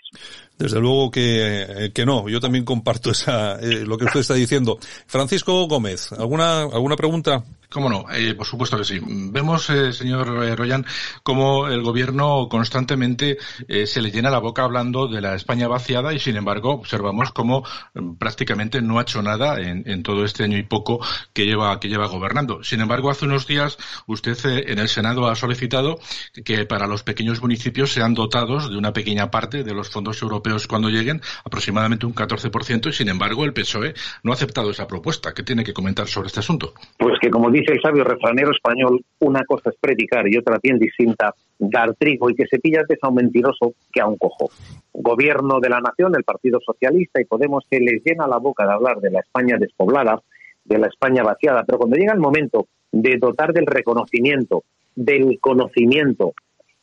Desde 0.56 0.80
luego 0.80 1.10
que, 1.10 1.62
eh, 1.62 1.92
que 1.92 2.06
no. 2.06 2.28
Yo 2.28 2.38
también 2.38 2.64
comparto 2.64 3.10
esa, 3.10 3.58
eh, 3.60 3.84
lo 3.84 3.98
que 3.98 4.04
usted 4.04 4.20
está 4.20 4.34
diciendo. 4.34 4.78
Francisco 5.06 5.66
Gómez, 5.66 6.12
¿alguna, 6.12 6.62
alguna 6.62 6.96
pregunta? 6.96 7.42
Cómo 7.70 7.90
no, 7.90 8.06
eh, 8.10 8.34
por 8.34 8.46
supuesto 8.46 8.78
que 8.78 8.84
sí. 8.84 8.98
Vemos, 9.04 9.68
eh, 9.68 9.92
señor 9.92 10.42
eh, 10.42 10.56
Royan, 10.56 10.86
cómo 11.22 11.68
el 11.68 11.82
gobierno 11.82 12.48
constantemente 12.48 13.36
se 13.84 14.00
le 14.00 14.10
llena 14.10 14.30
la 14.30 14.38
boca 14.38 14.64
hablando 14.64 15.06
de 15.06 15.20
la 15.20 15.34
España 15.34 15.68
vaciada 15.68 16.14
y, 16.14 16.18
sin 16.18 16.36
embargo, 16.36 16.70
observamos 16.72 17.30
cómo 17.32 17.64
mm, 17.92 18.14
prácticamente 18.14 18.80
no 18.80 18.98
ha 18.98 19.02
hecho 19.02 19.20
nada 19.20 19.60
en, 19.60 20.02
todo 20.02 20.24
este 20.24 20.44
año 20.44 20.56
y 20.56 20.62
poco 20.62 21.00
que 21.34 21.44
lleva, 21.44 21.78
que 21.78 21.88
lleva 21.88 22.06
gobernando. 22.06 22.64
Sin 22.64 22.80
embargo, 22.80 23.10
hace 23.10 23.26
unos 23.26 23.46
días 23.46 23.76
usted 24.06 24.38
en 24.66 24.78
el 24.78 24.88
Senado 24.88 25.28
ha 25.28 25.34
solicitado 25.34 25.98
que 26.44 26.64
para 26.64 26.86
los 26.86 27.02
pequeños 27.02 27.42
municipios 27.42 27.92
sean 27.92 28.14
dotados 28.14 28.70
de 28.70 28.78
una 28.78 28.94
pequeña 28.94 29.30
parte 29.30 29.62
de 29.62 29.74
los 29.74 29.90
fondos 29.90 30.22
europeos 30.22 30.66
cuando 30.66 30.88
lleguen, 30.88 31.20
aproximadamente 31.44 32.06
un 32.06 32.14
14%, 32.14 32.88
y, 32.88 32.92
sin 32.94 33.10
embargo, 33.10 33.44
el 33.44 33.52
PSOE 33.52 33.92
no 34.22 34.32
ha 34.32 34.34
aceptado 34.34 34.70
esa 34.70 34.86
propuesta. 34.86 35.34
¿Qué 35.34 35.42
tiene 35.42 35.64
que 35.64 35.74
comentar 35.74 36.06
sobre 36.06 36.28
este 36.28 36.40
asunto? 36.40 36.72
Pues 36.96 37.18
que, 37.20 37.28
como 37.28 37.50
dice 37.58 37.72
el 37.72 37.80
sabio 37.80 38.04
refranero 38.04 38.50
español, 38.52 39.04
una 39.20 39.44
cosa 39.44 39.70
es 39.70 39.76
predicar 39.80 40.28
y 40.28 40.36
otra 40.36 40.58
bien 40.62 40.78
distinta, 40.78 41.34
dar 41.58 41.94
trigo 41.94 42.30
y 42.30 42.34
que 42.34 42.46
se 42.46 42.58
pilla 42.58 42.80
antes 42.80 42.98
a 43.02 43.08
un 43.08 43.16
mentiroso 43.16 43.74
que 43.92 44.00
a 44.00 44.06
un 44.06 44.16
cojo. 44.16 44.50
Gobierno 44.92 45.58
de 45.60 45.68
la 45.68 45.80
nación, 45.80 46.14
el 46.16 46.24
Partido 46.24 46.60
Socialista 46.64 47.20
y 47.20 47.24
Podemos 47.24 47.64
se 47.68 47.80
les 47.80 48.02
llena 48.04 48.26
la 48.26 48.38
boca 48.38 48.64
de 48.64 48.72
hablar 48.72 49.00
de 49.00 49.10
la 49.10 49.20
España 49.20 49.56
despoblada, 49.58 50.20
de 50.64 50.78
la 50.78 50.86
España 50.86 51.22
vaciada, 51.22 51.64
pero 51.64 51.78
cuando 51.78 51.96
llega 51.96 52.12
el 52.12 52.20
momento 52.20 52.68
de 52.92 53.16
dotar 53.18 53.52
del 53.52 53.66
reconocimiento, 53.66 54.62
del 54.94 55.38
conocimiento 55.40 56.34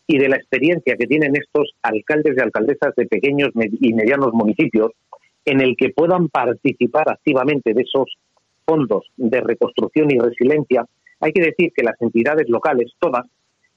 y 0.07 0.17
de 0.17 0.29
la 0.29 0.35
experiencia 0.35 0.95
que 0.97 1.07
tienen 1.07 1.35
estos 1.35 1.73
alcaldes 1.81 2.35
y 2.37 2.41
alcaldesas 2.41 2.95
de 2.95 3.05
pequeños 3.07 3.51
y 3.55 3.93
medianos 3.93 4.33
municipios, 4.33 4.91
en 5.45 5.61
el 5.61 5.75
que 5.77 5.89
puedan 5.89 6.27
participar 6.29 7.09
activamente 7.09 7.73
de 7.73 7.81
esos 7.81 8.17
fondos 8.65 9.05
de 9.17 9.41
reconstrucción 9.41 10.11
y 10.11 10.19
resiliencia, 10.19 10.85
hay 11.19 11.31
que 11.31 11.41
decir 11.41 11.71
que 11.75 11.83
las 11.83 11.99
entidades 12.01 12.49
locales, 12.49 12.91
todas, 12.99 13.25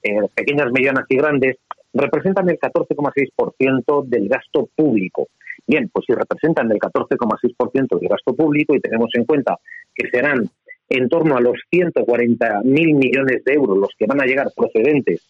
eh, 0.03 0.21
pequeñas, 0.35 0.71
medianas 0.71 1.05
y 1.09 1.17
grandes, 1.17 1.57
representan 1.93 2.49
el 2.49 2.59
14,6% 2.59 4.03
del 4.05 4.29
gasto 4.29 4.69
público. 4.75 5.27
Bien, 5.65 5.89
pues 5.91 6.05
si 6.07 6.13
representan 6.13 6.71
el 6.71 6.79
14,6% 6.79 7.99
del 7.99 8.09
gasto 8.09 8.35
público 8.35 8.75
y 8.75 8.79
tenemos 8.79 9.09
en 9.13 9.25
cuenta 9.25 9.57
que 9.93 10.09
serán 10.09 10.49
en 10.89 11.09
torno 11.09 11.37
a 11.37 11.41
los 11.41 11.57
140.000 11.71 12.63
millones 12.63 13.43
de 13.43 13.53
euros 13.53 13.77
los 13.77 13.89
que 13.97 14.07
van 14.07 14.21
a 14.21 14.25
llegar 14.25 14.47
procedentes 14.55 15.21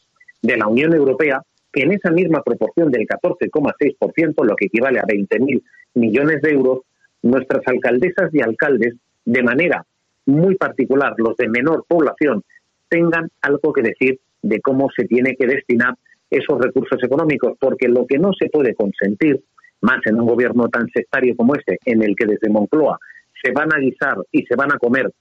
de 0.41 0.57
la 0.57 0.67
Unión 0.67 0.93
Europea, 0.93 1.41
que 1.71 1.83
en 1.83 1.91
esa 1.91 2.11
misma 2.11 2.41
proporción 2.41 2.91
del 2.91 3.05
14,6%, 3.05 4.45
lo 4.45 4.55
que 4.55 4.65
equivale 4.65 4.99
a 4.99 5.03
20.000 5.03 5.61
millones 5.95 6.41
de 6.41 6.51
euros, 6.51 6.79
nuestras 7.21 7.61
alcaldesas 7.67 8.33
y 8.33 8.41
alcaldes 8.41 8.95
de 9.29 9.43
manera 9.43 9.85
muy 10.25 10.55
particular 10.55 11.13
los 11.17 11.37
de 11.37 11.47
menor 11.47 11.85
población 11.87 12.43
tengan 12.89 13.29
algo 13.41 13.71
que 13.71 13.83
decir 13.83 14.19
de 14.41 14.59
cómo 14.59 14.89
se 14.95 15.05
tiene 15.05 15.35
que 15.35 15.45
destinar 15.45 15.93
esos 16.31 16.59
recursos 16.59 17.01
económicos, 17.03 17.55
porque 17.59 17.87
lo 17.87 18.07
que 18.07 18.17
no 18.17 18.31
se 18.33 18.49
puede 18.49 18.73
consentir, 18.73 19.39
más 19.81 19.99
en 20.05 20.19
un 20.19 20.25
gobierno 20.25 20.67
tan 20.69 20.87
sectario 20.89 21.35
como 21.35 21.55
este, 21.55 21.77
en 21.85 22.01
el 22.01 22.15
que 22.15 22.25
desde 22.25 22.49
Moncloa 22.49 22.97
se 23.41 23.51
van 23.51 23.71
a 23.71 23.79
guisar 23.79 24.17
y 24.31 24.43
se 24.45 24.55
van 24.55 24.71
a 24.71 24.79
comer, 24.79 25.11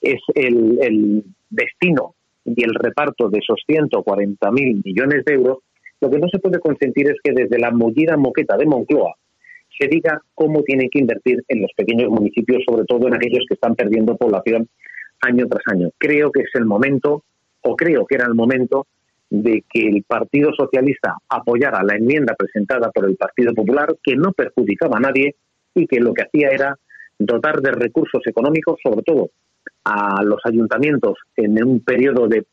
es 0.00 0.20
el, 0.34 1.24
destino 1.48 2.14
y 2.44 2.64
el 2.64 2.74
reparto 2.74 3.30
de 3.30 3.38
esos 3.38 3.60
140.000 3.66 4.82
millones 4.84 5.24
de 5.24 5.34
euros, 5.34 5.58
lo 6.00 6.10
que 6.10 6.18
no 6.18 6.28
se 6.28 6.38
puede 6.38 6.58
consentir 6.58 7.08
es 7.08 7.16
que 7.22 7.32
desde 7.32 7.58
la 7.58 7.70
mullida 7.70 8.16
moqueta 8.18 8.56
de 8.58 8.66
Moncloa 8.66 9.14
se 9.78 9.88
diga 9.88 10.20
cómo 10.34 10.62
tienen 10.62 10.88
que 10.90 11.00
invertir 11.00 11.42
en 11.48 11.62
los 11.62 11.70
pequeños 11.76 12.10
municipios, 12.10 12.62
sobre 12.68 12.84
todo 12.84 13.08
en 13.08 13.14
aquellos 13.14 13.44
que 13.48 13.54
están 13.54 13.74
perdiendo 13.74 14.16
población 14.16 14.68
año 15.20 15.46
tras 15.48 15.62
año. 15.66 15.90
Creo 15.98 16.30
que 16.30 16.42
es 16.42 16.50
el 16.54 16.64
momento, 16.64 17.24
o 17.62 17.76
creo 17.76 18.06
que 18.06 18.16
era 18.16 18.26
el 18.26 18.34
momento, 18.34 18.86
de 19.30 19.64
que 19.68 19.88
el 19.88 20.04
Partido 20.04 20.52
Socialista 20.56 21.16
apoyara 21.28 21.82
la 21.82 21.96
enmienda 21.96 22.34
presentada 22.36 22.90
por 22.92 23.08
el 23.08 23.16
Partido 23.16 23.52
Popular, 23.52 23.96
que 24.02 24.16
no 24.16 24.32
perjudicaba 24.32 24.98
a 24.98 25.00
nadie 25.00 25.34
y 25.74 25.86
que 25.86 25.98
lo 25.98 26.14
que 26.14 26.22
hacía 26.22 26.50
era 26.50 26.78
dotar 27.18 27.60
de 27.60 27.72
recursos 27.72 28.22
económicos, 28.26 28.78
sobre 28.82 29.02
todo 29.02 29.30
a 29.84 30.22
los 30.22 30.40
ayuntamientos 30.44 31.18
en 31.36 31.62
un 31.64 31.80
periodo 31.80 32.28
de 32.28 32.44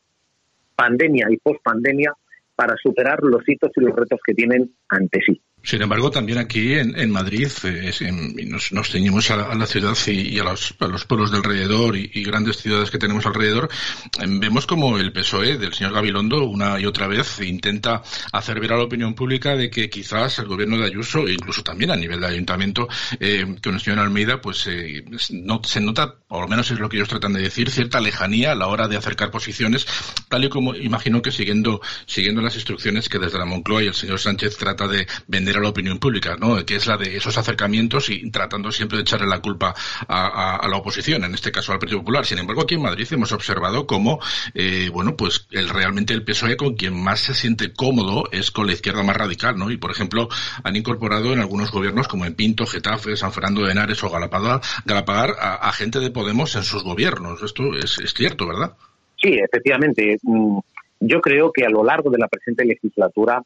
pandemia 0.75 1.27
y 1.29 1.37
pospandemia, 1.37 2.13
para 2.55 2.75
superar 2.81 3.19
los 3.23 3.47
hitos 3.47 3.71
y 3.75 3.81
los 3.81 3.95
retos 3.95 4.19
que 4.25 4.33
tienen 4.33 4.71
ante 4.89 5.19
sí. 5.25 5.41
Sin 5.63 5.81
embargo, 5.81 6.09
también 6.09 6.39
aquí 6.39 6.73
en, 6.73 7.11
Madrid 7.11 7.49
eh, 7.63 7.91
nos, 8.47 8.89
ceñimos 8.89 9.29
a, 9.29 9.53
la 9.55 9.65
ciudad 9.67 9.95
y, 10.07 10.39
a, 10.39 10.43
los, 10.43 10.73
pueblos 11.07 11.31
de 11.31 11.37
alrededor 11.37 11.95
y, 11.95 12.23
grandes 12.23 12.57
ciudades 12.57 12.89
que 12.89 12.97
tenemos 12.97 13.25
alrededor. 13.25 13.69
Em, 14.19 14.39
vemos 14.39 14.65
como 14.65 14.97
el 14.97 15.11
PSOE 15.11 15.57
del 15.57 15.73
señor 15.73 15.93
Gabilondo 15.93 16.45
una 16.45 16.79
y 16.79 16.85
otra 16.85 17.07
vez 17.07 17.39
intenta 17.41 18.01
hacer 18.31 18.59
ver 18.59 18.73
a 18.73 18.77
la 18.77 18.83
opinión 18.83 19.13
pública 19.13 19.55
de 19.55 19.69
que 19.69 19.89
quizás 19.89 20.39
el 20.39 20.47
gobierno 20.47 20.77
de 20.77 20.85
Ayuso, 20.85 21.27
e 21.27 21.33
incluso 21.33 21.63
también 21.63 21.91
a 21.91 21.95
nivel 21.95 22.19
de 22.19 22.27
ayuntamiento, 22.27 22.87
eh, 23.19 23.55
con 23.63 23.75
el 23.75 23.81
señor 23.81 23.99
Almeida, 23.99 24.41
pues 24.41 24.65
eh, 24.67 25.05
no, 25.31 25.61
se 25.63 25.79
nota, 25.79 26.15
o 26.27 26.41
al 26.41 26.49
menos 26.49 26.71
es 26.71 26.79
lo 26.79 26.89
que 26.89 26.97
ellos 26.97 27.09
tratan 27.09 27.33
de 27.33 27.41
decir, 27.41 27.69
cierta 27.69 27.99
lejanía 27.99 28.53
a 28.53 28.55
la 28.55 28.67
hora 28.67 28.87
de 28.87 28.97
acercar 28.97 29.29
posiciones, 29.29 29.85
tal 30.27 30.43
y 30.43 30.49
como 30.49 30.75
imagino 30.75 31.21
que 31.21 31.31
siguiendo, 31.31 31.81
siguiendo 32.05 32.41
las 32.41 32.55
instrucciones 32.55 33.09
que 33.09 33.19
desde 33.19 33.37
la 33.37 33.45
Moncloa 33.45 33.83
y 33.83 33.87
el 33.87 33.93
señor 33.93 34.19
Sánchez 34.19 34.57
trata 34.57 34.87
de 34.87 35.07
vender 35.27 35.50
la 35.59 35.69
opinión 35.69 35.99
pública, 35.99 36.37
¿no? 36.39 36.63
que 36.65 36.75
es 36.75 36.87
la 36.87 36.97
de 36.97 37.17
esos 37.17 37.37
acercamientos 37.37 38.09
y 38.09 38.29
tratando 38.31 38.71
siempre 38.71 38.97
de 38.97 39.01
echarle 39.01 39.27
la 39.27 39.39
culpa 39.39 39.73
a, 40.07 40.67
la 40.69 40.77
oposición, 40.77 41.23
en 41.23 41.33
este 41.33 41.51
caso 41.51 41.73
al 41.73 41.79
Partido 41.79 41.99
Popular. 41.99 42.25
Sin 42.25 42.39
embargo, 42.39 42.61
aquí 42.61 42.75
en 42.75 42.81
Madrid 42.81 43.07
hemos 43.11 43.31
observado 43.31 43.87
cómo, 43.87 44.19
eh, 44.53 44.89
bueno, 44.93 45.15
pues 45.15 45.47
el, 45.51 45.69
realmente 45.69 46.13
el 46.13 46.23
PSOE 46.23 46.57
con 46.57 46.75
quien 46.75 47.01
más 47.01 47.19
se 47.19 47.33
siente 47.33 47.73
cómodo 47.73 48.23
es 48.31 48.51
con 48.51 48.67
la 48.67 48.73
izquierda 48.73 49.03
más 49.03 49.17
radical, 49.17 49.57
¿no? 49.57 49.71
Y, 49.71 49.77
por 49.77 49.91
ejemplo, 49.91 50.29
han 50.63 50.75
incorporado 50.75 51.33
en 51.33 51.39
algunos 51.39 51.71
gobiernos, 51.71 52.07
como 52.07 52.25
en 52.25 52.35
Pinto, 52.35 52.65
Getafe, 52.65 53.15
San 53.17 53.31
Fernando 53.31 53.63
de 53.63 53.71
Henares 53.71 54.03
o 54.03 54.09
Galapagar, 54.09 54.61
Galapagar 54.85 55.35
a, 55.39 55.71
gente 55.73 55.99
de 55.99 56.11
Podemos 56.11 56.55
en 56.55 56.63
sus 56.63 56.83
gobiernos. 56.83 57.41
Esto 57.41 57.75
es, 57.75 57.97
cierto, 58.13 58.47
¿verdad? 58.47 58.73
Sí, 59.17 59.33
efectivamente. 59.33 60.17
Mm, 60.23 60.59
yo 60.99 61.21
creo 61.21 61.51
que 61.51 61.65
a 61.65 61.69
lo 61.69 61.83
largo 61.83 62.09
de 62.09 62.17
la 62.17 62.27
presente 62.27 62.65
legislatura 62.65 63.41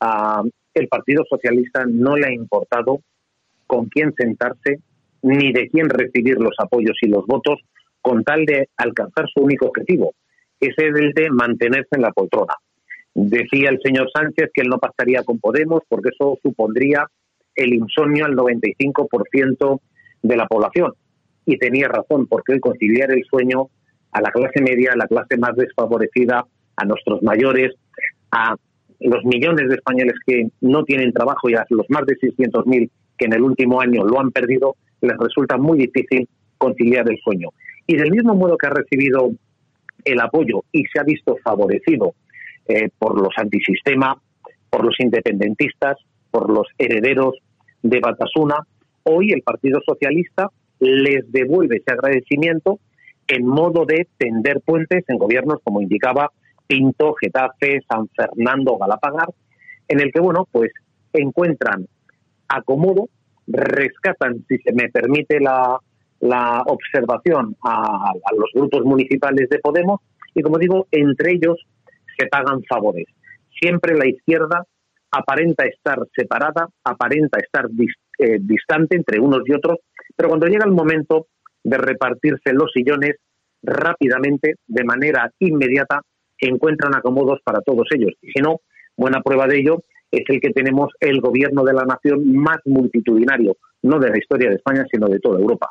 ah, 0.00 0.42
el 0.74 0.88
Partido 0.88 1.24
Socialista 1.28 1.84
no 1.86 2.16
le 2.16 2.26
ha 2.26 2.32
importado 2.32 3.00
con 3.66 3.86
quién 3.86 4.12
sentarse 4.16 4.80
ni 5.22 5.52
de 5.52 5.68
quién 5.68 5.88
recibir 5.88 6.36
los 6.38 6.54
apoyos 6.58 6.96
y 7.00 7.08
los 7.08 7.26
votos 7.26 7.60
con 8.00 8.22
tal 8.24 8.44
de 8.44 8.68
alcanzar 8.76 9.26
su 9.32 9.40
único 9.40 9.66
objetivo, 9.66 10.14
que 10.60 10.68
es 10.68 10.74
el 10.78 11.12
de 11.12 11.30
mantenerse 11.30 11.88
en 11.92 12.02
la 12.02 12.12
poltrona. 12.12 12.54
Decía 13.14 13.70
el 13.70 13.80
señor 13.82 14.10
Sánchez 14.14 14.50
que 14.52 14.62
él 14.62 14.68
no 14.68 14.78
pasaría 14.78 15.22
con 15.22 15.38
Podemos 15.38 15.82
porque 15.88 16.10
eso 16.10 16.38
supondría 16.42 17.06
el 17.54 17.72
insomnio 17.72 18.26
al 18.26 18.34
95% 18.36 19.80
de 20.22 20.36
la 20.36 20.46
población. 20.46 20.92
Y 21.46 21.56
tenía 21.58 21.88
razón, 21.88 22.26
porque 22.26 22.54
hoy 22.54 22.60
conciliar 22.60 23.12
el 23.12 23.24
sueño 23.24 23.68
a 24.12 24.20
la 24.20 24.30
clase 24.30 24.60
media, 24.60 24.92
a 24.92 24.96
la 24.96 25.06
clase 25.06 25.36
más 25.38 25.54
desfavorecida, 25.56 26.44
a 26.76 26.84
nuestros 26.84 27.22
mayores, 27.22 27.74
a 28.30 28.56
los 29.04 29.24
millones 29.24 29.68
de 29.68 29.74
españoles 29.74 30.14
que 30.26 30.48
no 30.62 30.82
tienen 30.84 31.12
trabajo 31.12 31.48
y 31.50 31.54
a 31.54 31.66
los 31.68 31.88
más 31.90 32.06
de 32.06 32.16
600.000 32.16 32.90
que 33.18 33.26
en 33.26 33.34
el 33.34 33.42
último 33.42 33.80
año 33.80 34.04
lo 34.04 34.18
han 34.18 34.30
perdido, 34.30 34.76
les 35.00 35.16
resulta 35.18 35.56
muy 35.56 35.78
difícil 35.78 36.28
conciliar 36.58 37.08
el 37.10 37.18
sueño. 37.18 37.50
Y 37.86 37.96
del 37.96 38.10
mismo 38.10 38.34
modo 38.34 38.56
que 38.56 38.66
ha 38.66 38.70
recibido 38.70 39.30
el 40.04 40.20
apoyo 40.20 40.64
y 40.72 40.84
se 40.86 41.00
ha 41.00 41.04
visto 41.04 41.36
favorecido 41.44 42.14
eh, 42.66 42.88
por 42.98 43.20
los 43.20 43.32
antisistema, 43.36 44.18
por 44.70 44.84
los 44.84 44.98
independentistas, 44.98 45.98
por 46.30 46.50
los 46.50 46.66
herederos 46.78 47.34
de 47.82 48.00
Batasuna, 48.00 48.56
hoy 49.04 49.32
el 49.32 49.42
Partido 49.42 49.80
Socialista 49.84 50.48
les 50.80 51.30
devuelve 51.30 51.76
ese 51.76 51.92
agradecimiento 51.92 52.80
en 53.28 53.46
modo 53.46 53.84
de 53.84 54.08
tender 54.16 54.60
puentes 54.64 55.04
en 55.08 55.18
gobiernos 55.18 55.60
como 55.62 55.82
indicaba 55.82 56.30
Pinto, 56.66 57.14
Getafe, 57.20 57.80
San 57.88 58.08
Fernando, 58.08 58.76
Galapagar, 58.78 59.28
en 59.88 60.00
el 60.00 60.12
que, 60.12 60.20
bueno, 60.20 60.46
pues 60.50 60.70
encuentran 61.12 61.86
acomodo, 62.48 63.08
rescatan, 63.46 64.44
si 64.48 64.58
se 64.58 64.72
me 64.72 64.88
permite 64.88 65.40
la, 65.40 65.78
la 66.20 66.62
observación, 66.66 67.56
a, 67.64 68.12
los 68.36 68.50
grupos 68.54 68.84
municipales 68.84 69.48
de 69.50 69.58
Podemos 69.58 70.00
y, 70.34 70.42
como 70.42 70.58
digo, 70.58 70.86
entre 70.90 71.32
ellos 71.32 71.56
se 72.18 72.26
pagan 72.26 72.62
favores. 72.68 73.06
Siempre 73.60 73.96
la 73.96 74.08
izquierda 74.08 74.64
aparenta 75.10 75.64
estar 75.64 75.98
separada, 76.16 76.68
aparenta 76.82 77.38
estar 77.38 77.66
eh, 78.18 78.38
distante 78.40 78.96
entre 78.96 79.20
unos 79.20 79.42
y 79.46 79.52
otros, 79.52 79.78
pero 80.16 80.30
cuando 80.30 80.46
llega 80.46 80.64
el 80.64 80.72
momento 80.72 81.26
de 81.62 81.78
repartirse 81.78 82.52
los 82.52 82.70
sillones, 82.72 83.16
rápidamente, 83.62 84.56
de 84.66 84.84
manera 84.84 85.30
inmediata, 85.38 86.00
encuentran 86.38 86.94
acomodos 86.94 87.40
para 87.44 87.60
todos 87.60 87.86
ellos. 87.94 88.12
Y 88.22 88.32
si 88.32 88.40
no, 88.40 88.60
buena 88.96 89.20
prueba 89.22 89.46
de 89.46 89.58
ello 89.58 89.82
es 90.10 90.24
el 90.28 90.40
que 90.40 90.50
tenemos 90.50 90.92
el 91.00 91.20
gobierno 91.20 91.64
de 91.64 91.72
la 91.72 91.84
nación 91.84 92.34
más 92.36 92.58
multitudinario, 92.64 93.56
no 93.84 93.98
de 93.98 94.08
la 94.08 94.18
historia 94.18 94.48
de 94.48 94.56
España, 94.56 94.84
sino 94.90 95.06
de 95.08 95.20
toda 95.20 95.38
Europa. 95.38 95.68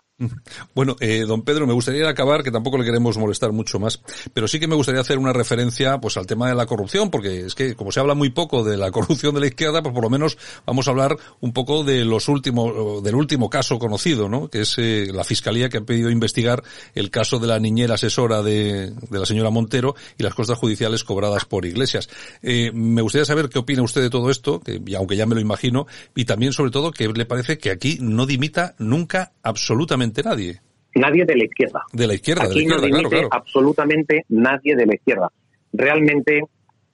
Bueno, 0.75 0.95
eh, 0.99 1.25
don 1.27 1.41
Pedro, 1.41 1.65
me 1.65 1.73
gustaría 1.73 2.07
acabar, 2.07 2.43
que 2.43 2.51
tampoco 2.51 2.77
le 2.77 2.85
queremos 2.85 3.17
molestar 3.17 3.51
mucho 3.51 3.79
más, 3.79 4.01
pero 4.33 4.47
sí 4.47 4.59
que 4.59 4.67
me 4.67 4.75
gustaría 4.75 5.01
hacer 5.01 5.17
una 5.17 5.33
referencia 5.33 5.97
pues 5.97 6.15
al 6.17 6.27
tema 6.27 6.47
de 6.47 6.55
la 6.55 6.67
corrupción, 6.67 7.09
porque 7.09 7.47
es 7.47 7.55
que 7.55 7.75
como 7.75 7.91
se 7.91 7.99
habla 7.99 8.13
muy 8.13 8.29
poco 8.29 8.63
de 8.63 8.77
la 8.77 8.91
corrupción 8.91 9.33
de 9.33 9.41
la 9.41 9.47
izquierda, 9.47 9.81
pues 9.81 9.93
por 9.93 10.03
lo 10.03 10.09
menos 10.09 10.37
vamos 10.65 10.87
a 10.87 10.91
hablar 10.91 11.17
un 11.41 11.53
poco 11.53 11.83
de 11.83 12.05
los 12.05 12.29
últimos, 12.29 13.03
del 13.03 13.15
último 13.15 13.49
caso 13.49 13.79
conocido, 13.79 14.29
¿no? 14.29 14.47
Que 14.47 14.61
es 14.61 14.75
eh, 14.77 15.07
la 15.11 15.23
fiscalía 15.23 15.69
que 15.69 15.77
ha 15.77 15.81
pedido 15.81 16.11
investigar 16.11 16.63
el 16.93 17.09
caso 17.09 17.39
de 17.39 17.47
la 17.47 17.59
niñera 17.59 17.95
asesora 17.95 18.43
de, 18.43 18.91
de 18.91 19.19
la 19.19 19.25
señora 19.25 19.49
Montero 19.49 19.95
y 20.17 20.23
las 20.23 20.35
costas 20.35 20.59
judiciales 20.59 21.03
cobradas 21.03 21.45
por 21.45 21.65
iglesias. 21.65 22.09
Eh, 22.43 22.71
me 22.73 23.01
gustaría 23.01 23.25
saber 23.25 23.49
qué 23.49 23.59
opina 23.59 23.81
usted 23.81 24.01
de 24.01 24.11
todo 24.11 24.29
esto, 24.29 24.59
que 24.59 24.79
aunque 24.95 25.15
ya 25.15 25.25
me 25.25 25.35
lo 25.35 25.41
imagino, 25.41 25.87
y 26.15 26.25
también 26.25 26.53
sobre 26.53 26.71
todo 26.71 26.91
que 26.91 27.07
le 27.07 27.25
parece 27.25 27.57
que 27.57 27.71
aquí 27.71 27.97
no 28.03 28.25
dimita 28.25 28.75
nunca 28.79 29.31
absolutamente 29.41 30.21
nadie. 30.23 30.59
Nadie 30.95 31.25
de 31.25 31.35
la 31.35 31.45
izquierda. 31.45 31.83
De 31.91 32.07
la 32.07 32.13
izquierda, 32.13 32.43
Aquí 32.43 32.65
no 32.65 32.79
dimite 32.79 33.27
absolutamente 33.31 34.25
nadie 34.29 34.75
de 34.75 34.85
la 34.85 34.95
izquierda. 34.95 35.31
Realmente, 35.71 36.43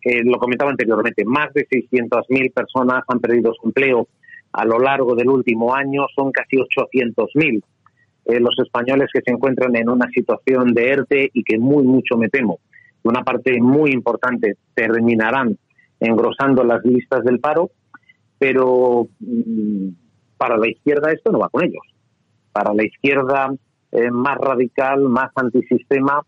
eh, 0.02 0.24
lo 0.24 0.38
comentaba 0.38 0.72
anteriormente, 0.72 1.26
más 1.26 1.54
de 1.54 1.68
600.000 1.68 2.54
personas 2.54 3.04
han 3.08 3.20
perdido 3.20 3.54
su 3.60 3.68
empleo 3.68 4.08
a 4.54 4.66
lo 4.66 4.80
largo 4.80 5.16
del 5.16 5.30
último 5.30 5.76
año, 5.76 6.06
son 6.16 6.32
casi 6.32 6.56
800.000 6.58 7.62
eh, 8.26 8.40
los 8.40 8.58
españoles 8.60 9.10
que 9.14 9.22
se 9.22 9.32
encuentran 9.32 9.76
en 9.76 9.90
una 9.90 10.08
situación 10.10 10.74
de 10.74 10.90
ERTE 10.90 11.32
y 11.34 11.44
que 11.44 11.58
muy 11.58 11.84
mucho 11.84 12.16
me 12.16 12.30
temo, 12.30 12.60
una 13.04 13.24
parte 13.24 13.60
muy 13.60 13.92
importante 13.92 14.56
terminarán 14.74 15.58
engrosando 16.00 16.64
las 16.64 16.84
listas 16.86 17.24
del 17.24 17.40
paro, 17.40 17.72
pero 18.38 19.08
mm, 19.20 19.90
para 20.40 20.58
la 20.58 20.70
izquierda 20.70 21.12
esto 21.12 21.32
no 21.32 21.40
va 21.40 21.50
con 21.50 21.66
ellos. 21.66 21.84
Para 22.54 22.74
la 22.74 22.86
izquierda 22.86 23.54
eh, 23.92 24.10
más 24.10 24.38
radical, 24.38 25.02
más 25.02 25.32
antisistema, 25.36 26.22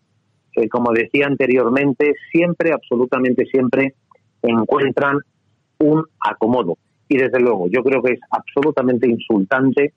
eh, 0.56 0.68
como 0.68 0.92
decía 0.92 1.28
anteriormente, 1.28 2.14
siempre, 2.30 2.74
absolutamente 2.74 3.46
siempre, 3.46 3.96
encuentran 4.42 5.18
un 5.80 6.04
acomodo. 6.20 6.78
Y 7.08 7.18
desde 7.18 7.40
luego, 7.40 7.68
yo 7.70 7.84
creo 7.84 8.04
que 8.04 8.14
es 8.14 8.20
absolutamente 8.30 9.10
insultante 9.10 9.94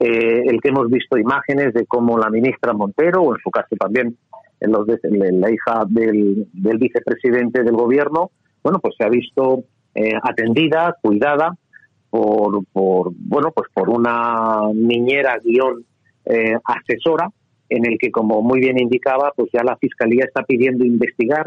eh, 0.00 0.42
el 0.46 0.60
que 0.60 0.70
hemos 0.70 0.90
visto 0.90 1.16
imágenes 1.16 1.72
de 1.74 1.86
cómo 1.86 2.18
la 2.18 2.30
ministra 2.30 2.72
Montero, 2.72 3.22
o 3.22 3.34
en 3.34 3.40
su 3.40 3.50
caso 3.50 3.76
también 3.78 4.16
en 4.60 4.72
los 4.72 4.84
de, 4.84 4.98
la 5.02 5.50
hija 5.50 5.84
del, 5.88 6.48
del, 6.52 6.78
vicepresidente 6.78 7.62
del 7.62 7.76
gobierno, 7.76 8.32
bueno, 8.64 8.80
pues 8.80 8.94
se 8.98 9.04
ha 9.04 9.08
visto 9.08 9.62
atendida, 10.24 10.96
cuidada, 11.00 11.56
por, 12.14 12.64
por 12.66 13.10
bueno 13.12 13.50
pues 13.52 13.68
por 13.74 13.90
una 13.90 14.68
niñera 14.72 15.36
guion 15.42 15.84
eh, 16.24 16.56
asesora 16.64 17.28
en 17.68 17.84
el 17.86 17.98
que 17.98 18.12
como 18.12 18.40
muy 18.40 18.60
bien 18.60 18.78
indicaba 18.78 19.32
pues 19.34 19.50
ya 19.52 19.64
la 19.64 19.76
fiscalía 19.78 20.24
está 20.24 20.44
pidiendo 20.44 20.84
investigar 20.84 21.44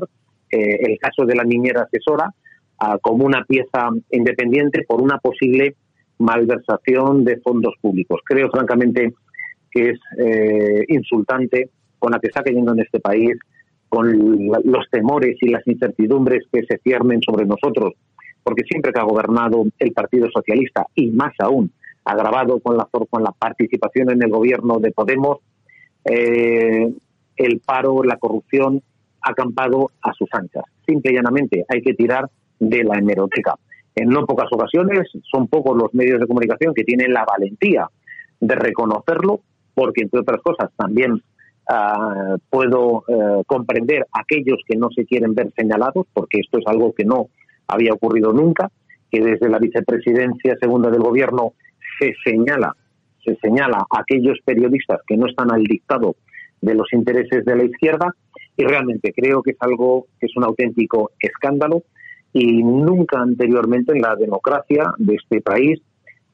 eh, 0.51 0.79
el 0.81 0.99
caso 0.99 1.25
de 1.25 1.35
la 1.35 1.45
niñera 1.45 1.83
asesora 1.83 2.33
ah, 2.79 2.97
como 3.01 3.23
una 3.23 3.45
pieza 3.45 3.91
independiente 4.11 4.83
por 4.85 5.01
una 5.01 5.19
posible 5.19 5.77
malversación 6.17 7.23
de 7.23 7.37
fondos 7.37 7.75
públicos. 7.79 8.19
Creo 8.25 8.49
francamente 8.49 9.13
que 9.71 9.91
es 9.91 9.99
eh, 10.17 10.83
insultante 10.89 11.69
con 11.97 12.11
la 12.11 12.19
que 12.19 12.27
está 12.27 12.43
cayendo 12.43 12.73
en 12.73 12.81
este 12.81 12.99
país 12.99 13.37
con 13.87 14.11
los 14.65 14.89
temores 14.91 15.37
y 15.39 15.47
las 15.47 15.65
incertidumbres 15.65 16.43
que 16.51 16.63
se 16.65 16.77
ciernen 16.79 17.21
sobre 17.21 17.45
nosotros 17.45 17.93
porque 18.47 18.63
siempre 18.63 18.93
que 18.93 19.01
ha 19.01 19.03
gobernado 19.03 19.65
el 19.77 19.91
Partido 19.91 20.29
Socialista 20.33 20.85
y 20.95 21.11
más 21.11 21.33
aún 21.39 21.69
agravado 22.05 22.61
con 22.61 22.77
la, 22.77 22.87
con 23.09 23.21
la 23.21 23.33
participación 23.33 24.09
en 24.09 24.23
el 24.23 24.29
gobierno 24.29 24.79
de 24.79 24.93
Podemos, 24.93 25.39
eh, 26.05 26.89
el 27.35 27.59
paro, 27.59 28.03
la 28.03 28.15
corrupción 28.15 28.81
ha 29.21 29.31
acampado 29.31 29.91
a 30.01 30.13
sus 30.13 30.29
anchas. 30.31 30.63
Simple 30.87 31.11
y 31.11 31.15
llanamente 31.15 31.65
hay 31.67 31.81
que 31.81 31.93
tirar 31.93 32.29
de 32.57 32.85
la 32.85 32.97
hemeroteca. 32.97 33.55
En 33.93 34.07
no 34.07 34.25
pocas 34.25 34.47
ocasiones 34.49 35.09
son 35.29 35.49
pocos 35.49 35.75
los 35.75 35.93
medios 35.93 36.21
de 36.21 36.27
comunicación 36.27 36.73
que 36.73 36.85
tienen 36.85 37.11
la 37.11 37.25
valentía 37.25 37.89
de 38.39 38.55
reconocerlo, 38.55 39.41
porque 39.75 40.03
entre 40.03 40.21
otras 40.21 40.41
cosas 40.41 40.69
también 40.77 41.21
ah, 41.67 42.37
puedo 42.49 43.03
eh, 43.09 43.43
comprender 43.45 44.07
aquellos 44.13 44.59
que 44.65 44.77
no 44.77 44.87
se 44.95 45.03
quieren 45.03 45.35
ver 45.35 45.51
señalados, 45.53 46.07
porque 46.13 46.39
esto 46.39 46.59
es 46.59 46.63
algo 46.65 46.93
que 46.93 47.03
no 47.03 47.27
había 47.67 47.93
ocurrido 47.93 48.33
nunca, 48.33 48.69
que 49.11 49.21
desde 49.21 49.49
la 49.49 49.59
vicepresidencia 49.59 50.55
segunda 50.59 50.89
del 50.89 51.01
gobierno 51.01 51.53
se 51.99 52.13
señala, 52.23 52.75
se 53.23 53.35
señala 53.37 53.85
a 53.89 54.01
aquellos 54.01 54.37
periodistas 54.43 54.99
que 55.07 55.17
no 55.17 55.27
están 55.27 55.51
al 55.51 55.63
dictado 55.63 56.15
de 56.61 56.75
los 56.75 56.87
intereses 56.93 57.45
de 57.45 57.55
la 57.55 57.63
izquierda 57.63 58.13
y 58.55 58.63
realmente 58.63 59.13
creo 59.13 59.41
que 59.41 59.51
es 59.51 59.57
algo 59.59 60.07
que 60.19 60.25
es 60.25 60.35
un 60.35 60.43
auténtico 60.43 61.11
escándalo 61.19 61.83
y 62.33 62.63
nunca 62.63 63.19
anteriormente 63.19 63.93
en 63.93 64.01
la 64.01 64.15
democracia 64.15 64.93
de 64.97 65.15
este 65.15 65.41
país 65.41 65.79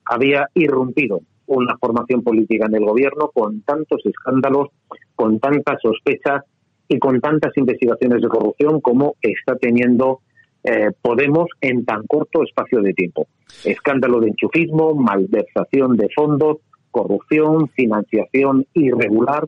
había 0.05 0.49
irrumpido 0.53 1.21
una 1.45 1.77
formación 1.77 2.23
política 2.23 2.65
en 2.67 2.75
el 2.75 2.85
gobierno 2.85 3.29
con 3.33 3.61
tantos 3.61 4.01
escándalos, 4.05 4.69
con 5.15 5.39
tantas 5.39 5.81
sospechas 5.81 6.43
y 6.87 6.99
con 6.99 7.19
tantas 7.19 7.55
investigaciones 7.57 8.21
de 8.21 8.27
corrupción 8.27 8.81
como 8.81 9.15
está 9.21 9.55
teniendo 9.55 10.21
eh, 10.63 10.91
Podemos 11.01 11.47
en 11.61 11.85
tan 11.85 12.05
corto 12.07 12.43
espacio 12.43 12.81
de 12.81 12.93
tiempo. 12.93 13.27
Escándalo 13.63 14.19
de 14.19 14.29
enchufismo, 14.29 14.95
malversación 14.95 15.97
de 15.97 16.09
fondos, 16.15 16.57
corrupción, 16.91 17.67
financiación 17.69 18.65
irregular. 18.73 19.47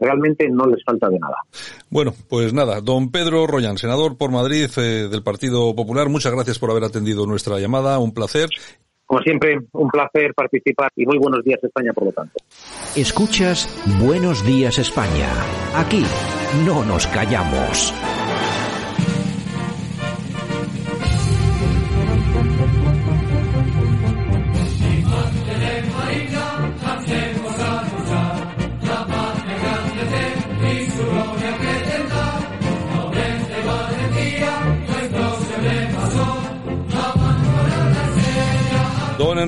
Realmente 0.00 0.48
no 0.48 0.66
les 0.66 0.84
falta 0.84 1.08
de 1.08 1.18
nada. 1.18 1.36
Bueno, 1.90 2.12
pues 2.28 2.52
nada, 2.52 2.80
don 2.80 3.10
Pedro 3.10 3.46
Royan, 3.46 3.78
senador 3.78 4.16
por 4.16 4.30
Madrid 4.30 4.68
eh, 4.76 5.08
del 5.08 5.22
Partido 5.22 5.74
Popular, 5.74 6.08
muchas 6.08 6.32
gracias 6.32 6.58
por 6.58 6.70
haber 6.70 6.84
atendido 6.84 7.26
nuestra 7.26 7.58
llamada, 7.58 7.98
un 7.98 8.14
placer. 8.14 8.48
Como 9.06 9.22
siempre, 9.22 9.58
un 9.72 9.88
placer 9.88 10.34
participar 10.34 10.90
y 10.94 11.06
muy 11.06 11.18
buenos 11.18 11.42
días 11.42 11.58
España, 11.62 11.92
por 11.94 12.04
lo 12.04 12.12
tanto. 12.12 12.34
Escuchas 12.94 13.66
Buenos 13.98 14.44
días 14.44 14.78
España. 14.78 15.30
Aquí 15.74 16.02
no 16.66 16.84
nos 16.84 17.06
callamos. 17.06 17.94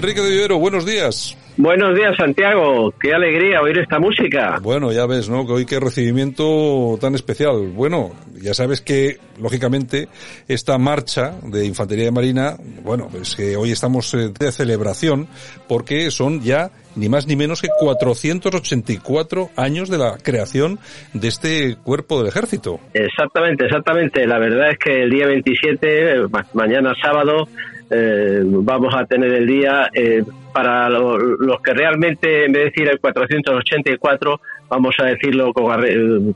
Enrique 0.02 0.22
de 0.22 0.30
Vivero, 0.30 0.58
buenos 0.58 0.86
días. 0.86 1.36
Buenos 1.58 1.94
días, 1.94 2.16
Santiago. 2.16 2.90
Qué 2.98 3.12
alegría 3.12 3.60
oír 3.60 3.78
esta 3.80 3.98
música. 3.98 4.58
Bueno, 4.62 4.90
ya 4.92 5.04
ves, 5.04 5.28
¿no? 5.28 5.46
Que 5.46 5.52
hoy 5.52 5.66
qué 5.66 5.78
recibimiento 5.78 6.96
tan 6.98 7.14
especial. 7.14 7.68
Bueno, 7.74 8.12
ya 8.40 8.54
sabes 8.54 8.80
que, 8.80 9.18
lógicamente, 9.38 10.08
esta 10.48 10.78
marcha 10.78 11.34
de 11.42 11.66
Infantería 11.66 12.06
de 12.06 12.12
Marina, 12.12 12.56
bueno, 12.82 13.10
es 13.20 13.36
que 13.36 13.56
hoy 13.56 13.72
estamos 13.72 14.14
eh, 14.14 14.30
de 14.38 14.52
celebración 14.52 15.28
porque 15.68 16.10
son 16.10 16.40
ya 16.40 16.70
ni 16.96 17.10
más 17.10 17.26
ni 17.26 17.36
menos 17.36 17.60
que 17.60 17.68
484 17.78 19.50
años 19.54 19.90
de 19.90 19.98
la 19.98 20.16
creación 20.16 20.78
de 21.12 21.28
este 21.28 21.76
cuerpo 21.76 22.20
del 22.20 22.28
ejército. 22.28 22.80
Exactamente, 22.94 23.66
exactamente. 23.66 24.26
La 24.26 24.38
verdad 24.38 24.70
es 24.70 24.78
que 24.78 25.02
el 25.02 25.10
día 25.10 25.26
27, 25.26 26.22
mañana 26.54 26.94
sábado, 27.02 27.48
eh, 27.90 28.42
vamos 28.44 28.94
a 28.94 29.04
tener 29.04 29.32
el 29.32 29.46
día 29.46 29.90
eh, 29.92 30.22
para 30.52 30.88
los 30.88 31.60
que 31.62 31.74
realmente, 31.74 32.44
en 32.44 32.52
vez 32.52 32.62
de 32.62 32.70
decir 32.70 32.88
el 32.88 33.00
484, 33.00 34.40
vamos 34.68 34.94
a 35.00 35.06
decirlo 35.06 35.52
como, 35.52 35.74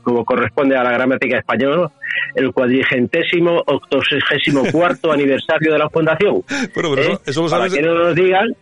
como 0.03 0.25
corresponde 0.25 0.75
a 0.75 0.83
la 0.83 0.91
gramática 0.91 1.37
española, 1.37 1.89
el 2.35 2.51
cuadrigentésimo 2.51 3.63
octogésimo 3.65 4.63
cuarto 4.71 5.11
aniversario 5.13 5.71
de 5.71 5.79
la 5.79 5.89
fundación. 5.89 6.43
Bueno, 6.73 6.91
pero 6.93 7.21
eso, 7.25 7.41
lo 7.41 7.49
sabes. 7.49 7.73
Para 7.73 7.81
que 7.81 7.87
no 7.87 7.95
nos 7.95 8.15
digan. 8.15 8.55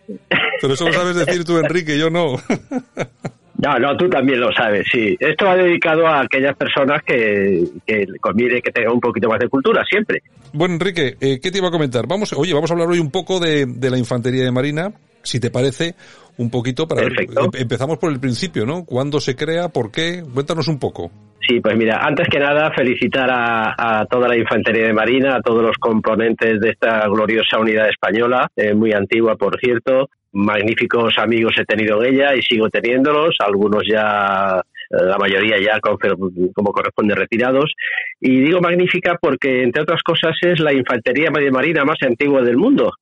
Pero 0.60 0.74
eso 0.74 0.86
lo 0.86 0.92
sabes 0.92 1.16
decir 1.16 1.44
tú, 1.44 1.58
Enrique, 1.58 1.98
yo 1.98 2.10
no. 2.10 2.36
No, 3.58 3.78
no, 3.78 3.96
tú 3.96 4.08
también 4.08 4.40
lo 4.40 4.52
sabes, 4.52 4.86
sí. 4.90 5.16
Esto 5.18 5.46
va 5.46 5.56
dedicado 5.56 6.06
a 6.06 6.22
aquellas 6.22 6.56
personas 6.56 7.02
que, 7.04 7.62
que 7.86 8.06
conviene 8.20 8.60
que 8.60 8.72
tengan 8.72 8.94
un 8.94 9.00
poquito 9.00 9.28
más 9.28 9.38
de 9.38 9.48
cultura, 9.48 9.84
siempre. 9.88 10.22
Bueno, 10.52 10.74
Enrique, 10.74 11.16
eh, 11.20 11.38
¿qué 11.40 11.50
te 11.50 11.58
iba 11.58 11.68
a 11.68 11.70
comentar? 11.70 12.06
Vamos, 12.06 12.32
oye, 12.32 12.52
vamos 12.52 12.70
a 12.70 12.74
hablar 12.74 12.88
hoy 12.88 12.98
un 12.98 13.10
poco 13.10 13.38
de, 13.38 13.66
de 13.66 13.90
la 13.90 13.98
infantería 13.98 14.44
de 14.44 14.50
marina, 14.50 14.92
si 15.22 15.38
te 15.40 15.50
parece, 15.50 15.94
un 16.36 16.50
poquito 16.50 16.88
para 16.88 17.02
Perfecto. 17.02 17.50
empezamos 17.54 17.98
por 17.98 18.12
el 18.12 18.20
principio, 18.20 18.66
¿no? 18.66 18.84
¿Cuándo 18.84 19.20
se 19.20 19.36
crea? 19.36 19.68
¿Por 19.68 19.90
qué? 19.90 20.22
Cuéntanos 20.32 20.68
un 20.68 20.78
poco. 20.78 21.10
Sí, 21.46 21.60
pues 21.60 21.76
mira, 21.76 21.98
antes 22.02 22.26
que 22.30 22.38
nada 22.38 22.72
felicitar 22.74 23.30
a, 23.30 24.00
a, 24.00 24.06
toda 24.06 24.28
la 24.28 24.36
Infantería 24.36 24.86
de 24.86 24.94
Marina, 24.94 25.36
a 25.36 25.42
todos 25.42 25.62
los 25.62 25.76
componentes 25.78 26.58
de 26.58 26.70
esta 26.70 27.06
gloriosa 27.06 27.58
unidad 27.58 27.88
española, 27.88 28.48
eh, 28.56 28.74
muy 28.74 28.92
antigua 28.92 29.36
por 29.36 29.58
cierto. 29.60 30.08
Magníficos 30.34 31.16
amigos 31.18 31.54
he 31.58 31.64
tenido 31.64 32.02
en 32.02 32.14
ella 32.14 32.34
y 32.34 32.42
sigo 32.42 32.68
teniéndolos, 32.68 33.36
algunos 33.38 33.84
ya 33.88 34.60
eh, 34.90 35.04
la 35.04 35.16
mayoría 35.16 35.60
ya 35.60 35.80
como 35.80 36.72
corresponde 36.72 37.14
retirados. 37.14 37.72
Y 38.20 38.40
digo 38.40 38.60
magnífica 38.60 39.16
porque, 39.20 39.62
entre 39.62 39.82
otras 39.82 40.02
cosas, 40.02 40.36
es 40.42 40.60
la 40.60 40.72
infantería 40.72 41.30
marina 41.30 41.84
más 41.84 41.98
antigua 42.02 42.42
del 42.42 42.56
mundo. 42.56 42.92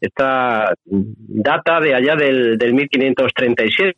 Esta 0.00 0.74
data 0.84 1.80
de 1.80 1.94
allá 1.94 2.14
del, 2.14 2.58
del 2.58 2.74
1537. 2.74 3.94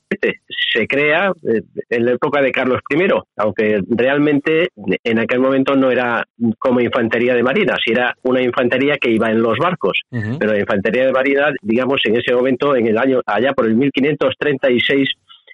Se 0.72 0.86
crea 0.86 1.32
eh, 1.42 1.62
en 1.88 2.04
la 2.04 2.12
época 2.12 2.40
de 2.40 2.52
Carlos 2.52 2.80
I, 2.90 3.08
aunque 3.36 3.80
realmente 3.88 4.68
en 5.02 5.18
aquel 5.18 5.40
momento 5.40 5.74
no 5.74 5.90
era 5.90 6.24
como 6.58 6.80
infantería 6.80 7.34
de 7.34 7.42
marina, 7.42 7.76
si 7.84 7.92
era 7.92 8.14
una 8.22 8.42
infantería 8.42 8.98
que 8.98 9.10
iba 9.10 9.30
en 9.30 9.42
los 9.42 9.58
barcos. 9.58 10.00
Pero 10.10 10.52
la 10.52 10.60
infantería 10.60 11.06
de 11.06 11.12
marina, 11.12 11.52
digamos, 11.62 12.00
en 12.04 12.16
ese 12.16 12.34
momento, 12.34 12.76
en 12.76 12.86
el 12.86 12.98
año, 12.98 13.20
allá 13.26 13.52
por 13.52 13.66
el 13.66 13.74
1536, 13.74 15.08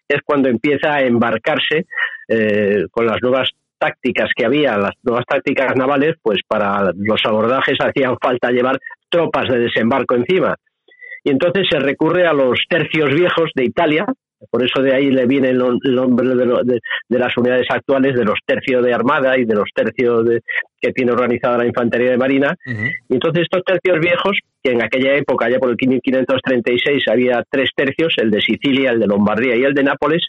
es 0.09 0.21
cuando 0.25 0.49
empieza 0.49 0.95
a 0.95 1.03
embarcarse 1.03 1.87
eh, 2.29 2.85
con 2.91 3.07
las 3.07 3.23
nuevas 3.23 3.51
tácticas 3.79 4.31
que 4.35 4.45
había, 4.45 4.79
las 4.79 4.95
nuevas 5.03 5.25
tácticas 5.27 5.77
navales, 5.77 6.15
pues 6.23 6.41
para 6.47 6.93
los 6.97 7.21
abordajes 7.25 7.77
hacían 7.81 8.17
falta 8.21 8.51
llevar 8.51 8.79
tropas 9.15 9.49
de 9.49 9.61
desembarco 9.61 10.17
encima. 10.17 10.57
Y 11.23 11.31
entonces 11.31 11.67
se 11.71 11.79
recurre 11.79 12.27
a 12.27 12.33
los 12.33 12.59
tercios 12.69 13.15
viejos 13.15 13.51
de 13.55 13.65
Italia, 13.65 14.07
por 14.51 14.63
eso 14.63 14.83
de 14.83 14.95
ahí 14.95 15.11
le 15.11 15.25
viene 15.25 15.51
el, 15.51 15.59
nombre 15.59 16.29
de, 16.29 16.45
lo, 16.45 16.63
de, 16.63 16.81
de, 17.09 17.19
las 17.19 17.35
unidades 17.39 17.67
actuales, 17.71 18.15
de 18.15 18.25
los 18.25 18.39
tercios 18.45 18.85
de 18.85 18.93
armada 18.93 19.39
y 19.39 19.47
de 19.47 19.55
los 19.55 19.71
tercios 19.75 20.27
de, 20.27 20.41
que 20.79 20.93
tiene 20.93 21.13
organizada 21.13 21.59
la 21.59 21.67
infantería 21.67 22.11
de 22.11 22.19
marina. 22.19 22.55
Y 22.67 23.15
entonces 23.15 23.45
estos 23.45 23.63
tercios 23.65 24.01
viejos, 24.01 24.39
que 24.63 24.73
en 24.73 24.83
aquella 24.83 25.15
época, 25.15 25.49
ya 25.49 25.59
por 25.59 25.71
el 25.71 25.77
1536, 25.81 27.05
había 27.09 27.43
tres 27.49 27.71
tercios, 27.75 28.15
el 28.19 28.31
de 28.31 28.43
Sicilia, 28.43 28.91
el 28.91 29.01
de 29.01 29.07
Lombardía 29.07 29.57
y 29.57 29.63
el 29.63 29.73
de 29.73 29.85
Nápoles, 29.85 30.27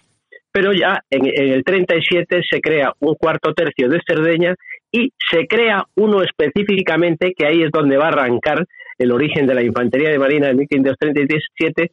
pero 0.51 0.71
ya 0.71 0.99
en, 1.09 1.25
en 1.25 1.51
el 1.51 1.63
37 1.65 2.41
se 2.49 2.61
crea 2.61 2.93
un 2.99 3.15
cuarto 3.15 3.53
tercio 3.53 3.89
de 3.89 3.99
Cerdeña 4.07 4.55
y 4.95 5.11
se 5.29 5.45
crea 5.45 5.83
uno 5.95 6.23
específicamente, 6.23 7.33
que 7.37 7.45
ahí 7.45 7.63
es 7.63 7.71
donde 7.71 7.97
va 7.97 8.05
a 8.05 8.13
arrancar 8.13 8.65
el 8.97 9.11
origen 9.11 9.45
de 9.45 9.53
la 9.53 9.61
infantería 9.61 10.09
de 10.09 10.19
marina 10.19 10.49
en 10.49 10.57
1537, 10.57 11.91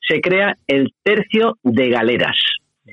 se 0.00 0.20
crea 0.20 0.56
el 0.68 0.92
tercio 1.02 1.56
de 1.64 1.88
galeras. 1.88 2.36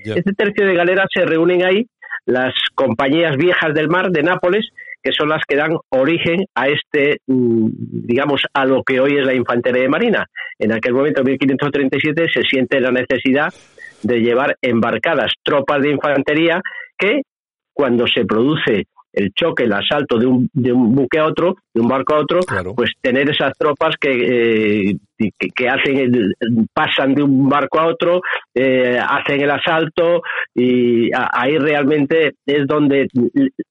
Ya. 0.04 0.16
Este 0.16 0.34
tercio 0.34 0.66
de 0.66 0.74
galeras 0.74 1.06
se 1.14 1.26
reúnen 1.26 1.64
ahí 1.64 1.86
las 2.26 2.56
compañías 2.74 3.38
viejas 3.38 3.72
del 3.76 3.88
mar 3.88 4.10
de 4.10 4.24
Nápoles, 4.24 4.68
que 5.04 5.12
son 5.12 5.30
las 5.30 5.44
que 5.48 5.58
dan 5.58 5.78
origen 5.90 6.46
a 6.56 6.68
este, 6.68 7.18
mm, 7.28 7.68
digamos, 8.08 8.42
a 8.54 8.66
lo 8.66 8.82
que 8.84 9.00
hoy 9.00 9.18
es 9.18 9.26
la 9.26 9.36
infantería 9.36 9.84
de 9.84 9.90
marina. 9.90 10.26
En 10.58 10.72
aquel 10.72 10.94
momento, 10.94 11.22
en 11.22 11.28
1537, 11.28 12.30
se 12.34 12.42
siente 12.44 12.80
la 12.80 12.92
necesidad 12.92 13.54
de 14.02 14.22
llevar 14.22 14.58
embarcadas 14.60 15.34
tropas 15.44 15.82
de 15.82 15.92
infantería 15.92 16.62
que, 16.98 17.22
cuando 17.74 18.08
se 18.08 18.26
produce 18.26 18.88
el 19.14 19.32
choque, 19.34 19.64
el 19.64 19.74
asalto 19.74 20.18
de 20.18 20.26
un, 20.26 20.50
de 20.54 20.72
un 20.72 20.96
buque 20.96 21.20
a 21.20 21.26
otro, 21.26 21.56
de 21.74 21.82
un 21.82 21.88
barco 21.88 22.16
a 22.16 22.20
otro, 22.20 22.40
claro. 22.42 22.74
pues 22.76 22.92
tener 23.02 23.30
esas 23.30 23.54
tropas 23.58 23.96
que, 24.00 24.12
eh, 24.90 24.98
que, 25.18 25.50
que, 25.56 25.70
hacen 25.70 25.98
el, 25.98 26.34
pasan 26.74 27.14
de 27.14 27.24
un 27.24 27.50
barco 27.50 27.80
a 27.80 27.88
otro, 27.88 28.22
eh, 28.54 28.98
hacen 29.00 29.42
el 29.42 29.52
asalto 29.52 30.22
y 30.56 31.14
a, 31.14 31.30
ahí 31.34 31.58
realmente 31.58 32.36
es 32.46 32.66
donde 32.68 33.08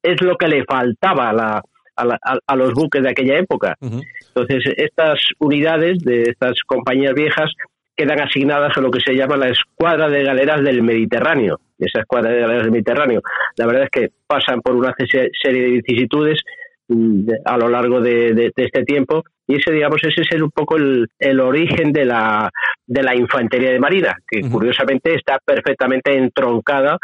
es 0.02 0.22
lo 0.22 0.36
que 0.36 0.48
le 0.48 0.64
faltaba 0.64 1.30
a, 1.30 1.32
la, 1.32 1.62
a, 1.96 2.04
la, 2.04 2.18
a 2.46 2.56
los 2.56 2.72
buques 2.74 3.02
de 3.02 3.10
aquella 3.10 3.38
época. 3.38 3.76
Uh 3.80 3.88
-huh. 3.88 4.02
Entonces, 4.28 4.74
estas 4.76 5.18
unidades 5.38 5.98
de 6.00 6.22
estas 6.22 6.60
compañías 6.66 7.14
viejas 7.14 7.50
quedan 7.96 8.20
asignadas 8.20 8.76
a 8.76 8.80
lo 8.80 8.90
que 8.90 9.00
se 9.00 9.14
llama 9.14 9.36
la 9.36 9.48
escuadra 9.48 10.08
de 10.08 10.22
galeras 10.22 10.62
del 10.62 10.82
Mediterráneo. 10.82 11.58
Esa 11.80 12.00
escuadra 12.00 12.30
de 12.30 12.40
galeras 12.40 12.62
del 12.64 12.72
Mediterráneo, 12.72 13.22
la 13.56 13.66
verdad 13.66 13.84
es 13.84 13.90
que 13.90 14.08
pasan 14.26 14.60
por 14.60 14.76
una 14.76 14.94
serie 14.98 15.62
de 15.62 15.70
vicisitudes 15.70 16.40
mm, 16.88 17.28
a 17.44 17.56
lo 17.56 17.68
largo 17.68 18.00
de, 18.00 18.34
de, 18.34 18.52
de, 18.54 18.64
este 18.64 18.84
tiempo 18.84 19.24
y 19.46 19.56
ese 19.56 19.72
digamos 19.72 20.00
ese 20.02 20.22
es 20.22 20.42
un 20.42 20.50
poco 20.50 20.76
el, 20.76 21.08
el 21.18 21.40
origen 21.40 21.92
de 21.92 22.04
la 22.04 22.50
de 22.86 23.02
la 23.02 23.16
infantería 23.16 23.70
de 23.70 23.80
marina 23.80 24.16
que 24.28 24.38
uh 24.38 24.42
-huh. 24.42 24.50
curiosamente 24.50 25.14
está 25.14 25.38
perfectamente 25.44 26.16
entroncada 26.16 26.98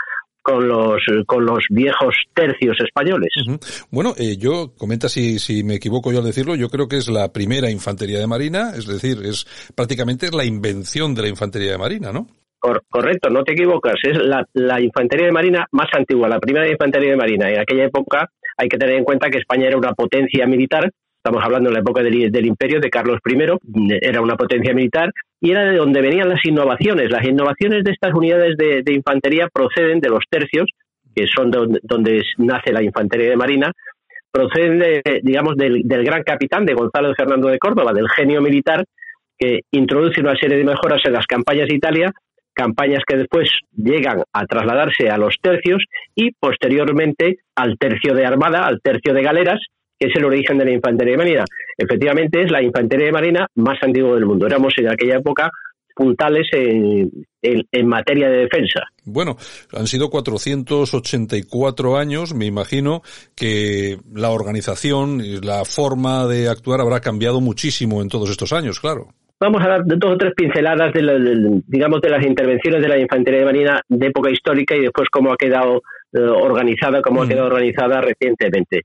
con 0.46 0.68
los 0.68 1.02
con 1.26 1.44
los 1.44 1.64
viejos 1.70 2.14
tercios 2.32 2.76
españoles. 2.78 3.30
Uh 3.48 3.52
-huh. 3.54 3.86
Bueno, 3.90 4.14
eh, 4.16 4.36
yo 4.36 4.74
comenta 4.78 5.08
si 5.08 5.40
si 5.40 5.64
me 5.64 5.74
equivoco 5.74 6.12
yo 6.12 6.18
al 6.20 6.24
decirlo, 6.24 6.54
yo 6.54 6.68
creo 6.68 6.86
que 6.86 6.98
es 6.98 7.08
la 7.08 7.32
primera 7.32 7.68
infantería 7.68 8.20
de 8.20 8.28
marina, 8.28 8.70
es 8.76 8.86
decir, 8.86 9.18
es 9.24 9.44
prácticamente 9.74 10.30
la 10.30 10.44
invención 10.44 11.16
de 11.16 11.22
la 11.22 11.28
infantería 11.28 11.72
de 11.72 11.78
marina, 11.78 12.12
¿no? 12.12 12.28
Cor 12.66 12.82
correcto, 12.88 13.30
no 13.30 13.44
te 13.44 13.52
equivocas, 13.52 13.94
es 14.02 14.18
la, 14.18 14.80
infantería 14.80 15.26
de 15.26 15.32
marina 15.32 15.66
más 15.70 15.86
antigua, 15.92 16.28
la 16.28 16.40
primera 16.40 16.68
infantería 16.68 17.10
de 17.10 17.16
marina. 17.16 17.48
En 17.48 17.60
aquella 17.60 17.84
época 17.84 18.28
hay 18.56 18.68
que 18.68 18.76
tener 18.76 18.96
en 18.96 19.04
cuenta 19.04 19.30
que 19.30 19.38
España 19.38 19.68
era 19.68 19.76
una 19.76 19.92
potencia 19.92 20.46
militar, 20.48 20.90
estamos 21.16 21.44
hablando 21.44 21.70
de 21.70 21.74
la 21.74 21.80
época 21.80 22.02
del, 22.02 22.46
imperio 22.46 22.80
de 22.80 22.90
Carlos 22.90 23.20
I, 23.24 23.98
era 24.00 24.20
una 24.20 24.36
potencia 24.36 24.74
militar 24.74 25.12
y 25.40 25.52
era 25.52 25.64
de 25.64 25.76
donde 25.76 26.00
venían 26.00 26.28
las 26.28 26.44
innovaciones. 26.44 27.08
Las 27.08 27.24
innovaciones 27.24 27.84
de 27.84 27.92
estas 27.92 28.12
unidades 28.14 28.56
de, 28.56 28.92
infantería 28.92 29.48
proceden 29.52 30.00
de 30.00 30.08
los 30.08 30.24
tercios, 30.28 30.68
que 31.14 31.26
son 31.28 31.52
donde, 31.52 31.78
donde, 31.84 32.22
nace 32.38 32.72
la 32.72 32.82
infantería 32.82 33.30
de 33.30 33.36
marina, 33.36 33.70
proceden, 34.32 34.80
de, 34.80 35.02
digamos, 35.22 35.56
del, 35.56 35.82
del, 35.84 36.04
gran 36.04 36.24
capitán 36.24 36.66
de 36.66 36.74
Gonzalo 36.74 37.14
Fernando 37.14 37.46
de 37.46 37.60
Córdoba, 37.60 37.92
del 37.92 38.08
genio 38.08 38.42
militar, 38.42 38.84
que 39.38 39.60
introduce 39.70 40.20
una 40.20 40.34
serie 40.34 40.56
de 40.56 40.64
mejoras 40.64 41.02
en 41.04 41.12
las 41.12 41.26
campañas 41.26 41.68
de 41.68 41.74
Italia, 41.74 42.12
campañas 42.56 43.02
que 43.06 43.18
después 43.18 43.48
llegan 43.76 44.22
a 44.32 44.46
trasladarse 44.46 45.10
a 45.10 45.18
los 45.18 45.36
tercios 45.40 45.84
y 46.14 46.32
posteriormente 46.32 47.36
al 47.54 47.76
tercio 47.78 48.14
de 48.14 48.24
armada, 48.24 48.66
al 48.66 48.80
tercio 48.82 49.12
de 49.12 49.22
galeras, 49.22 49.60
que 49.98 50.08
es 50.08 50.16
el 50.16 50.24
origen 50.24 50.58
de 50.58 50.64
la 50.64 50.72
infantería 50.72 51.12
de 51.12 51.18
marina. 51.18 51.44
Efectivamente, 51.76 52.42
es 52.42 52.50
la 52.50 52.62
infantería 52.62 53.06
de 53.06 53.12
marina 53.12 53.46
más 53.56 53.78
antigua 53.82 54.14
del 54.14 54.26
mundo. 54.26 54.46
Éramos 54.46 54.72
en 54.78 54.90
aquella 54.90 55.16
época 55.16 55.50
puntales 55.94 56.46
en, 56.52 57.10
en, 57.40 57.86
materia 57.88 58.28
de 58.28 58.42
defensa. 58.42 58.80
Bueno, 59.04 59.38
han 59.72 59.86
sido 59.86 60.10
484 60.10 61.96
años, 61.96 62.34
me 62.34 62.44
imagino 62.44 63.02
que 63.34 63.98
la 64.12 64.30
organización 64.30 65.22
y 65.22 65.40
la 65.40 65.64
forma 65.64 66.26
de 66.26 66.50
actuar 66.50 66.82
habrá 66.82 67.00
cambiado 67.00 67.40
muchísimo 67.40 68.02
en 68.02 68.10
todos 68.10 68.28
estos 68.28 68.52
años, 68.52 68.78
claro. 68.78 69.08
Vamos 69.38 69.62
a 69.62 69.68
dar 69.68 69.82
dos 69.84 70.12
o 70.12 70.16
tres 70.16 70.32
pinceladas 70.34 70.92
de, 70.94 71.62
digamos, 71.66 72.00
de 72.00 72.08
las 72.08 72.24
intervenciones 72.24 72.80
de 72.80 72.88
la 72.88 72.98
infantería 72.98 73.40
de 73.40 73.46
marina 73.46 73.80
de 73.88 74.06
época 74.06 74.30
histórica 74.30 74.74
y 74.74 74.80
después 74.80 75.08
cómo 75.10 75.32
ha 75.32 75.36
quedado 75.36 75.82
eh, 76.12 76.20
organizada, 76.20 77.02
cómo 77.02 77.20
mm. 77.20 77.24
ha 77.24 77.28
quedado 77.28 77.46
organizada 77.48 78.00
recientemente. 78.00 78.82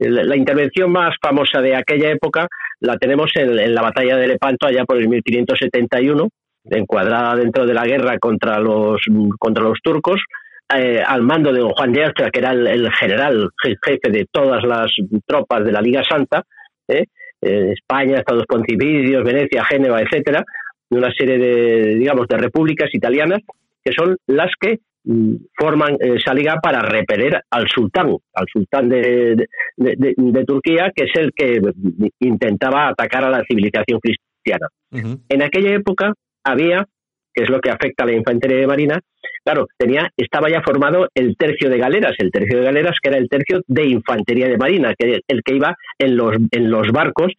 La, 0.00 0.24
la, 0.24 0.36
intervención 0.36 0.90
más 0.90 1.14
famosa 1.22 1.60
de 1.60 1.76
aquella 1.76 2.10
época 2.10 2.48
la 2.80 2.98
tenemos 2.98 3.30
en, 3.36 3.56
en 3.58 3.74
la 3.74 3.82
batalla 3.82 4.16
de 4.16 4.26
Lepanto 4.26 4.66
allá 4.66 4.84
por 4.84 4.98
el 4.98 5.08
1571, 5.08 6.28
encuadrada 6.70 7.36
dentro 7.36 7.64
de 7.64 7.74
la 7.74 7.86
guerra 7.86 8.18
contra 8.18 8.58
los, 8.58 9.00
contra 9.38 9.62
los 9.62 9.78
turcos, 9.82 10.20
eh, 10.74 11.02
al 11.06 11.22
mando 11.22 11.52
de 11.52 11.62
Juan 11.62 11.92
de 11.92 12.04
Austria, 12.04 12.30
que 12.30 12.40
era 12.40 12.52
el, 12.52 12.90
general 12.92 13.50
jefe 13.62 14.10
de 14.10 14.26
todas 14.30 14.64
las 14.64 14.90
tropas 15.26 15.64
de 15.64 15.72
la 15.72 15.80
Liga 15.80 16.02
Santa, 16.02 16.42
¿eh? 16.88 17.04
España, 17.44 18.18
Estados 18.18 18.44
Pontificios, 18.46 19.24
Venecia, 19.24 19.64
Génova, 19.64 20.00
etcétera, 20.00 20.44
una 20.90 21.12
serie 21.12 21.38
de, 21.38 21.94
digamos, 21.96 22.26
de 22.28 22.36
repúblicas 22.36 22.88
italianas 22.92 23.40
que 23.84 23.92
son 23.92 24.16
las 24.26 24.50
que 24.58 24.78
mm, 25.04 25.34
forman 25.56 25.96
esa 26.00 26.32
liga 26.32 26.56
para 26.62 26.80
repeler 26.80 27.42
al 27.50 27.68
sultán, 27.68 28.16
al 28.32 28.46
sultán 28.50 28.88
de, 28.88 29.46
de, 29.76 30.44
Turquía, 30.46 30.90
que 30.94 31.04
es 31.04 31.12
el 31.16 31.32
que 31.34 31.60
intentaba 32.20 32.88
atacar 32.88 33.24
a 33.24 33.30
la 33.30 33.44
civilización 33.46 34.00
cristiana. 34.00 34.68
En 35.28 35.42
aquella 35.42 35.74
época 35.74 36.14
había, 36.44 36.86
que 37.34 37.42
es 37.42 37.50
lo 37.50 37.60
que 37.60 37.70
afecta 37.70 38.04
a 38.04 38.06
la 38.06 38.12
infantería 38.12 38.58
de 38.58 38.66
marina, 38.66 39.00
claro, 39.44 39.66
tenía, 39.76 40.10
estaba 40.16 40.48
ya 40.48 40.62
formado 40.62 41.08
el 41.14 41.36
tercio 41.36 41.68
de 41.68 41.78
galeras, 41.78 42.14
el 42.18 42.30
tercio 42.30 42.58
de 42.58 42.64
galeras 42.64 42.96
que 43.02 43.10
era 43.10 43.18
el 43.18 43.28
tercio 43.28 43.60
de 43.66 43.86
infantería 43.86 44.48
de 44.48 44.56
marina, 44.56 44.94
que 44.98 45.20
el 45.26 45.42
que 45.42 45.54
iba 45.54 45.76
en 45.98 46.16
los, 46.16 46.36
en 46.50 46.70
los 46.70 46.90
barcos 46.92 47.32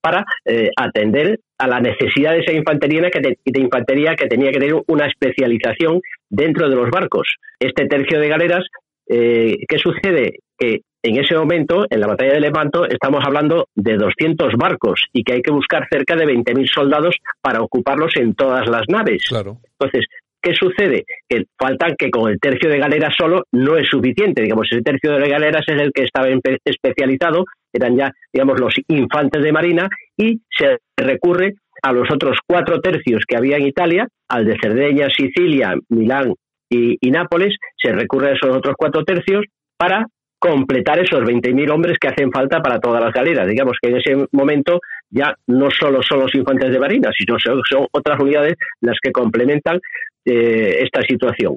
para 0.00 0.24
eh, 0.44 0.70
atender 0.76 1.40
a 1.58 1.66
la 1.66 1.80
necesidad 1.80 2.32
de 2.32 2.40
esa 2.40 2.52
infantería 2.52 3.10
que, 3.10 3.20
de 3.20 3.60
infantería 3.60 4.14
que 4.14 4.26
tenía 4.26 4.52
que 4.52 4.60
tener 4.60 4.76
una 4.86 5.06
especialización 5.06 6.00
dentro 6.30 6.68
de 6.68 6.76
los 6.76 6.90
barcos. 6.90 7.28
Este 7.58 7.86
tercio 7.86 8.20
de 8.20 8.28
galeras, 8.28 8.64
eh, 9.08 9.56
¿qué 9.68 9.78
sucede? 9.78 10.38
Que 10.56 10.82
en 11.02 11.18
ese 11.18 11.34
momento, 11.36 11.86
en 11.88 12.00
la 12.00 12.08
batalla 12.08 12.34
de 12.34 12.40
Lepanto, 12.40 12.84
estamos 12.88 13.24
hablando 13.24 13.68
de 13.74 13.96
200 13.96 14.54
barcos 14.54 15.06
y 15.12 15.22
que 15.22 15.34
hay 15.34 15.42
que 15.42 15.52
buscar 15.52 15.86
cerca 15.90 16.16
de 16.16 16.26
20.000 16.26 16.68
soldados 16.72 17.16
para 17.40 17.62
ocuparlos 17.62 18.16
en 18.16 18.34
todas 18.34 18.68
las 18.68 18.82
naves. 18.88 19.24
Claro. 19.28 19.58
Entonces, 19.78 20.06
¿qué 20.42 20.54
sucede? 20.54 21.04
Que 21.28 21.44
faltan 21.56 21.94
que 21.96 22.10
con 22.10 22.30
el 22.30 22.40
tercio 22.40 22.68
de 22.68 22.78
galeras 22.78 23.14
solo 23.16 23.44
no 23.52 23.76
es 23.76 23.88
suficiente. 23.88 24.42
Digamos, 24.42 24.66
ese 24.70 24.82
tercio 24.82 25.12
de 25.12 25.28
galeras 25.28 25.64
es 25.68 25.80
el 25.80 25.92
que 25.92 26.02
estaba 26.02 26.28
especializado, 26.64 27.44
eran 27.72 27.96
ya, 27.96 28.10
digamos, 28.32 28.60
los 28.60 28.74
infantes 28.88 29.42
de 29.42 29.52
marina 29.52 29.88
y 30.16 30.40
se 30.50 30.78
recurre 30.96 31.54
a 31.82 31.92
los 31.92 32.10
otros 32.10 32.38
cuatro 32.44 32.80
tercios 32.80 33.22
que 33.26 33.36
había 33.36 33.56
en 33.56 33.66
Italia, 33.66 34.08
al 34.28 34.44
de 34.44 34.56
Cerdeña, 34.60 35.08
Sicilia, 35.10 35.74
Milán 35.90 36.34
y, 36.68 36.96
y 37.00 37.10
Nápoles, 37.12 37.54
se 37.76 37.92
recurre 37.92 38.30
a 38.30 38.32
esos 38.32 38.50
otros 38.50 38.74
cuatro 38.76 39.04
tercios 39.04 39.44
para 39.76 40.06
completar 40.38 40.98
esos 41.00 41.20
20.000 41.20 41.70
hombres 41.70 41.98
que 41.98 42.08
hacen 42.08 42.30
falta 42.30 42.62
para 42.62 42.78
todas 42.78 43.02
las 43.02 43.12
galeras. 43.12 43.48
Digamos 43.48 43.76
que 43.80 43.90
en 43.90 43.96
ese 43.96 44.26
momento 44.32 44.80
ya 45.10 45.34
no 45.46 45.70
solo 45.70 46.02
son 46.02 46.20
los 46.20 46.34
infantes 46.34 46.70
de 46.70 46.78
marina, 46.78 47.10
sino 47.16 47.36
son, 47.38 47.86
otras 47.92 48.20
unidades 48.20 48.54
las 48.80 48.96
que 49.02 49.10
complementan 49.10 49.80
eh, 50.24 50.78
esta 50.80 51.02
situación. 51.02 51.56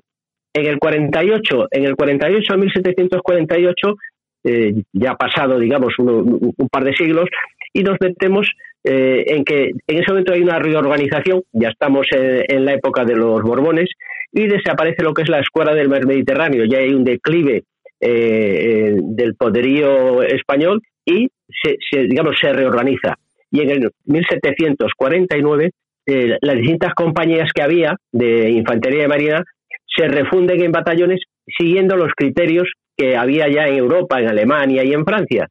En 0.53 0.65
el 0.65 0.79
48, 0.79 1.67
en 1.71 1.85
el 1.85 1.95
48 1.95 2.53
a 2.53 2.57
1748, 2.57 3.95
eh, 4.43 4.73
ya 4.91 5.11
ha 5.11 5.15
pasado, 5.15 5.59
digamos, 5.59 5.93
un, 5.99 6.53
par 6.69 6.83
de 6.83 6.93
siglos, 6.93 7.29
y 7.73 7.83
nos 7.83 7.97
metemos 8.01 8.49
eh, 8.83 9.23
en 9.27 9.45
que 9.45 9.71
en 9.87 9.97
ese 9.97 10.11
momento 10.11 10.33
hay 10.33 10.41
una 10.41 10.59
reorganización, 10.59 11.43
ya 11.53 11.69
estamos 11.69 12.07
en, 12.11 12.65
la 12.65 12.73
época 12.73 13.05
de 13.05 13.15
los 13.15 13.41
Borbones, 13.43 13.89
y 14.33 14.47
desaparece 14.47 15.03
lo 15.03 15.13
que 15.13 15.21
es 15.21 15.29
la 15.29 15.39
escuadra 15.39 15.73
del 15.73 15.89
mar 15.89 16.05
Mediterráneo, 16.05 16.65
ya 16.65 16.79
hay 16.79 16.93
un 16.93 17.03
declive 17.03 17.63
eh, 18.01 18.95
del 18.99 19.35
poderío 19.35 20.23
español 20.23 20.81
y 21.05 21.29
se, 21.47 21.77
digamos 22.07 22.37
se 22.39 22.51
reorganiza. 22.51 23.15
Y 23.51 23.61
en 23.61 23.69
el 23.69 23.91
1749 24.05 25.71
eh, 26.07 26.37
las 26.41 26.55
distintas 26.55 26.93
compañías 26.95 27.51
que 27.53 27.61
había 27.61 27.95
de 28.11 28.49
infantería 28.49 29.03
de 29.03 29.07
marina 29.07 29.43
se 29.85 30.07
refunden 30.07 30.61
en 30.61 30.71
batallones 30.71 31.21
siguiendo 31.45 31.95
los 31.95 32.11
criterios 32.15 32.71
que 32.97 33.15
había 33.15 33.47
ya 33.49 33.67
en 33.67 33.75
Europa, 33.75 34.19
en 34.19 34.29
Alemania 34.29 34.83
y 34.83 34.93
en 34.93 35.05
Francia. 35.05 35.47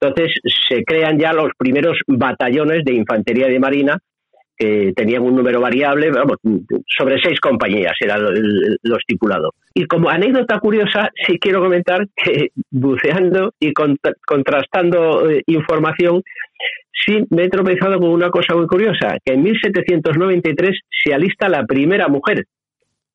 Entonces 0.00 0.32
se 0.68 0.82
crean 0.84 1.18
ya 1.18 1.32
los 1.32 1.50
primeros 1.58 1.98
batallones 2.06 2.84
de 2.84 2.94
infantería 2.94 3.48
de 3.48 3.60
marina 3.60 3.98
que 4.56 4.92
tenían 4.94 5.22
un 5.22 5.36
número 5.36 5.60
variable, 5.60 6.10
vamos, 6.10 6.36
sobre 6.86 7.20
seis 7.20 7.40
compañías 7.40 7.92
era 8.00 8.18
lo, 8.18 8.96
estipulado. 8.96 9.54
Y 9.74 9.86
como 9.86 10.08
anécdota 10.08 10.58
curiosa, 10.60 11.10
sí 11.26 11.38
quiero 11.38 11.60
comentar 11.60 12.06
que 12.14 12.50
buceando 12.70 13.54
y 13.58 13.72
contrastando 13.72 15.30
eh, 15.30 15.42
información, 15.46 16.22
sí 16.92 17.24
me 17.30 17.44
he 17.44 17.48
tropezado 17.48 17.98
con 17.98 18.10
una 18.10 18.30
cosa 18.30 18.54
muy 18.54 18.66
curiosa, 18.66 19.16
que 19.24 19.34
en 19.34 19.42
1793 19.42 20.78
se 21.04 21.14
alista 21.14 21.48
la 21.48 21.64
primera 21.64 22.08
mujer 22.08 22.46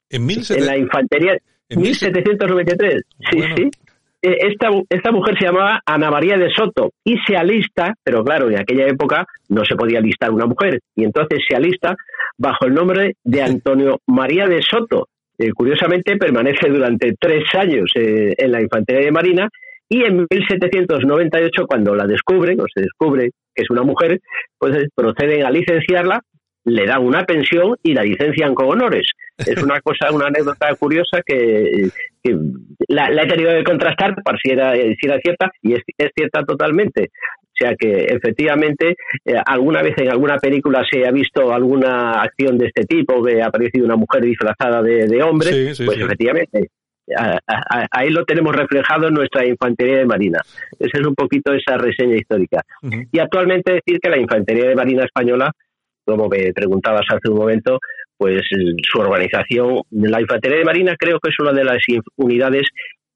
en, 0.09 0.29
en 0.29 0.65
la 0.65 0.77
infantería. 0.77 1.37
¿En 1.69 1.81
1793, 1.81 3.01
sí, 3.29 3.39
sí. 3.55 3.69
Eh, 4.21 4.37
esta, 4.49 4.69
esta 4.89 5.11
mujer 5.11 5.37
se 5.37 5.45
llamaba 5.45 5.81
Ana 5.85 6.09
María 6.09 6.37
de 6.37 6.49
Soto 6.49 6.91
y 7.03 7.17
se 7.25 7.37
alista, 7.37 7.93
pero 8.03 8.23
claro, 8.23 8.49
en 8.49 8.59
aquella 8.59 8.87
época 8.87 9.25
no 9.49 9.63
se 9.63 9.75
podía 9.75 9.99
alistar 9.99 10.31
una 10.31 10.45
mujer, 10.45 10.79
y 10.95 11.03
entonces 11.03 11.39
se 11.47 11.55
alista 11.55 11.95
bajo 12.37 12.65
el 12.65 12.73
nombre 12.73 13.13
de 13.23 13.41
Antonio 13.41 13.99
María 14.07 14.47
de 14.47 14.61
Soto. 14.61 15.07
Eh, 15.37 15.51
curiosamente 15.51 16.17
permanece 16.17 16.67
durante 16.67 17.13
tres 17.19 17.43
años 17.53 17.91
eh, 17.95 18.33
en 18.37 18.51
la 18.51 18.61
Infantería 18.61 19.05
de 19.05 19.11
Marina 19.11 19.49
y 19.87 20.03
en 20.03 20.25
1798, 20.29 21.65
cuando 21.67 21.95
la 21.95 22.07
descubren, 22.07 22.59
o 22.59 22.65
se 22.73 22.81
descubre 22.81 23.31
que 23.53 23.63
es 23.63 23.69
una 23.69 23.83
mujer, 23.83 24.19
pues 24.57 24.87
proceden 24.95 25.45
a 25.45 25.51
licenciarla 25.51 26.21
le 26.67 26.85
dan 26.85 27.01
una 27.01 27.25
pensión 27.25 27.75
y 27.81 27.93
la 27.93 28.03
licencian 28.03 28.53
con 28.53 28.67
honores. 28.67 29.09
Es 29.37 29.61
una 29.63 29.79
cosa, 29.81 30.11
una 30.11 30.27
anécdota 30.27 30.75
curiosa 30.75 31.21
que, 31.25 31.89
la, 32.89 33.09
he 33.09 33.27
tenido 33.27 33.51
que 33.53 33.63
contrastar 33.63 34.21
para 34.21 34.37
si 34.37 34.51
era, 34.51 34.73
si 34.73 34.97
era 35.03 35.19
cierta 35.19 35.51
y 35.61 35.73
es, 35.73 35.83
cierta 36.13 36.43
totalmente. 36.43 37.11
O 37.45 37.57
sea 37.57 37.73
que 37.75 38.05
efectivamente 38.05 38.95
eh, 39.25 39.35
alguna 39.45 39.81
vez 39.81 39.97
en 39.97 40.09
alguna 40.09 40.37
película 40.37 40.83
se 40.89 41.07
ha 41.07 41.11
visto 41.11 41.53
alguna 41.53 42.21
acción 42.21 42.57
de 42.57 42.67
este 42.67 42.83
tipo 42.83 43.23
que 43.23 43.41
ha 43.41 43.47
aparecido 43.47 43.85
una 43.85 43.95
mujer 43.95 44.23
disfrazada 44.23 44.81
de, 44.83 45.23
hombre, 45.23 45.73
pues 45.85 45.99
efectivamente 45.99 46.69
ahí 47.91 48.09
lo 48.09 48.25
tenemos 48.25 48.53
reflejado 48.53 49.07
en 49.07 49.13
nuestra 49.13 49.45
infantería 49.45 49.99
de 49.99 50.05
marina. 50.05 50.41
Esa 50.77 50.99
es 50.99 51.07
un 51.07 51.15
poquito 51.15 51.53
esa 51.53 51.77
reseña 51.77 52.17
histórica. 52.17 52.61
Y 53.11 53.19
actualmente 53.19 53.73
decir 53.73 53.99
que 54.01 54.09
la 54.09 54.19
infantería 54.19 54.67
de 54.67 54.75
marina 54.75 55.05
española 55.05 55.51
como 56.07 56.29
me 56.29 56.53
preguntabas 56.53 57.05
hace 57.09 57.29
un 57.29 57.37
momento, 57.37 57.79
pues 58.17 58.41
su 58.49 58.99
organización, 58.99 59.81
la 59.91 60.21
infantería 60.21 60.59
de 60.59 60.65
marina 60.65 60.95
creo 60.97 61.19
que 61.19 61.29
es 61.29 61.35
una 61.39 61.51
de 61.51 61.65
las 61.65 61.77
unidades 62.15 62.67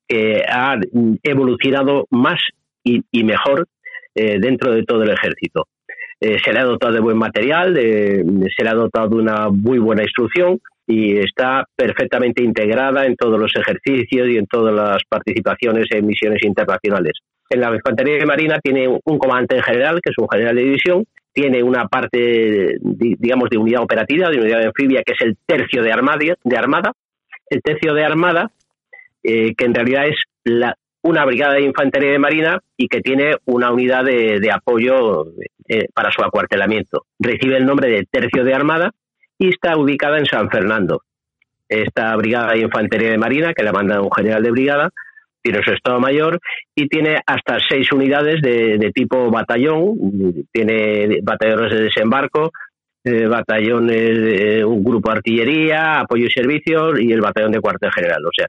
que 0.08 0.44
ha 0.48 0.78
evolucionado 1.24 2.06
más 2.12 2.40
y, 2.84 3.24
mejor 3.24 3.68
eh, 4.14 4.38
dentro 4.40 4.74
de 4.74 4.84
todo 4.84 5.04
el 5.04 5.12
ejército. 5.12 5.68
Eh, 6.20 6.38
se 6.44 6.54
le 6.54 6.60
ha 6.60 6.66
dotado 6.66 6.94
de 6.94 7.00
buen 7.00 7.18
material, 7.18 7.74
se 7.76 8.64
le 8.64 8.70
ha 8.70 8.76
dotado 8.76 9.10
de 9.10 9.16
una 9.16 9.50
muy 9.50 9.80
buena 9.80 10.04
instrucción 10.04 10.60
y 10.86 11.18
está 11.18 11.66
perfectamente 11.76 12.44
integrada 12.44 13.06
en 13.06 13.16
todos 13.16 13.40
los 13.40 13.52
ejercicios 13.56 14.28
y 14.28 14.38
en 14.38 14.46
todas 14.46 14.76
las 14.76 15.02
participaciones 15.08 15.88
en 15.92 16.06
misiones 16.06 16.44
internacionales. 16.44 17.14
En 17.50 17.62
la 17.62 17.74
infantería 17.74 18.18
de 18.18 18.26
marina 18.26 18.60
tiene 18.62 18.88
un 18.88 19.18
comandante 19.18 19.56
en 19.58 19.64
general, 19.64 20.00
que 20.04 20.10
es 20.12 20.18
un 20.18 20.28
general 20.30 20.56
de 20.56 20.64
división, 20.64 21.06
tiene 21.34 21.64
una 21.64 21.88
parte, 21.88 22.78
digamos, 22.82 23.50
de 23.50 23.58
unidad 23.58 23.84
operativa, 23.84 24.30
de 24.30 24.40
unidad 24.40 24.66
anfibia, 24.66 25.04
que 25.04 25.14
es 25.14 25.22
el 25.22 25.38
tercio 25.46 25.82
de 25.82 25.92
armada, 25.92 26.20
de 26.44 26.58
armada. 26.58 26.92
el 27.50 27.62
tercio 27.62 27.94
de 27.94 28.04
armada, 28.04 28.52
eh, 29.24 29.54
que 29.56 29.66
en 29.66 29.74
realidad 29.74 30.08
es 30.08 30.16
la, 30.44 30.76
una 31.04 31.26
brigada 31.26 31.56
de 31.56 31.64
infantería 31.64 32.12
de 32.12 32.20
marina 32.20 32.60
y 32.78 32.88
que 32.88 33.02
tiene 33.02 33.36
una 33.46 33.72
unidad 33.72 34.06
de, 34.06 34.52
apoyo 34.52 35.28
eh, 35.68 35.88
para 35.94 36.12
su 36.12 36.24
acuartelamiento. 36.24 37.06
Recibe 37.20 37.58
el 37.58 37.66
nombre 37.66 37.90
de 37.90 38.08
tercio 38.10 38.44
de 38.44 38.54
armada 38.54 38.92
y 39.38 39.50
está 39.50 39.78
ubicada 39.78 40.20
en 40.20 40.26
San 40.26 40.50
Fernando. 40.50 41.02
Esta 41.68 42.16
brigada 42.16 42.54
de 42.54 42.60
infantería 42.60 43.12
de 43.12 43.18
marina, 43.18 43.54
que 43.54 43.64
la 43.64 43.72
manda 43.72 44.02
un 44.02 44.12
general 44.12 44.44
de 44.44 44.52
brigada, 44.52 44.90
tiene 45.42 45.64
su 45.64 45.72
Estado 45.72 46.00
Mayor 46.00 46.40
y 46.76 46.88
tiene 46.88 47.20
hasta 47.26 47.58
seis 47.68 47.92
unidades 47.92 48.42
de, 48.42 48.92
tipo 48.94 49.30
batallón, 49.30 49.96
tiene 50.52 51.20
batallones 51.24 51.72
de 51.72 51.84
desembarco, 51.84 52.52
eh, 53.04 53.26
batallones, 53.26 54.64
un 54.64 54.84
grupo 54.84 55.10
de 55.10 55.18
artillería, 55.18 56.00
apoyo 56.02 56.28
y 56.28 56.32
servicios 56.32 57.00
y 57.00 57.12
el 57.12 57.22
batallón 57.22 57.52
de 57.52 57.62
cuartel 57.62 57.92
general. 57.92 58.26
O 58.26 58.32
sea, 58.36 58.48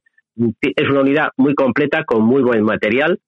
es 0.60 0.88
una 0.88 1.00
unidad 1.00 1.28
muy 1.36 1.54
completa 1.54 2.04
con 2.04 2.22
muy 2.22 2.42
buen 2.42 2.62
material, 2.62 3.18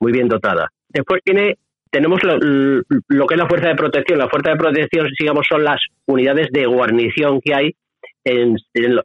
muy 0.00 0.12
bien 0.12 0.28
dotada. 0.28 0.70
Después 0.88 1.20
tiene 1.24 1.56
tenemos 1.94 2.20
lo, 2.24 3.26
que 3.28 3.34
es 3.34 3.38
la 3.38 3.48
fuerza 3.48 3.68
de 3.68 3.76
protección. 3.76 4.18
La 4.18 4.28
fuerza 4.28 4.50
de 4.50 4.56
protección, 4.56 5.06
digamos, 5.16 5.46
son 5.48 5.62
las 5.62 5.80
unidades 6.06 6.48
de 6.50 6.66
guarnición 6.66 7.40
que 7.40 7.54
hay 7.54 7.76
en 8.24 8.56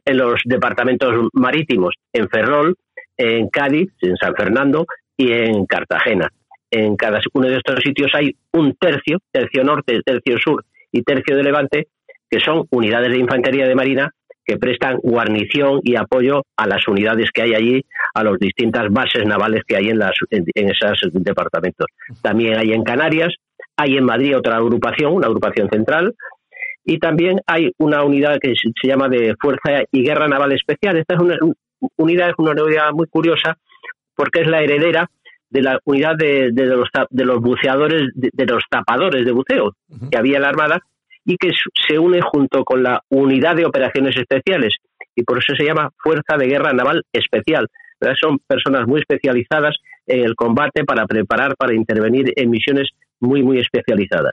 los 0.06 0.40
departamentos 0.44 1.28
marítimos, 1.32 1.94
en 2.12 2.28
Ferrol, 2.28 2.74
en 3.20 3.48
Cádiz, 3.48 3.92
en 4.00 4.16
San 4.16 4.34
Fernando 4.34 4.86
y 5.16 5.30
en 5.30 5.66
Cartagena. 5.66 6.28
En 6.70 6.96
cada 6.96 7.20
uno 7.34 7.48
de 7.48 7.56
estos 7.56 7.80
sitios 7.80 8.10
hay 8.14 8.34
un 8.52 8.74
tercio, 8.76 9.18
tercio 9.30 9.62
norte, 9.62 10.00
tercio 10.02 10.38
sur 10.38 10.64
y 10.90 11.02
tercio 11.02 11.36
de 11.36 11.42
levante, 11.42 11.88
que 12.30 12.40
son 12.40 12.66
unidades 12.70 13.12
de 13.12 13.18
infantería 13.18 13.66
de 13.66 13.74
marina 13.74 14.10
que 14.42 14.56
prestan 14.56 14.96
guarnición 15.02 15.80
y 15.82 15.96
apoyo 15.96 16.42
a 16.56 16.66
las 16.66 16.88
unidades 16.88 17.30
que 17.32 17.42
hay 17.42 17.54
allí, 17.54 17.84
a 18.14 18.24
las 18.24 18.38
distintas 18.38 18.88
bases 18.90 19.26
navales 19.26 19.62
que 19.66 19.76
hay 19.76 19.90
en, 19.90 19.98
las, 19.98 20.12
en, 20.30 20.44
esos 20.54 21.12
departamentos. 21.12 21.86
También 22.22 22.58
hay 22.58 22.72
en 22.72 22.82
Canarias, 22.82 23.34
hay 23.76 23.96
en 23.96 24.04
Madrid 24.04 24.36
otra 24.36 24.56
agrupación, 24.56 25.12
una 25.12 25.26
agrupación 25.26 25.68
central, 25.70 26.14
y 26.84 26.98
también 26.98 27.40
hay 27.46 27.70
una 27.78 28.02
unidad 28.02 28.38
que 28.40 28.54
se 28.54 28.88
llama 28.88 29.08
de 29.08 29.34
Fuerza 29.38 29.84
y 29.92 30.02
Guerra 30.02 30.26
Naval 30.26 30.52
Especial. 30.52 30.96
Esta 30.96 31.14
es 31.14 31.20
una 31.20 31.36
unidad, 31.96 32.30
es 32.30 32.34
una 32.38 32.62
unidad 32.62 32.92
muy 32.92 33.06
curiosa 33.06 33.56
porque 34.14 34.40
es 34.40 34.46
la 34.46 34.60
heredera 34.60 35.10
de 35.48 35.62
la 35.62 35.80
unidad 35.84 36.16
de, 36.16 36.50
los, 36.52 36.88
de 37.10 37.24
los 37.24 37.40
buceadores, 37.40 38.10
de, 38.14 38.46
los 38.46 38.62
tapadores 38.70 39.24
de 39.24 39.32
buceo 39.32 39.74
que 40.10 40.16
había 40.16 40.36
en 40.36 40.42
la 40.42 40.48
Armada 40.48 40.80
y 41.24 41.36
que 41.36 41.50
se 41.88 41.98
une 41.98 42.20
junto 42.22 42.64
con 42.64 42.82
la 42.82 43.02
unidad 43.08 43.56
de 43.56 43.66
operaciones 43.66 44.16
especiales. 44.16 44.76
Y 45.14 45.22
por 45.24 45.38
eso 45.38 45.54
se 45.56 45.64
llama 45.64 45.90
Fuerza 45.98 46.36
de 46.38 46.46
Guerra 46.46 46.72
Naval 46.72 47.02
Especial. 47.12 47.66
Son 48.20 48.38
personas 48.46 48.86
muy 48.86 49.00
especializadas 49.00 49.76
en 50.06 50.24
el 50.24 50.34
combate 50.34 50.84
para 50.84 51.06
preparar, 51.06 51.56
para 51.56 51.74
intervenir 51.74 52.32
en 52.36 52.50
misiones 52.50 52.90
muy 53.20 53.42
muy 53.42 53.58
especializadas. 53.60 54.32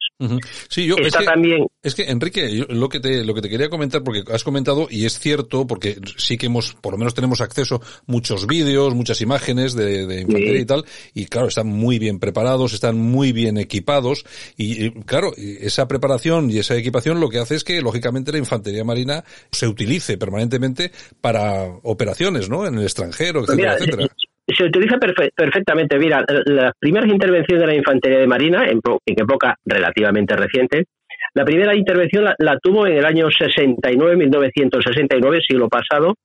Sí, 0.69 0.85
yo 0.85 0.95
es 0.97 1.15
que, 1.15 1.25
también 1.25 1.67
es 1.83 1.95
que 1.95 2.03
Enrique, 2.03 2.65
lo 2.69 2.89
que 2.89 2.99
te 2.99 3.23
lo 3.23 3.33
que 3.33 3.41
te 3.41 3.49
quería 3.49 3.69
comentar 3.69 4.03
porque 4.03 4.23
has 4.31 4.43
comentado 4.43 4.87
y 4.89 5.05
es 5.05 5.19
cierto 5.19 5.67
porque 5.67 5.97
sí 6.17 6.37
que 6.37 6.47
hemos 6.47 6.73
por 6.73 6.93
lo 6.93 6.97
menos 6.97 7.13
tenemos 7.13 7.41
acceso 7.41 7.81
muchos 8.05 8.47
vídeos, 8.47 8.95
muchas 8.95 9.21
imágenes 9.21 9.73
de, 9.73 10.07
de 10.07 10.21
infantería 10.21 10.59
y 10.59 10.65
tal 10.65 10.85
y 11.13 11.25
claro, 11.25 11.47
están 11.47 11.67
muy 11.67 11.99
bien 11.99 12.19
preparados, 12.19 12.73
están 12.73 12.97
muy 12.97 13.31
bien 13.31 13.57
equipados 13.57 14.25
y, 14.57 14.91
claro, 15.03 15.33
esa 15.37 15.87
preparación 15.87 16.49
y 16.49 16.59
esa 16.59 16.75
equipación 16.75 17.19
lo 17.19 17.29
que 17.29 17.39
hace 17.39 17.55
es 17.55 17.63
que 17.63 17.81
lógicamente 17.81 18.31
la 18.31 18.37
infantería 18.37 18.83
marina 18.83 19.23
se 19.51 19.67
utilice 19.67 20.17
permanentemente 20.17 20.91
para 21.21 21.63
operaciones, 21.83 22.49
¿no? 22.49 22.65
En 22.65 22.75
el 22.75 22.83
extranjero, 22.83 23.43
etcétera, 23.43 23.75
etcétera 23.75 24.07
se 24.55 24.63
utiliza 24.63 24.97
perfectamente. 24.97 25.97
Mira, 25.97 26.23
las 26.45 26.73
primeras 26.79 27.09
intervenciones 27.09 27.61
de 27.61 27.67
la 27.67 27.75
infantería 27.75 28.19
de 28.19 28.27
marina, 28.27 28.65
en, 28.67 28.79
época 29.05 29.55
relativamente 29.65 30.35
reciente, 30.35 30.85
la 31.33 31.43
primera 31.43 31.75
intervención 31.75 32.25
la, 32.37 32.57
tuvo 32.59 32.87
en 32.87 32.97
el 32.97 33.05
año 33.05 33.29
69, 33.29 34.15
1969, 34.15 35.39
siglo 35.47 35.67
pasado, 35.67 36.15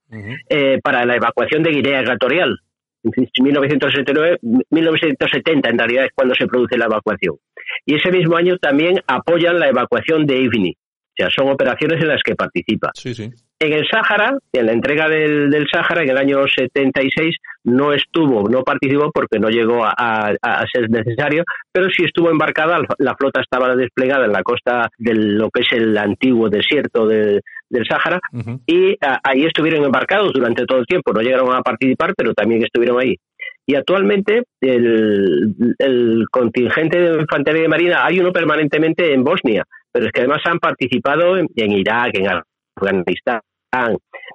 eh, 0.49 0.79
para 0.83 1.05
la 1.05 1.16
evacuación 1.16 1.62
de 1.62 1.70
Guinea 1.70 2.01
Ecuatorial. 2.01 2.57
En 3.05 3.11
1969, 3.43 4.39
1970 4.70 5.68
en 5.68 5.79
realidad 5.79 6.05
es 6.05 6.12
cuando 6.14 6.35
se 6.35 6.47
produce 6.47 6.79
la 6.79 6.85
evacuación. 6.85 7.37
Y 7.85 7.97
ese 7.97 8.12
mismo 8.12 8.37
año 8.37 8.57
también 8.59 9.01
apoyan 9.07 9.59
la 9.59 9.68
evacuación 9.68 10.25
de 10.27 10.39
Ivni. 10.39 10.70
O 10.70 11.14
sea, 11.16 11.29
son 11.31 11.51
operaciones 11.51 12.01
en 12.01 12.09
las 12.09 12.23
que 12.23 12.35
participa. 12.35 12.91
Sí, 12.95 13.12
sí. 13.12 13.31
En 13.63 13.73
el 13.73 13.87
Sáhara, 13.87 14.37
en 14.53 14.67
la 14.67 14.73
entrega 14.73 15.09
del, 15.09 15.49
del 15.49 15.69
Sáhara, 15.73 16.03
en 16.03 16.11
el 16.11 16.19
año 16.19 16.49
76, 16.49 17.37
no 17.63 17.93
estuvo, 17.93 18.49
no 18.49 18.65
participó 18.65 19.13
porque 19.13 19.39
no 19.39 19.51
llegó 19.51 19.85
a, 19.85 20.35
ser 20.73 20.91
necesario, 20.91 21.45
pero 21.71 21.89
sí 21.91 22.03
estuvo 22.03 22.29
embarcada, 22.29 22.81
la 22.99 23.15
flota 23.15 23.41
estaba 23.41 23.77
desplegada 23.77 24.25
en 24.25 24.33
la 24.33 24.43
costa 24.43 24.91
de 24.99 25.15
lo 25.15 25.49
que 25.51 25.61
es 25.61 25.71
el 25.71 25.97
antiguo 25.97 26.49
desierto 26.49 27.07
del 27.07 27.41
Sáhara 27.89 28.19
y 28.67 28.97
ahí 29.23 29.45
estuvieron 29.45 29.85
embarcados 29.85 30.33
durante 30.33 30.67
todo 30.67 30.81
el 30.81 30.87
tiempo, 30.87 31.13
no 31.13 31.21
llegaron 31.21 31.55
a 31.55 31.63
participar, 31.63 32.15
pero 32.17 32.35
también 32.35 32.65
estuvieron 32.65 32.99
ahí. 32.99 33.15
Y 33.65 33.77
actualmente 33.77 34.43
el, 34.61 35.55
el 35.79 36.25
contingente 36.33 36.99
de 36.99 37.21
infantería 37.21 37.63
de 37.63 37.69
marina 37.69 38.05
hay 38.05 38.19
uno 38.19 38.33
permanentemente 38.33 39.15
en 39.15 39.23
Bosnia, 39.23 39.63
pero 39.93 40.07
es 40.07 40.11
que 40.11 40.23
además 40.23 40.43
han 40.47 40.59
participado 40.59 41.37
en 41.37 41.49
Irak, 41.55 42.11
en 42.15 42.43
Afganistán, 42.77 43.41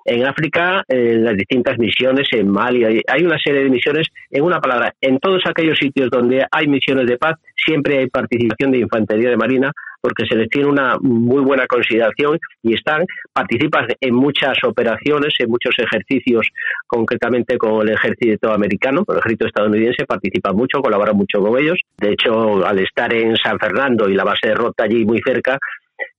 en 0.05 0.25
África, 0.25 0.83
en 0.87 1.23
las 1.23 1.35
distintas 1.35 1.77
misiones, 1.77 2.27
en 2.31 2.49
Mali, 2.49 2.83
hay 3.07 3.23
una 3.23 3.37
serie 3.37 3.63
de 3.63 3.69
misiones, 3.69 4.07
en 4.31 4.43
una 4.43 4.59
palabra, 4.59 4.93
en 5.01 5.19
todos 5.19 5.43
aquellos 5.45 5.77
sitios 5.77 6.09
donde 6.09 6.45
hay 6.49 6.67
misiones 6.67 7.07
de 7.07 7.17
paz, 7.17 7.35
siempre 7.55 7.99
hay 7.99 8.07
participación 8.07 8.71
de 8.71 8.79
infantería 8.79 9.29
de 9.29 9.37
marina, 9.37 9.71
porque 9.99 10.25
se 10.25 10.35
les 10.35 10.49
tiene 10.49 10.69
una 10.69 10.97
muy 11.01 11.41
buena 11.41 11.67
consideración 11.67 12.39
y 12.63 12.73
están, 12.73 13.05
participan 13.33 13.87
en 13.99 14.15
muchas 14.15 14.57
operaciones, 14.63 15.33
en 15.39 15.49
muchos 15.49 15.75
ejercicios, 15.77 16.47
concretamente 16.87 17.57
con 17.57 17.81
el 17.81 17.93
ejército 17.93 18.53
americano, 18.53 19.03
con 19.03 19.15
el 19.15 19.19
ejército 19.19 19.47
estadounidense, 19.47 20.05
participa 20.05 20.53
mucho, 20.53 20.81
colabora 20.81 21.13
mucho 21.13 21.41
con 21.41 21.59
ellos. 21.59 21.79
De 21.97 22.11
hecho, 22.11 22.65
al 22.65 22.79
estar 22.79 23.13
en 23.13 23.35
San 23.35 23.59
Fernando 23.59 24.07
y 24.07 24.15
la 24.15 24.23
base 24.23 24.47
de 24.47 24.55
Rota 24.55 24.85
allí 24.85 25.03
muy 25.03 25.19
cerca, 25.25 25.57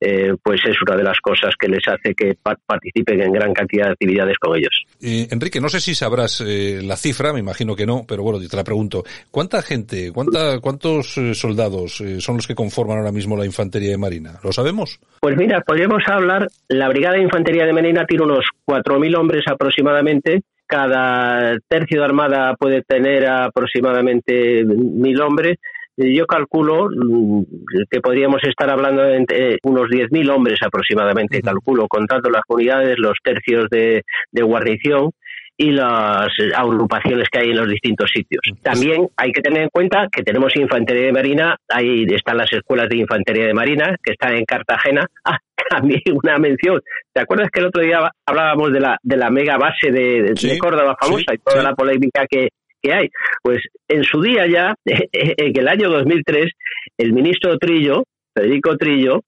eh, 0.01 0.35
pues 0.43 0.61
es 0.65 0.77
una 0.87 0.97
de 0.97 1.03
las 1.03 1.19
cosas 1.21 1.55
que 1.59 1.69
les 1.69 1.83
hace 1.89 2.15
que 2.15 2.37
participen 2.67 3.21
en 3.21 3.33
gran 3.33 3.53
cantidad 3.53 3.87
de 3.87 3.93
actividades 3.93 4.39
con 4.39 4.57
ellos. 4.57 4.85
Enrique, 5.01 5.61
no 5.61 5.69
sé 5.69 5.81
si 5.81 5.95
sabrás 5.95 6.43
eh, 6.47 6.81
la 6.83 6.97
cifra, 6.97 7.33
me 7.33 7.41
imagino 7.41 7.75
que 7.75 7.87
no, 7.87 8.05
pero 8.07 8.23
bueno, 8.23 8.39
te 8.39 8.57
la 8.57 8.65
pregunto. 8.65 9.05
¿Cuánta 9.31 9.63
gente, 9.63 10.13
cuánta, 10.13 10.61
cuántos 10.61 11.19
eh, 11.19 11.35
soldados 11.35 12.03
son 12.19 12.37
los 12.37 12.47
que 12.47 12.55
conforman 12.55 12.99
ahora 12.99 13.13
mismo 13.13 13.37
la 13.37 13.47
Infantería 13.47 13.91
de 13.91 13.99
Marina? 13.99 14.39
¿Lo 14.43 14.53
sabemos? 14.53 15.01
Pues 15.21 15.37
mira, 15.37 15.61
podríamos 15.63 16.03
hablar, 16.07 16.49
la 16.69 16.89
Brigada 16.89 17.17
de 17.17 17.23
Infantería 17.23 17.67
de 17.67 17.73
Marina 17.73 18.05
tiene 18.07 18.25
unos 18.25 18.45
4.000 18.67 19.19
hombres 19.19 19.45
aproximadamente, 19.47 20.43
cada 20.69 21.57
tercio 21.67 22.01
de 22.01 22.05
armada 22.05 22.55
puede 22.55 22.83
tener 22.83 23.27
aproximadamente 23.27 24.65
mil 24.65 25.21
hombres 25.23 25.59
yo 25.99 26.27
calculo 26.27 26.89
mm, 26.91 27.43
que 27.91 28.01
podríamos 28.01 28.43
estar 28.45 28.71
hablando 28.71 29.03
de 29.03 29.59
unos 29.65 29.89
10.000 29.89 30.31
hombres 30.31 30.61
aproximadamente, 30.63 31.43
calculo, 31.43 31.89
contando 31.89 32.31
las 32.31 32.43
unidades, 32.49 32.97
los 32.99 33.15
tercios 33.23 33.69
de, 33.71 34.03
guarnición 34.33 35.11
y 35.57 35.73
las 35.73 36.29
agrupaciones 36.55 37.29
que 37.29 37.41
hay 37.41 37.51
en 37.51 37.57
los 37.57 37.69
distintos 37.69 38.11
sitios. 38.15 38.41
También 38.63 39.09
hay 39.17 39.33
que 39.33 39.43
tener 39.43 39.63
en 39.63 39.69
cuenta 39.71 40.07
que 40.11 40.23
tenemos 40.23 40.55
infantería 40.55 41.07
de 41.07 41.13
marina, 41.13 41.57
ahí 41.69 42.07
están 42.09 42.37
las 42.37 42.53
escuelas 42.53 42.89
de 42.89 42.99
infantería 42.99 43.47
de 43.47 43.55
marina 43.55 43.97
que 44.01 44.13
están 44.13 44.35
en 44.35 44.45
Cartagena. 44.45 45.05
Ah, 45.25 45.37
también 45.69 46.01
una 46.15 46.39
mención. 46.39 46.81
¿Te 47.13 47.21
acuerdas 47.21 47.51
que 47.53 47.61
el 47.61 47.67
otro 47.67 47.83
día 47.83 47.99
hablábamos 48.25 48.73
de 48.73 48.81
la 48.81 48.97
de 49.03 49.17
la 49.17 49.29
mega 49.29 49.59
base 49.59 49.91
de, 49.91 50.33
Córdoba 50.59 50.97
famosa 50.99 51.35
y 51.35 51.39
toda 51.39 51.63
la 51.63 51.75
polémica 51.75 52.27
que, 52.31 52.49
que 52.83 52.93
hay. 52.93 53.09
Pues 53.43 53.63
en 53.89 54.05
su 54.05 54.21
día 54.21 54.47
ya, 54.47 54.75
en 54.85 55.59
el 55.59 55.69
año 55.69 55.91
2003, 55.91 56.53
el 56.99 57.13
ministro 57.13 57.59
Trillo, 57.59 58.05
Federico 58.35 58.77
Trillo, 58.77 59.23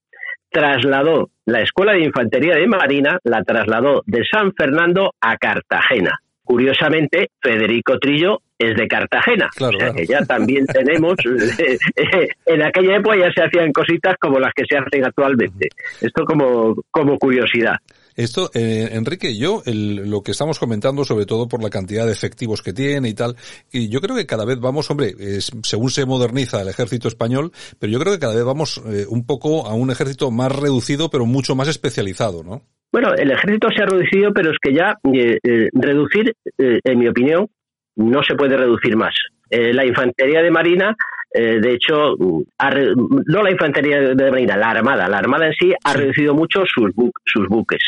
trasladó 0.50 1.30
la 1.46 1.60
Escuela 1.60 1.92
de 1.92 2.04
Infantería 2.04 2.56
de 2.56 2.66
Marina, 2.66 3.18
la 3.24 3.42
trasladó 3.44 4.02
de 4.06 4.24
San 4.24 4.52
Fernando 4.54 5.12
a 5.20 5.36
Cartagena. 5.36 6.18
Curiosamente, 6.42 7.28
Federico 7.40 7.98
Trillo 7.98 8.40
es 8.58 8.76
de 8.76 8.88
Cartagena. 8.88 9.48
o 9.60 9.70
sea 9.70 9.92
que 9.92 10.04
ya 10.04 10.24
también 10.24 10.66
tenemos, 10.72 11.14
en 12.46 12.62
aquella 12.62 12.96
época 12.96 13.16
ya 13.16 13.32
se 13.32 13.42
hacían 13.44 13.72
cositas 13.72 14.16
como 14.20 14.38
las 14.38 14.52
que 14.54 14.64
se 14.68 14.76
hacen 14.76 15.04
actualmente. 15.04 15.68
Esto 16.00 16.24
como, 16.24 16.74
como 16.90 17.18
curiosidad. 17.18 17.76
Esto, 18.20 18.50
eh, 18.52 18.90
Enrique, 18.92 19.34
yo 19.34 19.62
lo 19.64 20.22
que 20.22 20.32
estamos 20.32 20.58
comentando, 20.58 21.06
sobre 21.06 21.24
todo 21.24 21.48
por 21.48 21.62
la 21.62 21.70
cantidad 21.70 22.04
de 22.04 22.12
efectivos 22.12 22.60
que 22.60 22.74
tiene 22.74 23.08
y 23.08 23.14
tal, 23.14 23.34
y 23.72 23.88
yo 23.88 24.02
creo 24.02 24.14
que 24.14 24.26
cada 24.26 24.44
vez 24.44 24.60
vamos, 24.60 24.90
hombre, 24.90 25.14
según 25.40 25.88
se 25.88 26.04
moderniza 26.04 26.60
el 26.60 26.68
ejército 26.68 27.08
español, 27.08 27.50
pero 27.78 27.90
yo 27.90 27.98
creo 27.98 28.12
que 28.12 28.18
cada 28.18 28.34
vez 28.34 28.44
vamos 28.44 28.76
eh, 28.86 29.06
un 29.08 29.26
poco 29.26 29.66
a 29.66 29.72
un 29.72 29.90
ejército 29.90 30.30
más 30.30 30.54
reducido, 30.54 31.08
pero 31.08 31.24
mucho 31.24 31.54
más 31.54 31.68
especializado, 31.68 32.44
¿no? 32.44 32.60
Bueno, 32.92 33.14
el 33.14 33.30
ejército 33.30 33.68
se 33.74 33.84
ha 33.84 33.86
reducido, 33.86 34.34
pero 34.34 34.50
es 34.50 34.58
que 34.60 34.74
ya 34.74 34.98
eh, 35.14 35.70
reducir, 35.72 36.34
en 36.58 36.98
mi 36.98 37.08
opinión, 37.08 37.48
no 37.96 38.22
se 38.22 38.34
puede 38.34 38.54
reducir 38.54 38.96
más. 38.96 39.14
la 39.48 39.86
infantería 39.86 40.42
de 40.42 40.50
marina 40.50 40.94
de 41.32 41.72
hecho, 41.72 42.16
no 42.18 43.42
la 43.42 43.50
infantería 43.52 44.00
de 44.00 44.30
marina, 44.30 44.56
la 44.56 44.70
armada. 44.70 45.08
La 45.08 45.18
armada 45.18 45.46
en 45.46 45.52
sí 45.54 45.72
ha 45.84 45.94
reducido 45.94 46.34
mucho 46.34 46.64
sus, 46.66 46.90
sus 47.24 47.46
buques. 47.48 47.80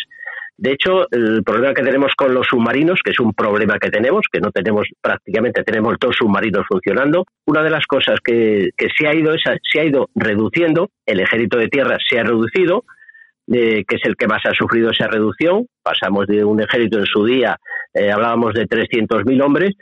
De 0.57 0.73
hecho, 0.73 1.11
el 1.11 1.43
problema 1.43 1.75
que 1.75 1.83
tenemos 1.83 2.13
con 2.15 2.35
los 2.35 2.47
submarinos, 2.47 3.01
que 3.03 3.11
es 3.11 3.21
un 3.21 3.33
problema 3.33 3.79
que 3.79 3.91
tenemos, 3.91 4.27
que 4.31 4.41
no 4.41 4.51
tenemos 4.51 4.87
prácticamente, 5.01 5.65
tenemos 5.65 5.97
dos 5.99 6.15
submarinos 6.17 6.65
funcionando, 6.69 7.25
una 7.47 7.63
de 7.63 7.71
las 7.71 7.87
cosas 7.87 8.21
que, 8.23 8.71
se, 8.97 9.09
ha 9.09 9.15
ido 9.15 9.35
se 9.39 9.81
ha 9.81 9.85
ido 9.85 10.09
reduciendo, 10.15 10.91
el 11.07 11.21
ejército 11.21 11.59
de 11.59 11.69
tierra 11.69 11.99
se 12.09 12.21
ha 12.21 12.25
reducido, 12.25 12.85
eh, 13.53 13.85
que 13.87 13.97
es 13.97 14.03
el 14.05 14.17
que 14.17 14.29
más 14.29 14.45
ha 14.47 14.55
sufrido 14.55 14.91
esa 14.91 15.09
reducción. 15.09 15.67
Pasamos 15.83 16.27
de 16.27 16.45
un 16.45 16.61
ejército 16.61 16.99
en 16.99 17.07
su 17.07 17.25
día, 17.25 17.59
eh, 17.93 18.13
hablábamos 18.13 18.55
de 18.55 18.67
300.000 18.67 19.43
hombres, 19.43 19.75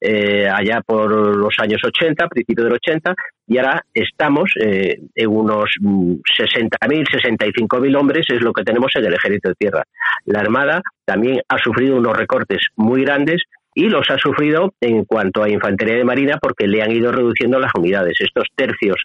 eh, 0.00 0.48
allá 0.48 0.80
por 0.86 1.10
los 1.10 1.54
años 1.58 1.80
80, 1.84 2.28
principios 2.28 2.64
del 2.64 2.74
80, 2.74 3.14
y 3.46 3.58
ahora 3.58 3.84
estamos 3.92 4.50
eh, 4.60 5.00
en 5.14 5.28
unos 5.28 5.70
60.000, 5.80 5.80
mm, 5.80 7.04
65.000 7.04 7.96
hombres, 7.96 8.26
es 8.28 8.40
lo 8.40 8.52
que 8.52 8.62
tenemos 8.62 8.92
en 8.94 9.06
el 9.06 9.14
ejército 9.14 9.48
de 9.48 9.54
tierra. 9.56 9.82
La 10.26 10.40
Armada 10.40 10.82
también 11.04 11.40
ha 11.48 11.58
sufrido 11.58 11.96
unos 11.96 12.16
recortes 12.16 12.60
muy 12.76 13.02
grandes 13.02 13.42
y 13.74 13.88
los 13.88 14.08
ha 14.10 14.18
sufrido 14.18 14.74
en 14.80 15.04
cuanto 15.04 15.42
a 15.42 15.48
infantería 15.48 15.96
de 15.96 16.04
marina 16.04 16.38
porque 16.40 16.66
le 16.66 16.82
han 16.82 16.92
ido 16.92 17.12
reduciendo 17.12 17.58
las 17.58 17.72
unidades. 17.74 18.14
Estos 18.20 18.48
tercios 18.54 18.96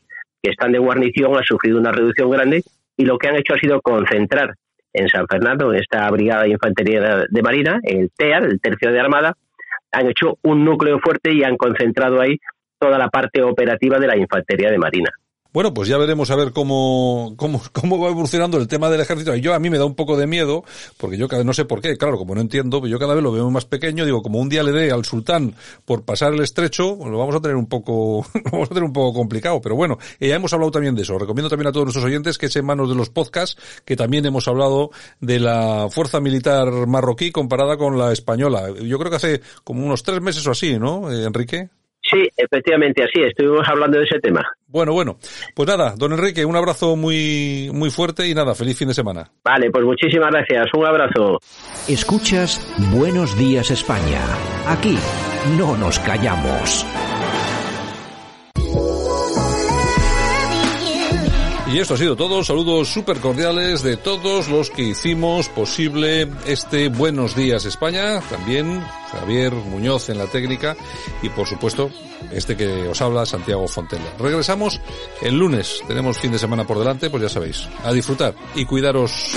que 0.41 0.51
están 0.51 0.71
de 0.71 0.79
guarnición 0.79 1.35
han 1.35 1.43
sufrido 1.43 1.79
una 1.79 1.91
reducción 1.91 2.29
grande 2.29 2.63
y 2.97 3.05
lo 3.05 3.17
que 3.17 3.29
han 3.29 3.35
hecho 3.35 3.53
ha 3.53 3.59
sido 3.59 3.81
concentrar 3.81 4.55
en 4.93 5.07
San 5.09 5.27
Fernando, 5.27 5.73
en 5.73 5.79
esta 5.79 6.09
Brigada 6.11 6.43
de 6.43 6.49
Infantería 6.49 7.25
de 7.29 7.41
Marina, 7.41 7.79
el 7.83 8.11
TEAR, 8.15 8.43
el 8.43 8.59
Tercio 8.61 8.91
de 8.91 8.99
Armada, 8.99 9.35
han 9.93 10.09
hecho 10.09 10.37
un 10.41 10.65
núcleo 10.65 10.99
fuerte 10.99 11.33
y 11.33 11.43
han 11.43 11.55
concentrado 11.55 12.19
ahí 12.19 12.37
toda 12.79 12.97
la 12.97 13.07
parte 13.09 13.41
operativa 13.41 13.99
de 13.99 14.07
la 14.07 14.17
Infantería 14.17 14.69
de 14.69 14.77
Marina. 14.77 15.09
Bueno, 15.53 15.71
pues 15.71 15.87
ya 15.87 15.99
veremos 15.99 16.31
a 16.31 16.35
ver 16.35 16.51
cómo, 16.51 17.35
cómo, 17.37 17.61
cómo 17.71 17.99
va 17.99 18.09
evolucionando 18.09 18.57
el 18.57 18.67
tema 18.67 18.89
del 18.89 19.01
ejército. 19.01 19.35
Y 19.35 19.41
yo 19.41 19.53
a 19.53 19.59
mí 19.59 19.69
me 19.69 19.77
da 19.77 19.85
un 19.85 19.93
poco 19.93 20.17
de 20.17 20.25
miedo, 20.25 20.63
porque 20.97 21.15
yo 21.15 21.27
cada 21.27 21.43
no 21.43 21.53
sé 21.53 21.65
por 21.65 21.79
qué, 21.79 21.95
claro, 21.95 22.17
como 22.17 22.33
no 22.33 22.41
entiendo, 22.41 22.85
yo 22.87 22.97
cada 22.97 23.13
vez 23.13 23.23
lo 23.23 23.31
veo 23.31 23.49
más 23.51 23.65
pequeño, 23.65 24.03
digo, 24.03 24.23
como 24.23 24.39
un 24.39 24.49
día 24.49 24.63
le 24.63 24.71
dé 24.71 24.91
al 24.91 25.05
sultán 25.05 25.53
por 25.85 26.03
pasar 26.03 26.33
el 26.33 26.41
estrecho, 26.41 26.97
lo 27.05 27.19
vamos 27.19 27.35
a 27.35 27.39
tener 27.39 27.55
un 27.55 27.67
poco, 27.67 28.25
lo 28.33 28.51
vamos 28.51 28.65
a 28.71 28.73
tener 28.73 28.83
un 28.83 28.93
poco 28.93 29.13
complicado. 29.13 29.61
Pero 29.61 29.75
bueno, 29.75 29.99
eh, 30.19 30.29
ya 30.29 30.35
hemos 30.35 30.51
hablado 30.53 30.71
también 30.71 30.95
de 30.95 31.03
eso. 31.03 31.19
Recomiendo 31.19 31.49
también 31.49 31.67
a 31.67 31.71
todos 31.71 31.85
nuestros 31.85 32.05
oyentes 32.05 32.39
que 32.39 32.47
echen 32.47 32.65
manos 32.65 32.89
de 32.89 32.95
los 32.95 33.11
podcasts, 33.11 33.55
que 33.85 33.95
también 33.95 34.25
hemos 34.25 34.47
hablado 34.47 34.89
de 35.21 35.39
la 35.39 35.87
fuerza 35.91 36.19
militar 36.19 36.87
marroquí 36.87 37.31
comparada 37.31 37.77
con 37.77 37.99
la 37.99 38.11
española. 38.11 38.73
Yo 38.81 38.97
creo 38.97 39.11
que 39.11 39.17
hace 39.17 39.41
como 39.63 39.85
unos 39.85 40.01
tres 40.01 40.19
meses 40.19 40.47
o 40.47 40.51
así, 40.51 40.79
¿no, 40.79 41.11
eh, 41.11 41.25
Enrique? 41.25 41.69
Sí, 42.13 42.29
efectivamente, 42.37 43.03
así, 43.03 43.21
estuvimos 43.21 43.67
hablando 43.67 43.97
de 43.97 44.05
ese 44.05 44.19
tema. 44.19 44.41
Bueno, 44.67 44.93
bueno, 44.93 45.17
pues 45.55 45.67
nada, 45.67 45.93
don 45.97 46.13
Enrique, 46.13 46.45
un 46.45 46.55
abrazo 46.55 46.95
muy, 46.95 47.69
muy 47.73 47.91
fuerte 47.91 48.27
y 48.27 48.33
nada, 48.33 48.55
feliz 48.55 48.77
fin 48.77 48.87
de 48.87 48.93
semana. 48.93 49.29
Vale, 49.43 49.69
pues 49.69 49.85
muchísimas 49.85 50.31
gracias, 50.31 50.67
un 50.75 50.85
abrazo. 50.85 51.39
Escuchas 51.87 52.59
Buenos 52.91 53.37
Días 53.37 53.69
España. 53.69 54.21
Aquí 54.67 54.97
no 55.57 55.77
nos 55.77 55.99
callamos. 55.99 56.85
Y 61.73 61.79
esto 61.79 61.95
ha 61.95 61.97
sido 61.97 62.15
todo. 62.15 62.43
Saludos 62.43 62.89
súper 62.89 63.19
cordiales 63.19 63.81
de 63.81 63.97
todos 63.97 64.47
los 64.47 64.69
que 64.69 64.83
hicimos 64.83 65.49
posible 65.49 66.29
este 66.45 66.87
Buenos 66.89 67.35
Días 67.35 67.65
España. 67.65 68.21
También 68.29 68.79
Javier 69.11 69.53
Muñoz 69.53 70.09
en 70.09 70.19
la 70.19 70.27
técnica 70.27 70.77
y 71.23 71.29
por 71.29 71.47
supuesto 71.47 71.89
este 72.31 72.55
que 72.55 72.87
os 72.87 73.01
habla 73.01 73.25
Santiago 73.25 73.67
Fontella. 73.67 74.13
Regresamos 74.19 74.79
el 75.23 75.35
lunes. 75.35 75.81
Tenemos 75.87 76.19
fin 76.19 76.31
de 76.31 76.37
semana 76.37 76.63
por 76.63 76.77
delante, 76.77 77.09
pues 77.09 77.23
ya 77.23 77.29
sabéis. 77.29 77.67
A 77.83 77.91
disfrutar 77.91 78.35
y 78.53 78.65
cuidaros 78.65 79.35